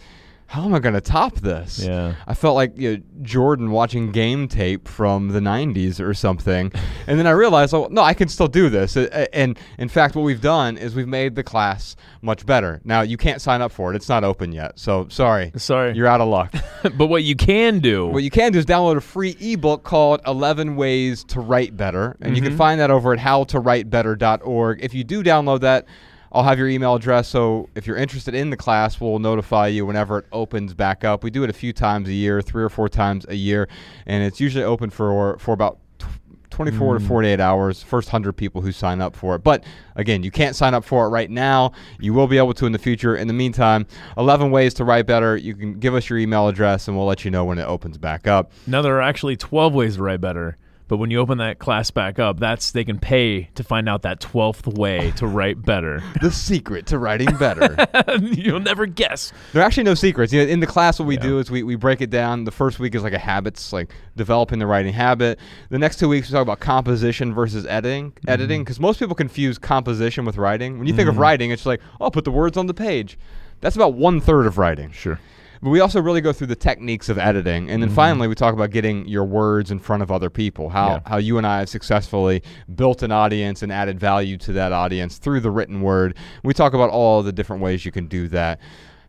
How 0.50 0.66
am 0.66 0.74
I 0.74 0.80
going 0.80 0.96
to 0.96 1.02
top 1.02 1.36
this? 1.36 1.78
Yeah. 1.78 2.16
I 2.26 2.34
felt 2.34 2.56
like 2.56 2.76
you 2.76 2.98
know, 2.98 3.04
Jordan 3.22 3.70
watching 3.70 4.12
game 4.12 4.48
tape 4.48 4.88
from 4.88 5.28
the 5.28 5.40
90s 5.40 6.00
or 6.00 6.16
something. 6.16 6.72
and 7.08 7.20
then 7.20 7.28
I 7.28 7.32
realized, 7.32 7.72
oh, 7.76 7.88
no, 7.92 8.02
I 8.02 8.16
can 8.16 8.28
still 8.30 8.48
do 8.48 8.68
this. 8.68 8.98
And 8.98 9.60
in 9.78 9.90
fact, 9.90 10.16
what 10.16 10.24
we've 10.24 10.42
done 10.42 10.76
is 10.76 10.96
we've 10.96 11.08
made 11.08 11.36
the 11.36 11.44
class 11.44 11.96
much 12.24 12.48
better. 12.48 12.82
Now, 12.84 13.02
you 13.02 13.16
can't 13.16 13.40
sign 13.40 13.62
up 13.62 13.72
for 13.72 13.94
it, 13.94 13.96
it's 13.96 14.10
not 14.10 14.24
open 14.24 14.52
yet. 14.52 14.80
So 14.80 15.08
sorry. 15.10 15.52
Sorry. 15.56 15.94
You're 15.94 16.08
out 16.08 16.20
of 16.20 16.28
luck. 16.28 16.52
but 16.98 17.06
what 17.06 17.24
you 17.24 17.36
can 17.36 17.78
do. 17.78 18.10
What 18.20 18.24
you 18.24 18.32
can 18.32 18.52
do 18.52 18.60
is 18.60 18.66
download 18.66 18.98
a 18.98 19.02
free 19.02 19.38
ebook 19.40 19.84
called 19.84 20.20
11 20.26 20.76
Ways 20.76 21.24
to 21.26 21.40
Write 21.40 21.78
Better. 21.78 22.18
And 22.22 22.36
you 22.36 22.42
can 22.42 22.52
mm-hmm. 22.52 22.58
find 22.58 22.82
that 22.82 22.90
over 22.90 23.14
at 23.14 23.20
howtowritebetter.org. 23.20 24.84
If 24.84 24.94
you 24.96 25.04
do 25.04 25.24
download 25.24 25.62
that, 25.62 25.86
I'll 26.32 26.44
have 26.44 26.60
your 26.60 26.68
email 26.68 26.96
address. 26.96 27.28
So 27.28 27.70
if 27.76 27.88
you're 27.88 27.98
interested 27.98 28.36
in 28.36 28.50
the 28.50 28.58
class, 28.58 29.02
we'll 29.02 29.20
notify 29.20 29.68
you 29.68 29.86
whenever 29.86 30.20
it 30.20 30.26
opens 30.32 30.74
back 30.74 31.04
up. 31.04 31.24
We 31.24 31.32
do 31.32 31.44
it 31.44 31.50
a 31.50 31.54
few 31.54 31.74
times 31.74 32.08
a 32.08 32.14
year, 32.14 32.42
three 32.42 32.64
or 32.64 32.70
four 32.70 32.90
times 32.90 33.26
a 33.30 33.36
year. 33.36 33.68
And 34.06 34.24
it's 34.24 34.40
usually 34.40 34.64
open 34.64 34.90
for, 34.90 35.38
for 35.40 35.54
about 35.54 35.80
tw- 35.98 36.06
24 36.52 36.96
to 36.96 37.00
hmm. 37.00 37.08
48 37.08 37.40
hours, 37.40 37.82
first 37.82 38.10
100 38.10 38.34
people 38.34 38.62
who 38.62 38.72
sign 38.72 39.02
up 39.02 39.16
for 39.16 39.36
it. 39.36 39.44
But 39.44 39.64
again, 39.96 40.24
you 40.24 40.32
can't 40.32 40.56
sign 40.56 40.74
up 40.74 40.84
for 40.84 41.06
it 41.06 41.10
right 41.10 41.30
now. 41.30 41.72
You 42.00 42.14
will 42.14 42.28
be 42.28 42.38
able 42.38 42.54
to 42.56 42.66
in 42.66 42.74
the 42.74 42.80
future. 42.80 43.16
In 43.16 43.28
the 43.28 43.34
meantime, 43.34 43.88
11 44.18 44.52
ways 44.52 44.74
to 44.76 44.84
write 44.84 45.08
better. 45.08 45.36
You 45.36 45.56
can 45.56 45.80
give 45.80 45.96
us 45.96 46.10
your 46.10 46.20
email 46.20 46.48
address 46.48 46.88
and 46.88 46.96
we'll 46.96 47.08
let 47.08 47.26
you 47.26 47.32
know 47.32 47.46
when 47.46 47.58
it 47.58 47.66
opens 47.66 47.98
back 47.98 48.28
up. 48.28 48.52
now 48.68 48.82
there 48.82 48.96
are 48.98 49.02
actually 49.02 49.36
12 49.36 49.74
ways 49.74 49.96
to 49.96 50.04
write 50.04 50.22
better. 50.22 50.58
But 50.90 50.98
when 50.98 51.12
you 51.12 51.20
open 51.20 51.38
that 51.38 51.60
class 51.60 51.92
back 51.92 52.18
up, 52.18 52.40
that's 52.40 52.72
they 52.72 52.84
can 52.84 52.98
pay 52.98 53.44
to 53.54 53.64
find 53.64 53.88
out 53.88 54.02
that 54.02 54.20
12th 54.20 54.76
way 54.76 55.12
to 55.18 55.28
write 55.28 55.62
better. 55.62 56.04
The 56.20 56.32
secret 56.32 56.88
to 56.88 56.98
writing 56.98 57.34
better. 57.38 57.88
You'll 58.20 58.60
never 58.60 58.86
guess. 58.88 59.32
there 59.54 59.62
are 59.62 59.66
actually 59.66 59.84
no 59.84 59.94
secrets. 59.94 60.34
You 60.34 60.44
know, 60.44 60.50
in 60.50 60.60
the 60.60 60.68
class, 60.68 61.00
what 61.00 61.08
we 61.08 61.16
do 61.16 61.40
is 61.40 61.50
we, 61.50 61.64
we 61.64 61.76
break 61.76 62.02
it 62.02 62.10
down. 62.10 62.44
The 62.44 62.52
first 62.52 62.80
week 62.80 62.94
is 62.94 63.04
like 63.04 63.14
a 63.14 63.20
habits, 63.20 63.72
like 63.72 63.94
developing 64.18 64.60
the 64.60 64.66
writing 64.68 64.92
habit. 64.92 65.40
The 65.70 65.80
next 65.80 65.98
two 65.98 66.10
weeks 66.10 66.28
we 66.28 66.34
talk 66.34 66.42
about 66.42 66.60
composition 66.60 67.34
versus 67.34 67.66
editing. 67.68 68.12
Mm-hmm. 68.12 68.30
Editing, 68.30 68.64
because 68.64 68.80
most 68.80 69.00
people 69.00 69.16
confuse 69.16 69.58
composition 69.58 70.26
with 70.26 70.36
writing. 70.38 70.78
When 70.78 70.88
you 70.88 70.94
think 70.94 71.08
of 71.08 71.14
mm-hmm. 71.14 71.22
writing, 71.22 71.52
it's 71.52 71.66
like, 71.66 71.80
oh, 72.02 72.10
put 72.10 72.26
the 72.26 72.32
words 72.32 72.58
on 72.58 72.66
the 72.66 72.74
page. 72.74 73.18
That's 73.62 73.76
about 73.76 73.94
one 73.94 74.20
third 74.20 74.46
of 74.46 74.58
writing. 74.58 74.92
Sure. 74.92 75.20
But 75.62 75.72
we 75.72 75.80
also 75.82 76.02
really 76.02 76.22
go 76.22 76.32
through 76.32 76.48
the 76.48 76.56
techniques 76.56 77.10
of 77.10 77.18
editing, 77.18 77.70
and 77.70 77.82
then 77.82 77.90
mm-hmm. 77.90 77.96
finally 77.96 78.28
we 78.28 78.36
talk 78.36 78.54
about 78.54 78.70
getting 78.70 79.08
your 79.08 79.26
words 79.26 79.72
in 79.72 79.80
front 79.80 80.02
of 80.04 80.12
other 80.12 80.30
people. 80.30 80.70
How 80.70 80.88
Yeah. 80.88 81.00
how 81.06 81.18
you 81.18 81.38
and 81.38 81.46
I 81.46 81.60
have 81.60 81.70
successfully 81.70 82.42
built 82.76 83.04
an 83.04 83.12
audience 83.12 83.62
and 83.62 83.72
added 83.72 84.00
value 84.00 84.38
to 84.38 84.54
that 84.54 84.72
audience 84.72 85.18
through 85.18 85.42
the 85.42 85.52
written 85.52 85.82
word. 85.82 86.16
We 86.44 86.54
talk 86.54 86.74
about 86.74 86.90
all 86.90 87.24
the 87.24 87.34
different 87.34 87.62
ways 87.62 87.86
you 87.86 87.92
can 87.92 88.08
do 88.08 88.28
that. 88.30 88.60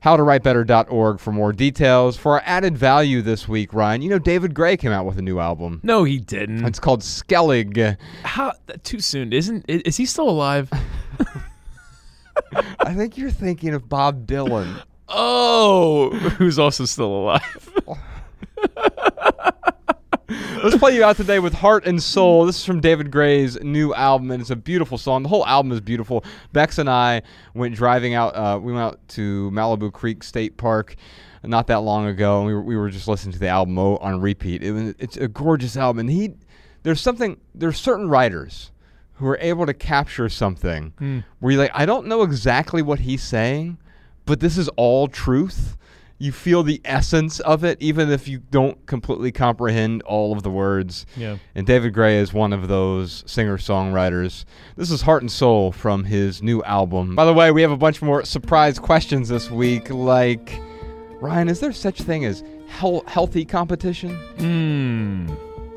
HowToWriteBetter.org 0.05 1.20
for 1.20 1.30
more 1.30 1.53
details. 1.53 2.16
For 2.16 2.32
our 2.32 2.42
added 2.46 2.76
value 2.76 3.20
this 3.20 3.46
week, 3.46 3.74
Ryan, 3.74 4.01
you 4.01 4.09
know 4.09 4.18
David 4.18 4.55
Gray 4.55 4.76
came 4.76 4.92
out 4.92 5.05
with 5.05 5.18
a 5.18 5.22
new 5.22 5.38
album. 5.38 5.80
No, 5.82 6.05
he 6.05 6.18
didn't. 6.18 6.64
It's 6.64 6.80
called 6.80 7.03
Skellig. 7.03 7.98
How 8.22 8.55
too 8.82 9.01
soon? 9.01 9.32
Isn't 9.32 9.64
is 9.68 9.96
he 9.98 10.07
still 10.07 10.28
alive? 10.28 10.70
I 12.80 12.94
think 12.94 13.18
you're 13.18 13.30
thinking 13.30 13.74
of 13.74 13.88
Bob 13.88 14.26
Dylan. 14.26 14.82
oh, 15.11 16.11
who's 16.38 16.58
also 16.58 16.84
still 16.84 17.12
alive? 17.12 17.70
Let's 20.62 20.76
play 20.76 20.94
you 20.94 21.02
out 21.02 21.16
today 21.16 21.38
with 21.40 21.54
Heart 21.54 21.86
and 21.86 22.02
Soul. 22.02 22.46
This 22.46 22.56
is 22.56 22.64
from 22.64 22.80
David 22.80 23.11
Gray's 23.11 23.61
new 23.62 23.92
album, 23.94 24.30
and 24.30 24.40
it's 24.40 24.50
a 24.50 24.56
beautiful 24.56 24.98
song. 24.98 25.22
The 25.22 25.28
whole 25.28 25.44
album 25.46 25.72
is 25.72 25.80
beautiful. 25.80 26.24
Bex 26.52 26.78
and 26.78 26.88
I 26.88 27.22
went 27.54 27.74
driving 27.74 28.14
out. 28.14 28.36
Uh, 28.36 28.61
we 28.62 28.72
went 28.72 28.84
out 28.84 29.08
to 29.08 29.50
Malibu 29.52 29.92
Creek 29.92 30.22
State 30.22 30.56
Park 30.56 30.94
not 31.42 31.66
that 31.68 31.80
long 31.80 32.06
ago, 32.06 32.38
and 32.38 32.46
we 32.46 32.54
were, 32.54 32.62
we 32.62 32.76
were 32.76 32.90
just 32.90 33.08
listening 33.08 33.32
to 33.32 33.38
the 33.38 33.48
album 33.48 33.78
on 33.78 34.20
repeat. 34.20 34.62
It 34.62 34.72
was, 34.72 34.94
it's 34.98 35.16
a 35.16 35.28
gorgeous 35.28 35.76
album, 35.76 36.00
and 36.00 36.11
he 36.11 36.34
there's 36.82 37.00
something. 37.00 37.38
There's 37.54 37.78
certain 37.78 38.08
writers 38.08 38.70
who 39.14 39.26
are 39.26 39.38
able 39.40 39.66
to 39.66 39.74
capture 39.74 40.28
something 40.28 40.92
where 41.40 41.52
you're 41.52 41.62
like, 41.62 41.72
I 41.74 41.84
don't 41.84 42.06
know 42.06 42.22
exactly 42.22 42.80
what 42.80 43.00
he's 43.00 43.22
saying, 43.22 43.78
but 44.31 44.39
this 44.39 44.57
is 44.57 44.68
all 44.76 45.09
truth. 45.09 45.76
you 46.18 46.31
feel 46.31 46.62
the 46.62 46.81
essence 46.85 47.41
of 47.41 47.64
it, 47.64 47.76
even 47.81 48.11
if 48.11 48.28
you 48.28 48.39
don't 48.39 48.87
completely 48.87 49.33
comprehend 49.33 50.03
all 50.03 50.33
of 50.33 50.45
the 50.45 50.51
words. 50.51 51.05
Yeah. 51.16 51.39
And 51.57 51.66
David 51.66 51.93
Gray 51.95 52.18
is 52.18 52.33
one 52.33 52.53
of 52.53 52.68
those 52.68 53.24
singer 53.26 53.59
songwriters. 53.59 54.45
This 54.76 54.93
is 54.93 55.03
Heart 55.03 55.22
and 55.22 55.33
Soul 55.33 55.72
from 55.72 56.05
his 56.05 56.45
new 56.45 56.62
album. 56.62 57.16
By 57.16 57.24
the 57.24 57.35
way, 57.35 57.51
we 57.51 57.61
have 57.62 57.72
a 57.72 57.76
bunch 57.76 58.03
more 58.03 58.24
surprise 58.24 58.78
questions 58.78 59.28
this 59.28 59.51
week, 59.51 59.91
like 59.91 60.61
Ryan, 61.20 61.49
is 61.49 61.59
there 61.59 61.72
such 61.72 62.01
thing 62.01 62.24
as 62.24 62.45
hel- 62.68 63.03
healthy 63.09 63.45
competition? 63.45 64.14
Hmm. 64.39 65.28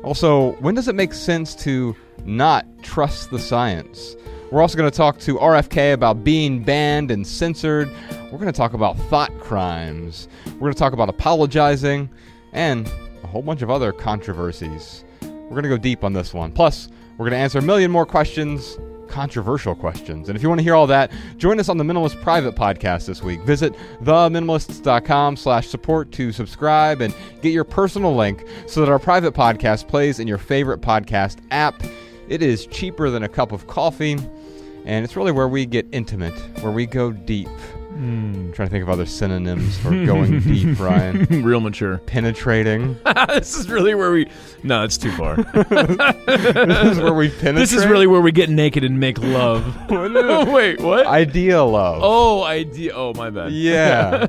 Also, 0.04 0.52
when 0.60 0.76
does 0.76 0.86
it 0.86 0.94
make 0.94 1.12
sense 1.12 1.56
to 1.56 1.96
not 2.24 2.66
trust 2.84 3.30
the 3.32 3.38
science? 3.40 4.14
We're 4.50 4.62
also 4.62 4.76
going 4.76 4.90
to 4.90 4.96
talk 4.96 5.18
to 5.20 5.36
RFK 5.36 5.94
about 5.94 6.22
being 6.22 6.62
banned 6.62 7.10
and 7.10 7.26
censored. 7.26 7.90
We're 8.30 8.38
going 8.38 8.46
to 8.46 8.52
talk 8.52 8.74
about 8.74 8.96
thought 8.96 9.36
crimes. 9.40 10.28
We're 10.46 10.60
going 10.60 10.74
to 10.74 10.78
talk 10.78 10.92
about 10.92 11.08
apologizing 11.08 12.08
and 12.52 12.90
a 13.22 13.26
whole 13.26 13.42
bunch 13.42 13.62
of 13.62 13.70
other 13.70 13.92
controversies. 13.92 15.04
We're 15.22 15.50
going 15.50 15.64
to 15.64 15.68
go 15.68 15.76
deep 15.76 16.04
on 16.04 16.12
this 16.12 16.32
one. 16.32 16.52
Plus, 16.52 16.88
we're 17.16 17.24
going 17.28 17.32
to 17.32 17.38
answer 17.38 17.58
a 17.58 17.62
million 17.62 17.90
more 17.90 18.06
questions, 18.06 18.78
controversial 19.08 19.74
questions. 19.74 20.28
And 20.28 20.36
if 20.36 20.42
you 20.42 20.48
want 20.48 20.58
to 20.58 20.62
hear 20.64 20.74
all 20.74 20.86
that, 20.88 21.12
join 21.36 21.60
us 21.60 21.68
on 21.68 21.76
the 21.76 21.84
Minimalist 21.84 22.20
Private 22.22 22.54
Podcast 22.54 23.06
this 23.06 23.22
week. 23.22 23.40
Visit 23.42 23.74
theminimalists.com 24.02 25.36
slash 25.36 25.68
support 25.68 26.10
to 26.12 26.32
subscribe 26.32 27.00
and 27.00 27.14
get 27.40 27.52
your 27.52 27.64
personal 27.64 28.14
link 28.14 28.44
so 28.66 28.80
that 28.80 28.90
our 28.90 28.98
private 28.98 29.34
podcast 29.34 29.88
plays 29.88 30.18
in 30.18 30.26
your 30.26 30.38
favorite 30.38 30.80
podcast 30.80 31.38
app. 31.50 31.82
It 32.28 32.42
is 32.42 32.66
cheaper 32.66 33.10
than 33.10 33.22
a 33.22 33.28
cup 33.28 33.52
of 33.52 33.66
coffee, 33.66 34.18
and 34.84 35.04
it's 35.04 35.16
really 35.16 35.32
where 35.32 35.48
we 35.48 35.66
get 35.66 35.86
intimate, 35.92 36.34
where 36.60 36.72
we 36.72 36.86
go 36.86 37.12
deep. 37.12 37.48
Hmm. 37.94 38.50
trying 38.50 38.66
to 38.68 38.70
think 38.72 38.82
of 38.82 38.90
other 38.90 39.06
synonyms 39.06 39.78
for 39.78 39.90
going 40.04 40.40
deep, 40.40 40.80
Ryan. 40.80 41.44
Real 41.44 41.60
mature. 41.60 41.98
Penetrating. 41.98 42.98
this 43.28 43.56
is 43.56 43.68
really 43.70 43.94
where 43.94 44.10
we. 44.10 44.28
No, 44.64 44.82
it's 44.82 44.98
too 44.98 45.12
far. 45.12 45.36
this 46.26 46.88
is 46.92 46.98
where 46.98 47.14
we 47.14 47.28
penetrate. 47.28 47.54
this 47.54 47.72
is 47.72 47.86
really 47.86 48.08
where 48.08 48.20
we 48.20 48.32
get 48.32 48.50
naked 48.50 48.82
and 48.82 48.98
make 48.98 49.18
love. 49.18 49.64
oh, 49.90 50.52
wait, 50.52 50.80
what? 50.80 51.06
idea 51.06 51.62
love. 51.62 52.00
oh, 52.02 52.42
idea. 52.42 52.92
Oh, 52.94 53.12
my 53.14 53.30
bad. 53.30 53.52
Yeah. 53.52 54.26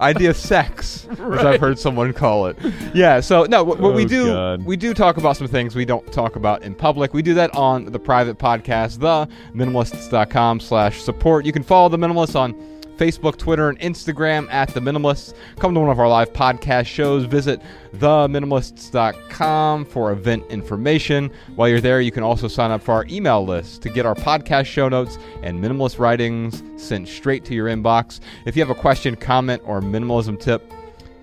Idea 0.00 0.34
sex, 0.34 1.06
as 1.10 1.44
I've 1.44 1.60
heard 1.60 1.78
someone 1.78 2.12
call 2.12 2.46
it. 2.46 2.56
Yeah, 2.94 3.20
so 3.20 3.44
no, 3.44 3.64
what, 3.64 3.80
what 3.80 3.94
we 3.94 4.04
Oh, 4.04 4.08
do 4.08 4.26
God. 4.26 4.64
we 4.66 4.76
do 4.76 4.92
talk 4.92 5.16
about 5.16 5.36
some 5.36 5.46
things 5.48 5.74
we 5.74 5.84
don't 5.86 6.12
talk 6.12 6.36
about 6.36 6.62
in 6.62 6.74
public. 6.74 7.14
We 7.14 7.22
do 7.22 7.32
that 7.34 7.54
on 7.54 7.86
the 7.86 7.98
private 7.98 8.38
podcast, 8.38 8.98
the 8.98 9.26
minimalists.com 9.54 10.60
slash 10.60 11.00
support. 11.00 11.46
You 11.46 11.52
can 11.52 11.62
follow 11.62 11.88
the 11.88 11.96
minimalists 11.96 12.34
on 12.38 12.54
Facebook, 12.96 13.36
Twitter, 13.36 13.68
and 13.68 13.78
Instagram 13.80 14.50
at 14.50 14.68
The 14.70 14.80
Minimalists. 14.80 15.34
Come 15.58 15.74
to 15.74 15.80
one 15.80 15.90
of 15.90 15.98
our 15.98 16.08
live 16.08 16.32
podcast 16.32 16.86
shows. 16.86 17.24
Visit 17.24 17.60
theminimalists.com 17.94 19.84
for 19.86 20.12
event 20.12 20.44
information. 20.50 21.30
While 21.56 21.68
you're 21.68 21.80
there, 21.80 22.00
you 22.00 22.10
can 22.10 22.22
also 22.22 22.48
sign 22.48 22.70
up 22.70 22.82
for 22.82 22.92
our 22.92 23.06
email 23.08 23.44
list 23.44 23.82
to 23.82 23.88
get 23.88 24.06
our 24.06 24.14
podcast 24.14 24.66
show 24.66 24.88
notes 24.88 25.18
and 25.42 25.62
minimalist 25.62 25.98
writings 25.98 26.62
sent 26.76 27.08
straight 27.08 27.44
to 27.46 27.54
your 27.54 27.68
inbox. 27.68 28.20
If 28.46 28.56
you 28.56 28.62
have 28.64 28.76
a 28.76 28.80
question, 28.80 29.16
comment, 29.16 29.62
or 29.64 29.80
minimalism 29.80 30.40
tip, 30.40 30.72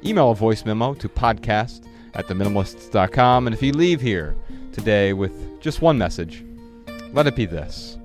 email 0.05 0.32
a 0.32 0.36
voice 0.36 0.65
memo 0.65 0.93
to 0.95 1.09
podcast 1.09 1.86
at 2.13 2.28
theminimalists.com. 2.28 3.47
And 3.47 3.53
if 3.53 3.61
you 3.61 3.72
leave 3.72 4.01
here 4.01 4.36
today 4.72 5.13
with 5.13 5.61
just 5.61 5.82
one 5.82 5.97
message, 5.97 6.43
let 7.13 7.28
it 7.28 7.36
be 7.36 7.45
this 7.45 7.97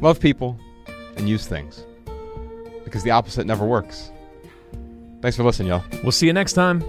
love 0.00 0.20
people 0.20 0.58
and 1.16 1.28
use 1.28 1.46
things 1.46 1.84
because 2.84 3.02
the 3.02 3.10
opposite 3.10 3.46
never 3.46 3.64
works. 3.64 4.10
Thanks 5.20 5.36
for 5.36 5.42
listening, 5.42 5.68
y'all. 5.68 5.84
We'll 6.02 6.12
see 6.12 6.26
you 6.26 6.32
next 6.32 6.52
time. 6.52 6.82